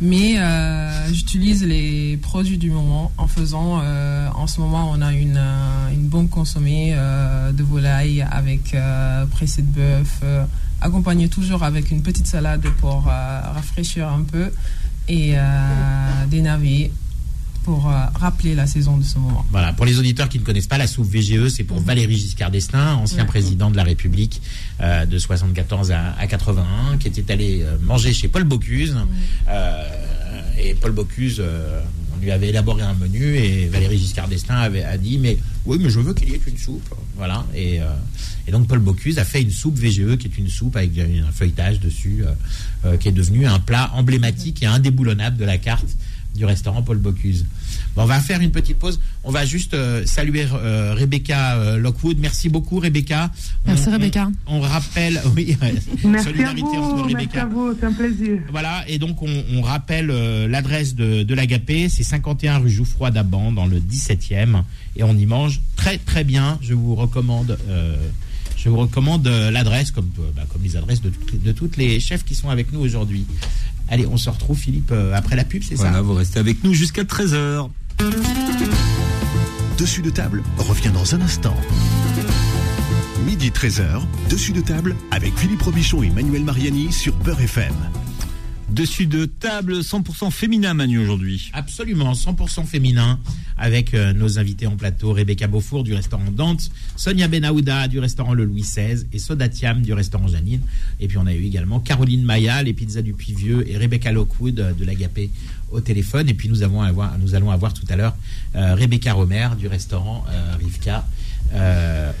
Mais 0.00 0.38
euh, 0.38 1.12
j'utilise 1.12 1.64
les 1.64 2.16
produits 2.18 2.58
du 2.58 2.70
moment 2.70 3.12
en 3.16 3.26
faisant. 3.26 3.80
Euh, 3.82 4.28
en 4.34 4.46
ce 4.46 4.60
moment, 4.60 4.90
on 4.92 5.00
a 5.00 5.12
une, 5.12 5.40
une 5.92 6.08
bombe 6.08 6.28
consommée 6.28 6.94
euh, 6.94 7.52
de 7.52 7.62
volaille 7.62 8.26
avec 8.30 8.76
pressé 9.30 9.62
de 9.62 9.68
bœuf, 9.68 10.22
accompagnée 10.80 11.28
toujours 11.28 11.62
avec 11.62 11.90
une 11.90 12.02
petite 12.02 12.26
salade 12.26 12.66
pour 12.78 13.04
rafraîchir 13.04 14.08
un 14.08 14.22
peu 14.22 14.50
et 15.08 15.34
des 16.28 16.40
navets 16.40 16.90
pour 17.64 17.88
euh, 17.88 17.92
rappeler 18.14 18.54
la 18.54 18.66
saison 18.66 18.98
de 18.98 19.02
ce 19.02 19.18
moment. 19.18 19.44
Voilà, 19.50 19.72
pour 19.72 19.86
les 19.86 19.98
auditeurs 19.98 20.28
qui 20.28 20.38
ne 20.38 20.44
connaissent 20.44 20.66
pas 20.66 20.78
la 20.78 20.86
soupe 20.86 21.10
VGE, 21.10 21.48
c'est 21.48 21.64
pour 21.64 21.80
Valéry 21.80 22.14
Giscard 22.14 22.50
d'Estaing, 22.50 22.94
ancien 22.96 23.20
ouais. 23.20 23.26
président 23.26 23.70
de 23.70 23.76
la 23.76 23.82
République 23.82 24.42
euh, 24.80 25.06
de 25.06 25.18
74 25.18 25.90
à, 25.90 26.12
à, 26.18 26.26
81, 26.26 26.98
qui 26.98 27.08
était 27.08 27.32
allé 27.32 27.62
euh, 27.62 27.76
manger 27.82 28.12
chez 28.12 28.28
Paul 28.28 28.44
Bocuse. 28.44 28.96
et 30.58 30.74
Paul 30.74 30.92
Bocuse, 30.92 31.42
on 32.14 32.20
lui 32.22 32.30
avait 32.30 32.50
élaboré 32.50 32.82
un 32.82 32.94
menu 32.94 33.36
et 33.36 33.66
Valéry 33.66 33.98
Giscard 33.98 34.28
d'Estaing 34.28 34.56
avait 34.56 34.84
a 34.84 34.96
dit 34.98 35.18
mais 35.18 35.38
oui 35.66 35.78
mais 35.80 35.90
je 35.90 36.00
veux 36.00 36.14
qu'il 36.14 36.30
y 36.30 36.34
ait 36.34 36.40
une 36.46 36.58
soupe. 36.58 36.94
Voilà 37.16 37.44
et, 37.54 37.80
et 38.46 38.50
donc 38.50 38.66
Paul 38.68 38.80
Bocuse 38.80 39.18
a 39.18 39.24
fait 39.24 39.42
une 39.42 39.50
soupe 39.50 39.76
VGE 39.76 40.16
qui 40.16 40.26
est 40.26 40.38
une 40.38 40.48
soupe 40.48 40.76
avec 40.76 40.98
un 40.98 41.32
feuilletage 41.32 41.80
dessus, 41.80 42.24
qui 43.00 43.08
est 43.08 43.12
devenu 43.12 43.46
un 43.46 43.60
plat 43.60 43.90
emblématique 43.94 44.62
et 44.62 44.66
indéboulonnable 44.66 45.36
de 45.36 45.44
la 45.44 45.58
carte 45.58 45.96
du 46.34 46.44
restaurant 46.44 46.82
Paul 46.82 46.98
Bocuse. 46.98 47.46
Bon, 47.96 48.02
on 48.02 48.06
va 48.06 48.20
faire 48.20 48.40
une 48.40 48.50
petite 48.50 48.78
pause. 48.78 49.00
On 49.22 49.30
va 49.30 49.44
juste 49.44 49.74
euh, 49.74 50.04
saluer 50.04 50.46
euh, 50.52 50.94
Rebecca 50.96 51.54
euh, 51.54 51.78
Lockwood. 51.78 52.18
Merci 52.18 52.48
beaucoup, 52.48 52.80
Rebecca. 52.80 53.30
Merci, 53.66 53.88
on, 53.88 53.92
Rebecca. 53.92 54.30
On, 54.46 54.56
on, 54.56 54.60
rappelle, 54.60 55.20
oui, 55.36 55.56
merci 56.04 56.24
solidarité 56.24 56.62
à 56.62 56.80
vous, 56.80 56.84
entre 56.84 57.04
Rebecca. 57.04 57.18
Merci 57.24 57.38
à 57.38 57.46
vous, 57.46 57.74
c'est 57.78 57.86
un 57.86 57.92
plaisir. 57.92 58.38
Voilà, 58.50 58.84
et 58.88 58.98
donc 58.98 59.22
on, 59.22 59.44
on 59.52 59.62
rappelle 59.62 60.06
l'adresse 60.48 60.94
de, 60.94 61.22
de 61.22 61.34
l'Agapé, 61.34 61.88
c'est 61.88 62.04
51 62.04 62.58
rue 62.58 62.70
Jouffroy 62.70 63.10
d'Aban, 63.10 63.52
dans 63.52 63.66
le 63.66 63.78
17e, 63.78 64.62
et 64.96 65.04
on 65.04 65.16
y 65.16 65.26
mange 65.26 65.60
très 65.76 65.98
très 65.98 66.24
bien. 66.24 66.58
Je 66.62 66.74
vous 66.74 66.94
recommande. 66.94 67.58
je 68.56 68.68
vous 68.68 68.76
recommande 68.76 69.26
l'adresse, 69.26 69.90
comme, 69.90 70.10
bah, 70.34 70.42
comme 70.52 70.62
les 70.62 70.76
adresses 70.76 71.02
de, 71.02 71.12
de 71.32 71.52
toutes 71.52 71.76
les 71.76 72.00
chefs 72.00 72.24
qui 72.24 72.34
sont 72.34 72.50
avec 72.50 72.72
nous 72.72 72.80
aujourd'hui. 72.80 73.26
Allez, 73.88 74.06
on 74.06 74.16
se 74.16 74.30
retrouve, 74.30 74.58
Philippe, 74.58 74.90
euh, 74.92 75.14
après 75.14 75.36
la 75.36 75.44
pub, 75.44 75.62
c'est 75.62 75.74
voilà, 75.74 75.92
ça 75.92 76.02
vous 76.02 76.14
restez 76.14 76.38
avec 76.38 76.64
nous 76.64 76.72
jusqu'à 76.72 77.02
13h. 77.02 77.68
Dessus 79.78 80.02
de 80.02 80.10
table 80.10 80.42
revient 80.58 80.90
dans 80.90 81.14
un 81.14 81.20
instant. 81.20 81.56
Midi 83.26 83.50
13h, 83.50 84.02
dessus 84.28 84.52
de 84.52 84.60
table 84.60 84.96
avec 85.10 85.36
Philippe 85.36 85.62
Robichon 85.62 86.02
et 86.02 86.10
Manuel 86.10 86.44
Mariani 86.44 86.92
sur 86.92 87.14
Peur 87.14 87.40
FM. 87.40 87.74
Dessus 88.74 89.06
de 89.06 89.26
table 89.26 89.82
100% 89.82 90.32
féminin, 90.32 90.74
Manu, 90.74 90.98
aujourd'hui. 90.98 91.48
Absolument, 91.52 92.12
100% 92.12 92.66
féminin, 92.66 93.20
avec 93.56 93.94
euh, 93.94 94.12
nos 94.12 94.40
invités 94.40 94.66
en 94.66 94.74
plateau, 94.74 95.12
Rebecca 95.12 95.46
Beaufour 95.46 95.84
du 95.84 95.94
restaurant 95.94 96.32
Dante, 96.32 96.72
Sonia 96.96 97.28
Benahouda 97.28 97.86
du 97.86 98.00
restaurant 98.00 98.34
Le 98.34 98.44
Louis 98.44 98.62
XVI 98.62 99.06
et 99.12 99.20
Soda 99.20 99.48
Thiam 99.48 99.80
du 99.80 99.92
restaurant 99.92 100.26
Janine. 100.26 100.60
Et 100.98 101.06
puis 101.06 101.18
on 101.18 101.26
a 101.26 101.32
eu 101.32 101.44
également 101.44 101.78
Caroline 101.78 102.24
Maya, 102.24 102.64
les 102.64 102.72
pizzas 102.72 103.02
du 103.02 103.12
Puy-Vieux 103.12 103.64
et 103.70 103.78
Rebecca 103.78 104.10
Lockwood 104.10 104.58
euh, 104.58 104.72
de 104.72 104.84
l'Agapé 104.84 105.30
au 105.70 105.80
téléphone. 105.80 106.28
Et 106.28 106.34
puis 106.34 106.48
nous, 106.48 106.64
avons 106.64 106.82
nous 107.20 107.36
allons 107.36 107.52
avoir 107.52 107.74
tout 107.74 107.86
à 107.88 107.94
l'heure 107.94 108.16
euh, 108.56 108.74
Rebecca 108.74 109.12
Romer 109.12 109.50
du 109.56 109.68
restaurant 109.68 110.24
Rivka 110.58 111.06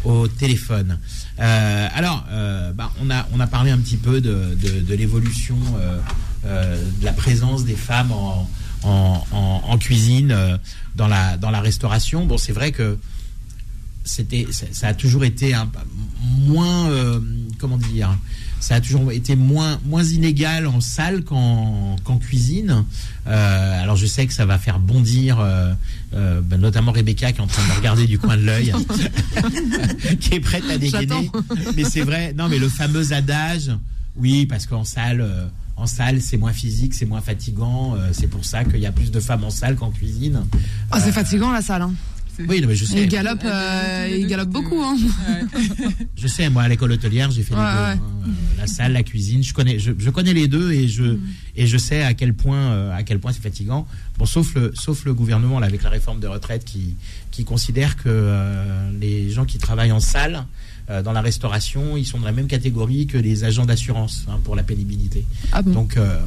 au 0.04 0.28
téléphone. 0.28 1.00
Alors, 1.38 2.24
bah, 2.74 2.92
on, 3.02 3.10
a, 3.10 3.26
on 3.32 3.40
a 3.40 3.46
parlé 3.48 3.72
un 3.72 3.78
petit 3.78 3.96
peu 3.96 4.20
de, 4.20 4.56
de, 4.86 4.94
l'évolution 4.94 5.56
de 6.44 7.04
la 7.04 7.12
présence 7.12 7.64
des 7.64 7.76
femmes 7.76 8.12
en, 8.12 8.48
en, 8.84 9.24
en, 9.32 9.62
en 9.66 9.78
cuisine, 9.78 10.30
euh, 10.30 10.56
dans, 10.96 11.08
la, 11.08 11.36
dans 11.36 11.50
la 11.50 11.60
restauration. 11.60 12.26
Bon, 12.26 12.38
c'est 12.38 12.52
vrai 12.52 12.72
que 12.72 12.98
c'était, 14.04 14.46
ça, 14.50 14.66
ça, 14.72 14.88
a 14.88 14.94
toujours 14.94 15.24
été 15.24 15.54
un, 15.54 15.70
moins, 16.22 16.88
euh, 16.90 17.20
comment 17.58 17.78
dire, 17.78 18.16
ça 18.60 18.76
a 18.76 18.80
toujours 18.80 19.12
été 19.12 19.36
moins, 19.36 19.78
moins 19.84 20.04
inégal 20.04 20.66
en 20.66 20.80
salle 20.80 21.24
qu'en, 21.24 21.96
qu'en 22.04 22.18
cuisine. 22.18 22.84
Euh, 23.26 23.82
alors 23.82 23.96
je 23.96 24.06
sais 24.06 24.26
que 24.26 24.32
ça 24.32 24.46
va 24.46 24.58
faire 24.58 24.78
bondir, 24.78 25.38
euh, 25.40 25.74
ben 26.12 26.60
notamment 26.60 26.92
Rebecca 26.92 27.32
qui 27.32 27.38
est 27.38 27.42
en 27.42 27.46
train 27.46 27.62
de 27.62 27.68
me 27.68 27.74
regarder 27.74 28.06
du 28.06 28.18
coin 28.18 28.36
de 28.36 28.42
l'œil, 28.42 28.72
qui 30.20 30.34
est 30.34 30.40
prête 30.40 30.64
à 30.70 30.78
dégainer. 30.78 31.30
Mais 31.76 31.84
c'est 31.84 32.02
vrai, 32.02 32.34
non, 32.36 32.48
mais 32.48 32.58
le 32.58 32.68
fameux 32.68 33.12
adage, 33.12 33.70
oui, 34.16 34.46
parce 34.46 34.66
qu'en 34.66 34.84
salle 34.84 35.26
en 35.76 35.86
salle, 35.86 36.20
c'est 36.20 36.36
moins 36.36 36.52
physique, 36.52 36.94
c'est 36.94 37.06
moins 37.06 37.20
fatigant. 37.20 37.96
Euh, 37.96 38.10
c'est 38.12 38.28
pour 38.28 38.44
ça 38.44 38.64
qu'il 38.64 38.80
y 38.80 38.86
a 38.86 38.92
plus 38.92 39.10
de 39.10 39.20
femmes 39.20 39.44
en 39.44 39.50
salle 39.50 39.76
qu'en 39.76 39.90
cuisine. 39.90 40.44
Oh, 40.92 40.96
c'est 40.98 41.08
euh, 41.08 41.12
fatigant 41.12 41.50
la 41.52 41.62
salle. 41.62 41.82
Hein. 41.82 41.94
Oui, 42.48 42.60
non, 42.60 42.68
mais 42.68 42.74
je 42.74 42.84
sais. 42.84 43.02
Il 43.02 43.08
galope, 43.08 43.44
euh, 43.44 44.16
il 44.18 44.26
galope 44.26 44.50
beaucoup. 44.50 44.82
Hein. 44.82 44.96
je 46.16 46.26
sais, 46.26 46.48
moi 46.50 46.62
à 46.62 46.68
l'école 46.68 46.92
hôtelière, 46.92 47.30
j'ai 47.30 47.42
fait 47.42 47.54
les 47.54 47.60
deux. 47.60 47.66
Ouais. 47.66 47.66
Hein. 47.66 48.00
La 48.58 48.66
salle, 48.66 48.92
la 48.92 49.02
cuisine, 49.02 49.42
je 49.42 49.54
connais, 49.54 49.78
je, 49.78 49.92
je 49.96 50.10
connais 50.10 50.32
les 50.32 50.48
deux 50.48 50.72
et 50.72 50.88
je 50.88 51.02
mm. 51.02 51.20
et 51.56 51.66
je 51.66 51.78
sais 51.78 52.02
à 52.02 52.14
quel 52.14 52.34
point 52.34 52.58
euh, 52.58 52.96
à 52.96 53.02
quel 53.02 53.20
point 53.20 53.32
c'est 53.32 53.42
fatigant. 53.42 53.86
Bon, 54.18 54.26
sauf 54.26 54.54
le 54.54 54.72
sauf 54.74 55.04
le 55.04 55.12
gouvernement 55.12 55.58
là 55.58 55.66
avec 55.66 55.82
la 55.82 55.90
réforme 55.90 56.20
des 56.20 56.28
retraites 56.28 56.64
qui 56.64 56.94
qui 57.32 57.44
considère 57.44 57.96
que 57.96 58.02
euh, 58.06 58.90
les 59.00 59.30
gens 59.30 59.44
qui 59.44 59.58
travaillent 59.58 59.92
en 59.92 60.00
salle 60.00 60.44
euh, 60.88 61.02
dans 61.02 61.12
la 61.12 61.20
restauration, 61.20 61.96
ils 61.96 62.06
sont 62.06 62.18
dans 62.18 62.26
la 62.26 62.32
même 62.32 62.46
catégorie 62.46 63.08
que 63.08 63.18
les 63.18 63.42
agents 63.42 63.66
d'assurance 63.66 64.24
hein, 64.28 64.38
pour 64.44 64.54
la 64.54 64.62
pénibilité. 64.62 65.26
Ah 65.50 65.62
bon 65.62 65.72
Donc 65.72 65.96
euh, 65.96 66.20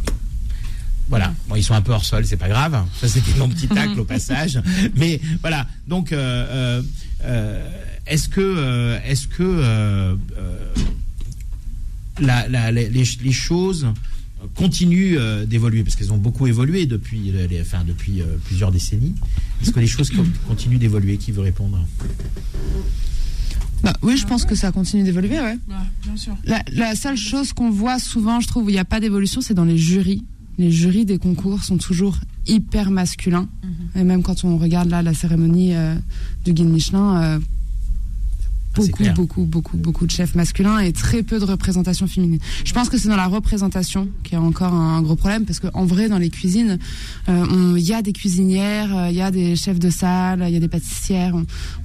voilà, 1.07 1.33
bon, 1.47 1.55
ils 1.55 1.63
sont 1.63 1.75
un 1.75 1.81
peu 1.81 1.93
hors 1.93 2.03
sol, 2.03 2.25
c'est 2.25 2.35
pas 2.35 2.49
grave. 2.49 2.83
Ça, 2.99 3.07
c'était 3.07 3.37
mon 3.37 3.47
petit 3.47 3.69
tacle 3.69 4.01
au 4.01 4.05
passage. 4.05 4.61
Mais 4.95 5.21
voilà, 5.41 5.65
donc 5.87 6.11
est-ce 6.11 6.83
que, 8.27 8.99
est-ce 9.05 9.29
que 9.29 10.17
la, 12.19 12.49
la, 12.49 12.71
les, 12.71 12.89
les, 12.89 13.31
choses 13.31 13.87
continuent 14.55 15.17
d'évoluer 15.45 15.83
parce 15.83 15.95
qu'elles 15.95 16.13
ont 16.13 16.17
beaucoup 16.17 16.47
évolué 16.47 16.85
depuis, 16.85 17.31
les, 17.31 17.61
enfin, 17.61 17.83
depuis 17.85 18.21
plusieurs 18.45 18.71
décennies. 18.71 19.15
Est-ce 19.61 19.71
que 19.71 19.79
les 19.79 19.87
choses 19.87 20.11
continuent 20.47 20.79
d'évoluer 20.79 21.17
Qui 21.17 21.31
veut 21.31 21.41
répondre? 21.41 21.79
Bah, 23.83 23.93
oui, 24.01 24.17
je 24.17 24.25
pense 24.25 24.45
que 24.45 24.55
ça 24.55 24.71
continue 24.71 25.03
d'évoluer, 25.03 25.39
ouais. 25.39 25.57
Bah, 25.67 25.75
bien 26.03 26.17
sûr. 26.17 26.35
La, 26.45 26.63
la 26.71 26.95
seule 26.95 27.17
chose 27.17 27.53
qu'on 27.53 27.69
voit 27.69 27.99
souvent, 27.99 28.39
je 28.39 28.47
trouve, 28.47 28.65
où 28.65 28.69
il 28.69 28.73
n'y 28.73 28.79
a 28.79 28.85
pas 28.85 28.99
d'évolution, 28.99 29.41
c'est 29.41 29.53
dans 29.53 29.65
les 29.65 29.77
jurys. 29.77 30.23
Les 30.57 30.71
jurys 30.71 31.05
des 31.05 31.19
concours 31.19 31.63
sont 31.63 31.77
toujours 31.77 32.17
hyper 32.47 32.89
masculins. 32.89 33.47
Mhm. 33.63 34.01
Et 34.01 34.03
même 34.03 34.23
quand 34.23 34.43
on 34.43 34.57
regarde 34.57 34.89
là 34.89 35.03
la 35.03 35.13
cérémonie 35.13 35.75
euh, 35.75 35.95
du 36.45 36.53
guide 36.53 36.69
Michelin, 36.69 37.21
euh, 37.21 37.39
beaucoup, 38.77 39.03
beaucoup, 39.15 39.43
beaucoup, 39.43 39.77
beaucoup 39.77 40.05
de 40.05 40.11
chefs 40.11 40.35
masculins 40.35 40.79
et 40.79 40.93
très 40.93 41.23
peu 41.23 41.39
de 41.39 41.45
représentation 41.45 42.07
féminine. 42.07 42.39
Je 42.63 42.73
pense 42.73 42.89
que 42.89 42.97
c'est 42.97 43.09
dans 43.09 43.15
la 43.15 43.27
représentation 43.27 44.07
qui 44.23 44.35
a 44.35 44.41
encore 44.41 44.73
un 44.73 45.01
gros 45.01 45.15
problème 45.15 45.45
parce 45.45 45.59
qu'en 45.59 45.85
vrai, 45.85 46.09
dans 46.09 46.17
les 46.17 46.29
cuisines, 46.29 46.79
euh, 47.29 47.75
il 47.77 47.83
y 47.83 47.93
a 47.93 48.01
des 48.01 48.13
cuisinières, 48.13 48.95
euh, 48.95 49.09
il 49.09 49.15
y 49.15 49.21
a 49.21 49.31
des 49.31 49.55
chefs 49.55 49.79
de 49.79 49.89
salle, 49.89 50.43
il 50.47 50.53
y 50.53 50.57
a 50.57 50.59
des 50.59 50.67
pâtissières. 50.67 51.35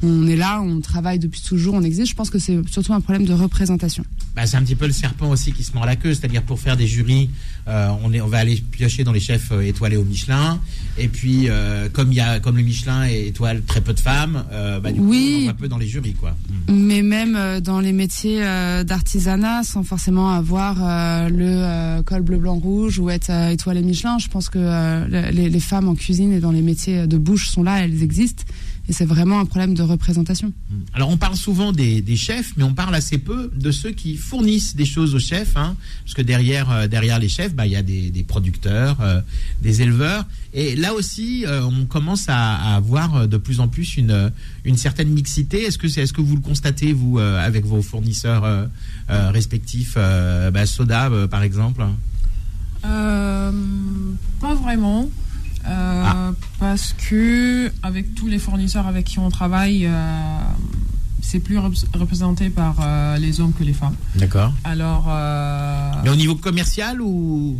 On, 0.02 0.26
est 0.26 0.36
là, 0.36 0.60
on 0.60 0.80
travaille 0.80 1.18
depuis 1.18 1.40
toujours, 1.40 1.74
on 1.74 1.82
existe. 1.82 2.10
Je 2.10 2.14
pense 2.14 2.30
que 2.30 2.38
c'est 2.38 2.58
surtout 2.68 2.92
un 2.92 3.00
problème 3.00 3.24
de 3.24 3.32
représentation. 3.32 4.04
Bah, 4.34 4.46
c'est 4.46 4.56
un 4.56 4.62
petit 4.62 4.74
peu 4.74 4.86
le 4.86 4.92
serpent 4.92 5.30
aussi 5.30 5.52
qui 5.52 5.62
se 5.62 5.72
mord 5.72 5.86
la 5.86 5.96
queue, 5.96 6.14
c'est-à-dire 6.14 6.42
pour 6.42 6.58
faire 6.58 6.76
des 6.76 6.86
jurys, 6.86 7.30
euh, 7.68 7.88
on, 8.02 8.12
est, 8.12 8.20
on 8.20 8.28
va 8.28 8.38
aller 8.38 8.56
piocher 8.70 9.04
dans 9.04 9.12
les 9.12 9.20
chefs 9.20 9.52
étoilés 9.62 9.96
au 9.96 10.04
Michelin, 10.04 10.60
et 10.98 11.08
puis 11.08 11.48
comme 11.92 12.12
il 12.12 12.16
y 12.16 12.20
a, 12.20 12.40
comme 12.40 12.56
le 12.56 12.62
Michelin 12.62 13.04
étoile 13.04 13.62
très 13.62 13.80
peu 13.80 13.92
de 13.92 14.00
femmes, 14.00 14.44
bah, 14.82 14.92
du 14.92 15.00
coup, 15.00 15.12
on 15.12 15.44
va 15.44 15.50
un 15.50 15.54
peu 15.54 15.68
dans 15.68 15.78
les 15.78 15.86
jurys, 15.86 16.14
quoi. 16.14 16.34
Mais 16.82 17.02
même 17.02 17.60
dans 17.60 17.80
les 17.80 17.92
métiers 17.92 18.40
d'artisanat, 18.84 19.62
sans 19.62 19.82
forcément 19.84 20.30
avoir 20.30 20.76
le 21.30 22.02
col 22.02 22.22
bleu 22.22 22.38
blanc 22.38 22.56
rouge 22.56 22.98
ou 22.98 23.08
être 23.08 23.30
étoilé 23.50 23.82
Michelin, 23.82 24.18
je 24.18 24.28
pense 24.28 24.48
que 24.48 25.06
les, 25.08 25.48
les 25.48 25.60
femmes 25.60 25.88
en 25.88 25.94
cuisine 25.94 26.32
et 26.32 26.40
dans 26.40 26.50
les 26.50 26.62
métiers 26.62 27.06
de 27.06 27.16
bouche 27.16 27.48
sont 27.48 27.62
là, 27.62 27.84
elles 27.84 28.02
existent. 28.02 28.44
Et 28.88 28.92
c'est 28.92 29.04
vraiment 29.04 29.38
un 29.38 29.44
problème 29.44 29.74
de 29.74 29.82
représentation. 29.82 30.52
Hmm. 30.70 30.80
Alors 30.92 31.08
on 31.08 31.16
parle 31.16 31.36
souvent 31.36 31.70
des, 31.72 32.02
chefs, 32.16 32.52
mais 32.56 32.64
on 32.64 32.74
parle 32.74 32.94
assez 32.94 33.18
peu 33.18 33.50
de 33.54 33.70
ceux 33.70 33.92
qui 33.92 34.16
fournissent 34.16 34.74
des 34.74 34.84
choses 34.84 35.14
aux 35.14 35.20
chefs, 35.20 35.56
hein, 35.56 35.76
parce 36.04 36.14
que 36.14 36.22
derrière, 36.22 36.70
euh, 36.70 36.88
derrière 36.88 37.18
les 37.18 37.28
chefs, 37.28 37.54
bah, 37.54 37.66
il 37.66 37.72
y 37.72 37.76
a 37.76 37.82
des, 37.82 38.24
producteurs, 38.26 38.96
euh, 39.00 39.20
des 39.62 39.82
éleveurs. 39.82 40.26
Et 40.52 40.74
là 40.74 40.94
aussi, 40.94 41.44
euh, 41.46 41.62
on 41.64 41.86
commence 41.86 42.28
à, 42.28 42.54
à, 42.54 42.76
avoir 42.76 43.28
de 43.28 43.36
plus 43.36 43.60
en 43.60 43.68
plus 43.68 43.96
une, 43.96 44.32
une 44.64 44.76
certaine 44.76 45.08
mixité. 45.10 45.62
Est-ce 45.62 45.78
que, 45.78 45.88
c'est, 45.88 46.02
est-ce 46.02 46.12
que 46.12 46.20
vous 46.20 46.34
le 46.34 46.42
constatez, 46.42 46.92
vous, 46.92 47.18
avec 47.18 47.64
vos 47.64 47.82
fournisseurs 47.82 48.68
respectifs, 49.08 49.94
bah, 49.94 50.66
Soda, 50.66 51.10
par 51.30 51.42
exemple? 51.42 51.84
Pas 52.82 54.54
vraiment. 54.60 55.08
Euh, 55.66 56.04
ah. 56.06 56.30
Parce 56.58 56.94
que 56.94 57.70
avec 57.82 58.14
tous 58.14 58.28
les 58.28 58.38
fournisseurs 58.38 58.86
avec 58.86 59.06
qui 59.06 59.18
on 59.18 59.30
travaille, 59.30 59.86
euh, 59.86 60.38
c'est 61.20 61.40
plus 61.40 61.58
représenté 61.58 62.50
par 62.50 62.76
euh, 62.80 63.16
les 63.18 63.40
hommes 63.40 63.52
que 63.52 63.64
les 63.64 63.72
femmes. 63.72 63.96
D'accord. 64.16 64.52
Alors. 64.64 65.06
Mais 66.04 66.10
au 66.10 66.16
niveau 66.16 66.34
commercial 66.34 67.00
ou 67.00 67.58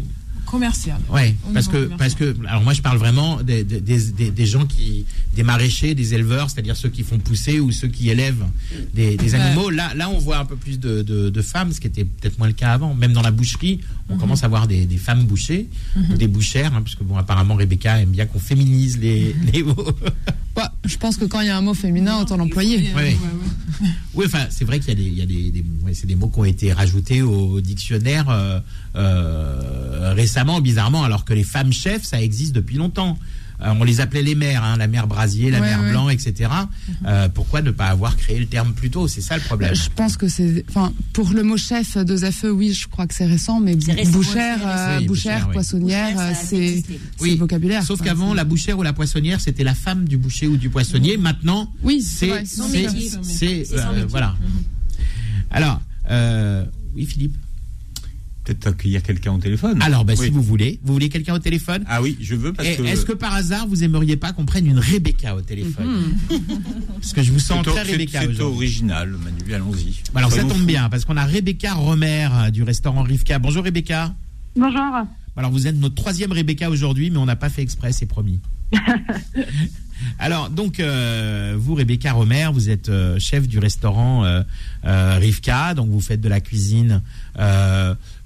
commercial. 0.53 1.01
Oui, 1.09 1.35
parce 1.55 1.67
que, 1.67 1.89
parce 1.97 2.15
que, 2.15 2.37
alors 2.47 2.63
moi 2.63 2.75
je 2.75 2.83
parle 2.83 2.99
vraiment 2.99 3.43
des, 3.43 3.65
des, 3.65 4.31
des, 4.31 4.47
gens 4.47 4.67
qui, 4.67 5.07
des 5.35 5.43
maraîchers, 5.43 5.95
des 5.95 6.13
éleveurs, 6.13 6.51
c'est-à-dire 6.51 6.77
ceux 6.77 6.91
qui 6.91 7.05
font 7.05 7.19
pousser 7.19 7.59
ou 7.59 7.73
ceux 7.73 7.89
qui 7.89 8.11
élèvent 8.11 8.45
des, 8.93 9.35
animaux. 9.35 9.71
Là, 9.71 9.95
là, 9.95 10.11
on 10.11 10.19
voit 10.19 10.37
un 10.37 10.45
peu 10.45 10.57
plus 10.57 10.79
de, 10.79 11.01
de, 11.03 11.43
femmes, 11.43 11.73
ce 11.73 11.81
qui 11.81 11.87
était 11.87 12.05
peut-être 12.05 12.39
moins 12.39 12.49
le 12.49 12.53
cas 12.53 12.73
avant. 12.73 12.93
Même 12.95 13.15
dans 13.15 13.23
la 13.23 13.31
boucherie, 13.31 13.81
on 14.11 14.15
mhm. 14.15 14.21
commence 14.21 14.45
à 14.45 14.49
voir 14.49 14.69
des, 14.69 14.87
femmes 14.99 15.25
bouchées, 15.25 15.69
mhm. 15.97 16.19
des 16.19 16.29
bouchères, 16.29 16.75
hein, 16.75 16.83
puisque 16.83 17.03
bon, 17.03 17.17
apparemment 17.17 17.55
Rebecca 17.55 17.99
aime 17.99 18.11
bien 18.11 18.27
qu'on 18.27 18.39
féminise 18.39 18.99
les, 18.99 19.35
les 19.55 19.63
mots. 19.63 19.75
je 20.85 20.97
pense 20.99 21.17
que 21.17 21.25
quand 21.25 21.41
il 21.41 21.47
y 21.47 21.51
a 21.51 21.57
un 21.57 21.63
mot 21.63 21.73
féminin, 21.73 22.21
autant 22.21 22.37
l'employer. 22.37 22.91
Oui, 22.95 23.17
oui, 24.15 24.27
enfin, 24.27 24.47
c'est 24.51 24.67
vrai 24.67 24.81
qu'il 24.81 24.91
y 24.91 24.93
a 24.93 24.97
des, 24.97 25.09
il 25.09 25.19
y 25.19 25.23
a 25.23 25.27
des, 25.27 25.51
des 25.51 25.65
des 26.05 26.15
mots 26.15 26.29
qui 26.29 26.39
ont 26.39 26.45
été 26.45 26.73
rajoutés 26.73 27.23
au 27.23 27.61
dictionnaire 27.61 28.29
euh, 28.31 28.61
euh, 28.97 30.13
récemment, 30.15 30.42
bizarrement, 30.61 31.05
alors 31.05 31.25
que 31.25 31.33
les 31.35 31.45
femmes 31.45 31.73
chefs, 31.73 32.05
ça 32.05 32.21
existe 32.21 32.55
depuis 32.55 32.77
longtemps. 32.77 33.19
Euh, 33.61 33.75
on 33.79 33.85
les 33.85 34.01
appelait 34.01 34.23
les 34.23 34.35
mères, 34.35 34.65
hein, 34.65 34.77
la 34.77 34.89
mère 34.89 35.07
Brasier, 35.07 35.51
la 35.51 35.61
mère 35.61 35.81
Blanc, 35.91 36.09
etc. 36.09 36.51
Mhm. 36.51 36.95
Euh, 37.07 37.29
pourquoi 37.29 37.63
ne 37.63 37.71
pas 37.71 37.87
avoir 37.87 38.17
créé 38.17 38.41
le 38.41 38.47
terme 38.47 38.73
plus 38.73 38.91
tôt? 38.91 39.07
C'est 39.07 39.21
ça 39.21 39.37
le 39.37 39.43
problème. 39.43 39.75
Je 39.75 39.89
pense 39.95 40.17
que 40.17 40.27
c'est, 40.27 40.65
enfin, 40.69 40.93
pour 41.13 41.31
le 41.31 41.45
mot 41.45 41.57
chef 41.57 41.97
de 41.97 42.17
Zafeu, 42.17 42.51
oui, 42.51 42.73
je 42.73 42.89
crois 42.89 43.07
que 43.07 43.15
c'est 43.15 43.27
récent, 43.27 43.61
mais 43.61 43.77
bouchère, 44.07 45.01
bouchère, 45.07 45.51
poissonnière, 45.51 46.19
c'est 46.43 46.83
oui. 47.21 47.37
vocabulaire. 47.37 47.85
Sauf 47.85 48.03
qu'avant, 48.03 48.35
la 48.35 48.45
bouchère 48.45 48.79
ou 48.79 48.83
la 48.83 48.93
poissonnière, 48.93 49.41
c'était 49.41 49.65
la 49.65 49.75
femme 49.75 50.09
du 50.09 50.17
boucher 50.17 50.49
ou 50.49 50.57
du 50.57 50.69
poissonnier. 50.69 51.17
Maintenant, 51.17 51.73
oui, 51.83 52.03
c'est, 52.03 52.45
c'est, 52.45 53.65
voilà. 54.09 54.35
Alors, 55.51 55.81
oui, 56.95 57.07
Philippe 57.07 57.37
peut-être 58.45 58.67
accueillir 58.67 59.03
quelqu'un 59.03 59.33
au 59.33 59.39
téléphone. 59.39 59.81
Alors, 59.83 60.05
ben, 60.05 60.17
si 60.17 60.31
vous 60.31 60.43
voulez, 60.43 60.81
vous 60.83 60.93
voulez 60.93 61.09
quelqu'un 61.09 61.35
au 61.35 61.39
téléphone 61.39 61.85
Ah 61.89 62.03
oui, 62.03 62.17
je 62.21 62.35
veux 62.35 62.53
parce 62.53 62.69
que. 62.69 62.83
Est-ce 62.83 63.05
que 63.05 63.13
par 63.13 63.35
hasard 63.35 63.67
vous 63.67 63.85
aimeriez 63.85 64.17
pas 64.17 64.33
qu'on 64.33 64.45
prenne 64.45 64.67
une 64.67 64.79
Rebecca 64.79 65.35
au 65.35 65.41
téléphone 65.41 66.13
mhm. 66.31 66.39
Parce 67.01 67.13
que 67.13 67.23
je 67.23 67.33
vous 67.33 67.39
sens 67.39 67.65
très 67.65 67.83
Rebecca 67.83 68.21
C'est 68.21 68.41
original, 68.41 69.11
Manu. 69.11 69.55
Allons-y. 69.55 70.03
Alors 70.15 70.33
ça 70.33 70.45
tombe 70.45 70.65
bien 70.65 70.89
parce 70.89 71.05
qu'on 71.05 71.17
a 71.17 71.25
Rebecca 71.25 71.75
Romer 71.75 72.29
euh, 72.33 72.51
du 72.51 72.63
restaurant 72.63 73.03
Rivka. 73.03 73.39
Bonjour 73.39 73.65
Rebecca. 73.65 74.15
Bonjour. 74.57 74.83
Alors 75.37 75.51
vous 75.51 75.67
êtes 75.67 75.79
notre 75.79 75.95
troisième 75.95 76.33
Rebecca 76.33 76.71
aujourd'hui, 76.71 77.11
mais 77.11 77.19
on 77.19 77.27
n'a 77.27 77.37
pas 77.37 77.49
fait 77.49 77.63
exprès, 77.63 77.93
c'est 77.93 78.07
promis. 78.07 78.41
Alors, 80.19 80.51
donc, 80.51 80.81
euh, 80.81 81.55
vous, 81.59 81.75
Rebecca 81.75 82.13
Romer, 82.13 82.49
vous 82.53 82.71
êtes 82.71 82.89
euh, 82.89 83.19
chef 83.19 83.49
du 83.49 83.59
restaurant 83.59 84.25
euh, 84.25 84.43
Rivka, 84.85 85.75
donc 85.75 85.89
vous 85.91 86.01
faites 86.01 86.21
de 86.21 86.29
la 86.29 86.41
cuisine 86.41 87.03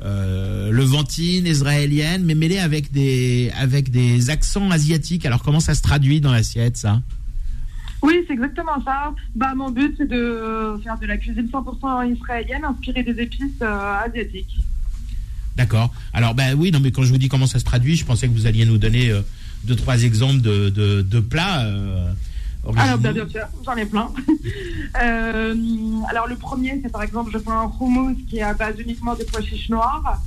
levantine, 0.00 1.46
israélienne, 1.46 2.24
mais 2.24 2.34
mêlée 2.34 2.58
avec 2.58 2.92
des, 2.92 3.50
avec 3.58 3.90
des 3.90 4.30
accents 4.30 4.70
asiatiques. 4.70 5.24
Alors, 5.26 5.42
comment 5.42 5.60
ça 5.60 5.74
se 5.74 5.82
traduit 5.82 6.20
dans 6.20 6.32
l'assiette, 6.32 6.76
ça? 6.76 7.00
Oui, 8.02 8.22
c'est 8.26 8.34
exactement 8.34 8.82
ça. 8.84 9.14
Bah, 9.34 9.54
mon 9.56 9.70
but, 9.70 9.94
c'est 9.96 10.08
de 10.08 10.78
faire 10.82 10.98
de 10.98 11.06
la 11.06 11.16
cuisine 11.16 11.48
100% 11.50 12.14
israélienne, 12.14 12.64
inspirée 12.64 13.02
des 13.02 13.22
épices 13.22 13.62
asiatiques. 13.62 14.58
D'accord. 15.56 15.90
Alors, 16.12 16.34
bah 16.34 16.54
oui, 16.54 16.70
non, 16.70 16.80
mais 16.80 16.90
quand 16.90 17.02
je 17.02 17.12
vous 17.12 17.18
dis 17.18 17.28
comment 17.28 17.46
ça 17.46 17.58
se 17.58 17.64
traduit, 17.64 17.96
je 17.96 18.04
pensais 18.04 18.28
que 18.28 18.32
vous 18.32 18.46
alliez 18.46 18.66
nous 18.66 18.76
donner 18.76 19.10
deux, 19.64 19.76
trois 19.76 20.02
exemples 20.02 20.40
de, 20.40 20.70
de, 20.70 21.20
plats 21.20 21.64
euh, 21.64 22.10
alors, 22.76 22.98
bien, 22.98 23.12
sûr, 23.28 23.46
j'en 23.64 23.76
ai 23.76 23.86
plein. 23.86 24.10
Euh, 25.02 25.54
alors, 26.08 26.26
le 26.26 26.36
premier, 26.36 26.80
c'est 26.82 26.90
par 26.90 27.02
exemple, 27.02 27.30
je 27.30 27.38
fais 27.38 27.50
un 27.50 27.70
hummus 27.80 28.16
qui 28.30 28.38
est 28.38 28.42
à 28.42 28.54
base 28.54 28.76
uniquement 28.78 29.14
de 29.14 29.24
pois 29.24 29.42
chiches 29.42 29.68
noirs. 29.68 30.22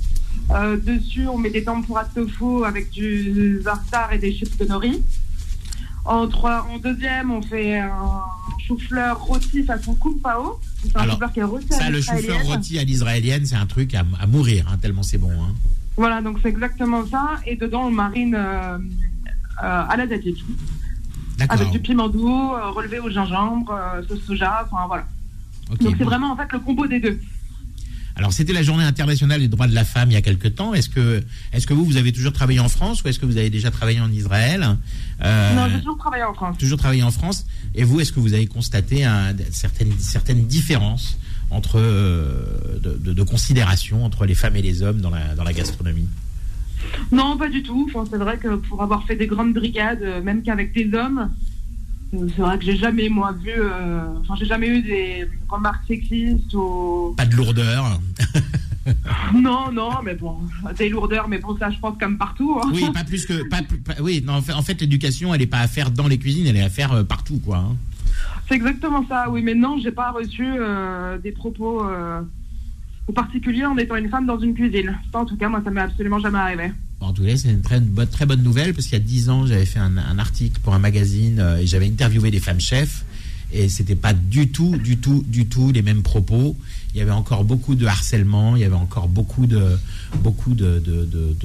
Euh, 0.50 0.76
dessus, 0.76 1.26
on 1.26 1.38
met 1.38 1.50
des 1.50 1.64
tempura 1.64 2.04
de 2.04 2.22
tofu 2.22 2.64
avec 2.64 2.90
du 2.90 3.60
zartar 3.62 4.12
et 4.12 4.18
des 4.18 4.32
chips 4.32 4.56
de 4.58 4.66
nori. 4.66 5.02
En, 6.04 6.28
trois, 6.28 6.68
en 6.70 6.78
deuxième, 6.78 7.32
on 7.32 7.42
fait 7.42 7.78
un 7.78 8.22
chou-fleur 8.64 9.20
rôti 9.20 9.64
façon 9.64 9.94
kung 9.94 10.20
pao. 10.20 10.60
C'est 10.82 10.96
un 10.96 11.08
chou-fleur 11.08 11.32
qui 11.32 11.40
est 11.40 11.44
rôti 11.44 11.66
Ça, 11.70 11.90
le 11.90 12.00
chou-fleur 12.00 12.44
rôti 12.44 12.78
à 12.78 12.84
l'israélienne, 12.84 13.46
c'est 13.46 13.56
un 13.56 13.66
truc 13.66 13.94
à, 13.94 14.04
mourir, 14.26 14.66
hein, 14.70 14.78
tellement 14.80 15.02
c'est 15.02 15.18
bon. 15.18 15.32
Hein. 15.32 15.54
Voilà, 15.96 16.22
donc 16.22 16.38
c'est 16.42 16.48
exactement 16.48 17.04
ça. 17.06 17.40
Et 17.46 17.56
dedans, 17.56 17.86
on 17.86 17.90
marine 17.90 18.36
euh, 18.36 18.78
à 19.60 19.96
la 19.96 20.04
l'asiatique. 20.04 20.44
Avec 21.48 21.70
du 21.70 21.80
piment 21.80 22.08
doux, 22.08 22.52
euh, 22.52 22.70
relevé 22.70 22.98
au 22.98 23.10
gingembre, 23.10 23.72
euh, 23.72 24.02
sauce 24.06 24.22
soja, 24.26 24.66
enfin 24.70 24.86
voilà. 24.86 25.06
Donc 25.80 25.94
c'est 25.96 26.04
vraiment 26.04 26.32
en 26.32 26.36
fait 26.36 26.52
le 26.52 26.58
combo 26.58 26.86
des 26.86 27.00
deux. 27.00 27.20
Alors, 28.16 28.32
c'était 28.32 28.52
la 28.52 28.62
journée 28.62 28.84
internationale 28.84 29.40
des 29.40 29.48
droits 29.48 29.68
de 29.68 29.74
la 29.74 29.84
femme 29.84 30.10
il 30.10 30.14
y 30.14 30.16
a 30.16 30.20
quelque 30.20 30.48
temps. 30.48 30.74
Est-ce 30.74 30.90
que, 30.90 31.22
est 31.52 31.64
que 31.64 31.72
vous, 31.72 31.84
vous 31.84 31.96
avez 31.96 32.12
toujours 32.12 32.32
travaillé 32.32 32.60
en 32.60 32.68
France 32.68 33.02
ou 33.02 33.08
est-ce 33.08 33.18
que 33.18 33.24
vous 33.24 33.38
avez 33.38 33.50
déjà 33.50 33.70
travaillé 33.70 34.00
en 34.00 34.10
Israël? 34.10 34.76
Non, 35.22 35.68
j'ai 35.70 35.78
toujours 35.78 35.96
travaillé 35.96 36.24
en 36.24 36.34
France. 36.34 36.58
Toujours 36.58 36.78
travaillé 36.78 37.02
en 37.02 37.12
France. 37.12 37.46
Et 37.74 37.84
vous, 37.84 38.00
est-ce 38.00 38.12
que 38.12 38.20
vous 38.20 38.34
avez 38.34 38.46
constaté 38.46 39.06
certaines, 39.52 39.92
certaines 39.98 40.46
différences 40.46 41.18
entre, 41.50 41.78
de, 41.78 43.22
considération 43.22 44.04
entre 44.04 44.26
les 44.26 44.34
femmes 44.34 44.56
et 44.56 44.62
les 44.62 44.82
hommes 44.82 45.00
dans 45.00 45.10
la, 45.10 45.34
dans 45.34 45.44
la 45.44 45.52
gastronomie? 45.52 46.08
Non, 47.12 47.36
pas 47.36 47.48
du 47.48 47.62
tout. 47.62 47.88
Enfin, 47.88 48.08
c'est 48.10 48.18
vrai 48.18 48.38
que 48.38 48.56
pour 48.56 48.82
avoir 48.82 49.04
fait 49.06 49.16
des 49.16 49.26
grandes 49.26 49.52
brigades, 49.52 50.02
euh, 50.02 50.22
même 50.22 50.42
qu'avec 50.42 50.72
des 50.72 50.92
hommes, 50.96 51.30
euh, 52.14 52.28
c'est 52.34 52.42
vrai 52.42 52.58
que 52.58 52.64
j'ai 52.64 52.76
jamais, 52.76 53.08
moi, 53.08 53.32
vu. 53.32 53.50
Euh, 53.50 54.02
enfin, 54.20 54.34
j'ai 54.38 54.46
jamais 54.46 54.68
eu 54.68 54.82
des 54.82 55.26
remarques 55.48 55.86
sexistes 55.86 56.54
ou. 56.54 57.14
Pas 57.16 57.26
de 57.26 57.36
lourdeur. 57.36 58.00
non, 59.34 59.72
non, 59.72 59.90
mais 60.04 60.14
bon, 60.14 60.38
des 60.78 60.88
lourdeurs, 60.88 61.28
mais 61.28 61.38
bon, 61.38 61.56
ça, 61.58 61.70
je 61.70 61.78
pense 61.78 61.98
comme 61.98 62.16
partout. 62.16 62.58
Hein. 62.62 62.70
Oui, 62.72 62.84
pas 62.92 63.04
plus 63.04 63.26
que. 63.26 63.42
oui, 64.00 64.22
non, 64.24 64.34
en 64.34 64.62
fait, 64.62 64.80
l'éducation, 64.80 65.34
elle 65.34 65.40
n'est 65.40 65.46
pas 65.46 65.60
à 65.60 65.68
faire 65.68 65.90
dans 65.90 66.06
les 66.06 66.18
cuisines, 66.18 66.46
elle 66.46 66.56
est 66.56 66.62
à 66.62 66.70
faire 66.70 67.04
partout, 67.06 67.40
quoi. 67.44 67.58
Hein. 67.58 67.76
C'est 68.48 68.56
exactement 68.56 69.04
ça, 69.08 69.30
oui, 69.30 69.42
mais 69.42 69.54
non, 69.54 69.78
j'ai 69.78 69.92
pas 69.92 70.10
reçu 70.10 70.44
des 71.22 71.30
propos 71.30 71.84
au 73.10 73.12
particulier 73.12 73.64
en 73.64 73.76
étant 73.76 73.96
une 73.96 74.08
femme 74.08 74.24
dans 74.24 74.38
une 74.38 74.54
cuisine. 74.54 74.96
en 75.12 75.24
tout 75.24 75.36
cas, 75.36 75.48
moi, 75.48 75.60
ça 75.64 75.70
m'est 75.70 75.80
absolument 75.80 76.20
jamais 76.20 76.38
arrivé. 76.38 76.70
En 77.00 77.12
tout 77.12 77.24
cas, 77.24 77.36
c'est 77.36 77.50
une 77.50 77.60
très 77.60 77.80
bonne, 77.80 78.06
très 78.06 78.24
bonne 78.24 78.42
nouvelle 78.42 78.72
parce 78.72 78.86
qu'il 78.86 78.96
y 78.98 79.02
a 79.02 79.04
dix 79.04 79.28
ans, 79.28 79.46
j'avais 79.46 79.66
fait 79.66 79.80
un, 79.80 80.18
article 80.18 80.60
pour 80.60 80.74
un 80.74 80.78
magazine 80.78 81.40
euh, 81.40 81.58
et 81.58 81.66
j'avais 81.66 81.86
interviewé 81.86 82.30
des 82.30 82.38
femmes 82.38 82.60
chefs 82.60 83.04
et 83.52 83.68
c'était 83.68 83.96
pas 83.96 84.12
du 84.12 84.48
tout, 84.48 84.76
du 84.76 84.98
tout, 84.98 85.24
du 85.26 85.46
tout 85.46 85.72
les 85.72 85.82
mêmes 85.82 86.02
propos. 86.02 86.56
Il 86.94 86.98
y 86.98 87.00
avait 87.00 87.10
encore 87.10 87.42
beaucoup 87.44 87.74
de 87.74 87.86
harcèlement, 87.86 88.54
il 88.54 88.62
y 88.62 88.64
avait 88.64 88.74
encore 88.74 89.08
beaucoup 89.08 89.46
de, 89.46 89.76
beaucoup 90.22 90.54
de, 90.54 90.78
de, 90.78 91.04
de, 91.04 91.36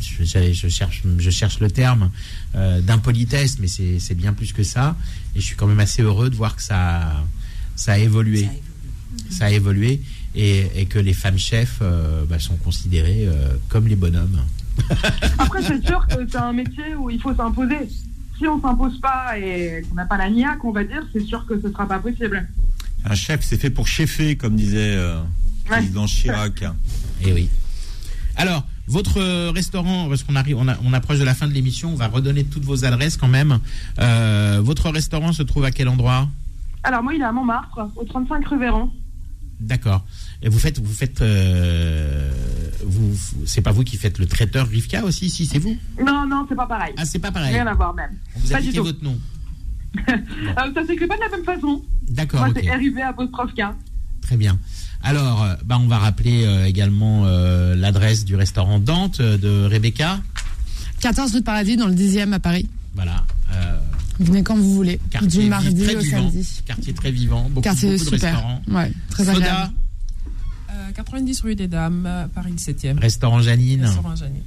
je, 0.00 0.24
cherche, 0.68 1.02
je 1.18 1.30
cherche 1.30 1.58
le 1.58 1.70
terme 1.70 2.10
euh, 2.54 2.80
d'impolitesse, 2.80 3.58
mais 3.58 3.66
c'est 3.66 4.14
bien 4.14 4.32
plus 4.32 4.52
que 4.52 4.62
ça. 4.62 4.96
Et 5.34 5.40
je 5.40 5.44
suis 5.44 5.56
quand 5.56 5.66
même 5.66 5.80
assez 5.80 6.02
heureux 6.02 6.30
de 6.30 6.36
voir 6.36 6.54
que 6.54 6.62
ça 6.62 7.24
Ça 7.74 7.92
a 7.94 7.98
évolué. 7.98 8.48
Ça 9.28 9.46
a 9.46 9.50
évolué. 9.50 10.00
Et, 10.34 10.66
et 10.80 10.86
que 10.86 10.98
les 10.98 11.12
femmes 11.12 11.38
chefs 11.38 11.78
euh, 11.82 12.24
bah, 12.28 12.38
sont 12.38 12.56
considérées 12.56 13.26
euh, 13.26 13.54
comme 13.68 13.88
les 13.88 13.96
bonhommes. 13.96 14.40
Après, 15.38 15.62
c'est 15.62 15.84
sûr 15.84 16.06
que 16.06 16.14
c'est 16.28 16.36
un 16.38 16.52
métier 16.52 16.94
où 16.96 17.10
il 17.10 17.20
faut 17.20 17.34
s'imposer. 17.34 17.88
Si 18.38 18.46
on 18.46 18.60
s'impose 18.60 19.00
pas 19.00 19.36
et 19.38 19.82
qu'on 19.88 19.96
n'a 19.96 20.06
pas 20.06 20.16
la 20.16 20.30
niaque, 20.30 20.64
on 20.64 20.70
va 20.72 20.84
dire, 20.84 21.02
c'est 21.12 21.24
sûr 21.24 21.44
que 21.46 21.60
ce 21.60 21.70
sera 21.70 21.86
pas 21.86 21.98
possible. 21.98 22.46
Un 23.04 23.14
chef, 23.14 23.40
c'est 23.42 23.58
fait 23.58 23.70
pour 23.70 23.88
chefer, 23.88 24.36
comme 24.36 24.54
disait 24.56 24.94
euh, 24.96 25.20
le 25.64 25.68
président 25.70 26.06
Chirac. 26.06 26.62
Et 26.62 26.66
Eh 27.28 27.32
oui. 27.32 27.48
Alors, 28.36 28.64
votre 28.86 29.18
euh, 29.20 29.50
restaurant, 29.50 30.08
parce 30.08 30.22
qu'on 30.22 30.36
arrive, 30.36 30.56
on, 30.58 30.68
a- 30.68 30.78
on 30.84 30.92
approche 30.92 31.18
de 31.18 31.24
la 31.24 31.34
fin 31.34 31.48
de 31.48 31.52
l'émission, 31.52 31.92
on 31.92 31.96
va 31.96 32.06
redonner 32.08 32.44
toutes 32.44 32.64
vos 32.64 32.84
adresses 32.84 33.16
quand 33.16 33.28
même. 33.28 33.58
Euh, 33.98 34.60
votre 34.62 34.88
restaurant 34.90 35.32
se 35.32 35.42
trouve 35.42 35.64
à 35.64 35.70
quel 35.70 35.88
endroit? 35.88 36.28
Alors 36.82 37.02
moi, 37.02 37.14
il 37.14 37.20
est 37.20 37.24
à 37.24 37.32
Montmartre, 37.32 37.78
au 37.96 38.04
35 38.04 38.46
rue 38.46 38.58
Véron. 38.58 38.90
D'accord. 39.60 40.04
Et 40.42 40.48
vous 40.48 40.58
faites, 40.58 40.78
vous 40.78 40.92
faites, 40.92 41.20
euh, 41.20 42.30
vous, 42.84 43.14
c'est 43.46 43.60
pas 43.60 43.72
vous 43.72 43.84
qui 43.84 43.96
faites 43.98 44.18
le 44.18 44.26
traiteur 44.26 44.66
Rivka 44.66 45.04
aussi, 45.04 45.28
si 45.28 45.44
c'est 45.46 45.58
vous? 45.58 45.76
Non, 46.04 46.26
non, 46.26 46.46
c'est 46.48 46.54
pas 46.54 46.66
pareil. 46.66 46.94
Ah, 46.96 47.04
c'est 47.04 47.18
pas 47.18 47.30
pareil. 47.30 47.52
Rien 47.52 47.66
à 47.66 47.74
voir 47.74 47.92
même. 47.94 48.10
Vous 48.36 48.48
pas 48.48 48.60
du 48.60 48.68
indiquez 48.68 48.78
tout. 48.78 48.84
votre 48.84 49.04
nom. 49.04 49.18
Euh, 50.08 50.72
ça 50.74 50.86
s'écrit 50.86 51.06
pas 51.06 51.16
de 51.16 51.20
la 51.20 51.28
même 51.36 51.44
façon. 51.44 51.82
D'accord. 52.08 52.40
Moi, 52.40 52.50
ok. 52.50 52.60
c'est 52.62 52.70
RIV 52.70 52.98
apostrophe 53.00 53.52
K. 53.54 53.62
Très 54.22 54.36
bien. 54.36 54.58
Alors, 55.02 55.42
euh, 55.42 55.54
bah, 55.64 55.78
on 55.80 55.86
va 55.88 55.98
rappeler 55.98 56.44
euh, 56.44 56.66
également 56.66 57.22
euh, 57.26 57.74
l'adresse 57.74 58.24
du 58.24 58.36
restaurant 58.36 58.78
Dante 58.78 59.20
de 59.20 59.64
Rebecca. 59.66 60.20
14 61.00 61.32
rue 61.32 61.40
de 61.40 61.44
Paradis 61.44 61.76
dans 61.76 61.86
le 61.86 61.94
10e 61.94 62.32
à 62.32 62.38
Paris. 62.40 62.68
Voilà. 62.94 63.24
Euh, 63.52 63.76
Venez 64.20 64.42
quand 64.42 64.56
vous 64.56 64.74
voulez. 64.74 65.00
quartier 65.10 65.42
du 65.44 65.48
mardi 65.48 65.82
très 65.82 65.96
au 65.96 65.98
vivant. 66.00 66.30
samedi. 66.30 66.62
Quartier 66.66 66.92
très 66.92 67.10
vivant. 67.10 67.42
Beaucoup, 67.48 67.60
Quartier 67.62 67.92
beaucoup 67.96 68.10
de 68.10 68.16
super. 68.16 68.34
restaurants. 68.34 68.62
Ouais, 68.68 68.92
très 69.08 69.24
Soda, 69.24 69.36
agréable. 69.38 69.72
Euh, 70.70 70.90
90 70.94 71.40
rue 71.40 71.54
des 71.56 71.68
Dames, 71.68 72.04
euh, 72.06 72.26
Paris 72.28 72.52
17e. 72.52 72.98
Restaurant 72.98 73.40
Janine. 73.40 73.84
Restaurant 73.84 74.14
Janine. 74.16 74.42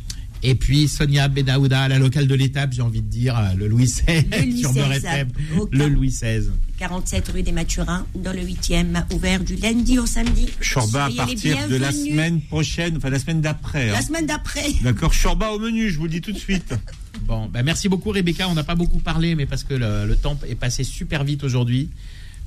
Et 0.45 0.55
puis 0.55 0.87
Sonia 0.89 1.27
Bedaouda, 1.29 1.87
la 1.87 1.99
locale 1.99 2.27
de 2.27 2.35
l'étape, 2.35 2.73
j'ai 2.73 2.81
envie 2.81 3.01
de 3.01 3.07
dire, 3.07 3.37
euh, 3.37 3.53
le 3.55 3.67
Louis 3.67 3.85
XVI 3.85 4.25
Le 4.29 4.45
Louis 4.45 4.59
sur 4.59 4.71
XVI, 4.71 5.25
Le 5.71 5.87
Louis 5.87 6.09
XVI. 6.09 6.49
47 6.79 7.27
rue 7.29 7.43
des 7.43 7.53
Mathurins, 7.53 8.05
dans 8.15 8.33
le 8.33 8.41
8e, 8.41 9.05
ouvert 9.13 9.39
du 9.39 9.55
lundi 9.55 9.99
au 9.99 10.05
samedi. 10.05 10.47
Chorba 10.61 11.05
à 11.05 11.09
partir 11.11 11.67
de 11.69 11.75
la 11.77 11.91
semaine 11.93 12.41
prochaine, 12.41 12.97
enfin 12.97 13.09
la 13.09 13.19
semaine 13.19 13.39
d'après. 13.41 13.89
hein. 13.89 13.93
La 13.93 14.01
semaine 14.01 14.25
d'après. 14.25 14.65
D'accord, 14.81 15.13
Chorba 15.13 15.51
au 15.51 15.59
menu, 15.59 15.89
je 15.89 15.97
vous 15.97 16.05
le 16.05 16.09
dis 16.09 16.21
tout 16.21 16.31
de 16.33 16.39
suite. 16.39 16.73
Bon, 17.27 17.47
bah 17.47 17.61
merci 17.63 17.87
beaucoup 17.87 18.09
Rebecca. 18.09 18.49
On 18.49 18.55
n'a 18.55 18.63
pas 18.63 18.75
beaucoup 18.75 18.97
parlé, 18.97 19.35
mais 19.35 19.45
parce 19.45 19.63
que 19.63 19.75
le, 19.75 20.05
le 20.07 20.15
temps 20.15 20.37
est 20.49 20.55
passé 20.55 20.83
super 20.83 21.23
vite 21.23 21.43
aujourd'hui. 21.43 21.89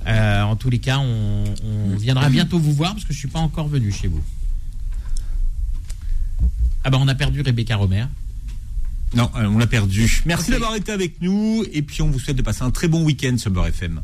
Euh, 0.05 0.43
en 0.43 0.55
tous 0.57 0.69
les 0.69 0.77
cas, 0.77 0.99
on, 0.99 1.45
on 1.63 1.95
viendra 1.95 2.29
bientôt 2.29 2.59
vous 2.59 2.73
voir 2.73 2.91
parce 2.93 3.05
que 3.05 3.13
je 3.13 3.17
suis 3.17 3.29
pas 3.29 3.39
encore 3.39 3.69
venu 3.69 3.91
chez 3.91 4.07
vous. 4.07 4.21
Ah 6.87 6.89
bah 6.89 6.99
on 7.01 7.07
a 7.09 7.15
perdu 7.15 7.41
Rebecca 7.41 7.75
Romer. 7.75 8.05
Non, 9.13 9.29
euh, 9.35 9.43
on 9.47 9.57
l'a 9.57 9.67
perdu. 9.67 10.21
Merci 10.25 10.51
d'avoir 10.51 10.73
été 10.73 10.93
avec 10.93 11.21
nous 11.21 11.65
et 11.73 11.81
puis 11.81 12.01
on 12.01 12.07
vous 12.07 12.17
souhaite 12.17 12.37
de 12.37 12.41
passer 12.41 12.63
un 12.63 12.71
très 12.71 12.87
bon 12.87 13.03
week-end 13.03 13.37
sur 13.37 13.51
Beurre 13.51 13.67
FM. 13.67 14.01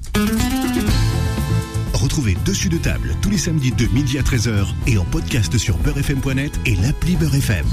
Retrouvez 1.93 2.35
Dessus 2.43 2.67
de 2.67 2.77
table 2.77 3.15
tous 3.21 3.29
les 3.29 3.37
samedis 3.37 3.71
de 3.71 3.85
midi 3.93 4.17
à 4.17 4.21
13h 4.21 4.67
et 4.87 4.97
en 4.97 5.05
podcast 5.05 5.57
sur 5.57 5.77
beurrefm.net 5.77 6.59
et 6.65 6.75
l'appli 6.75 7.15
Beurre 7.15 7.35
FM. 7.35 7.67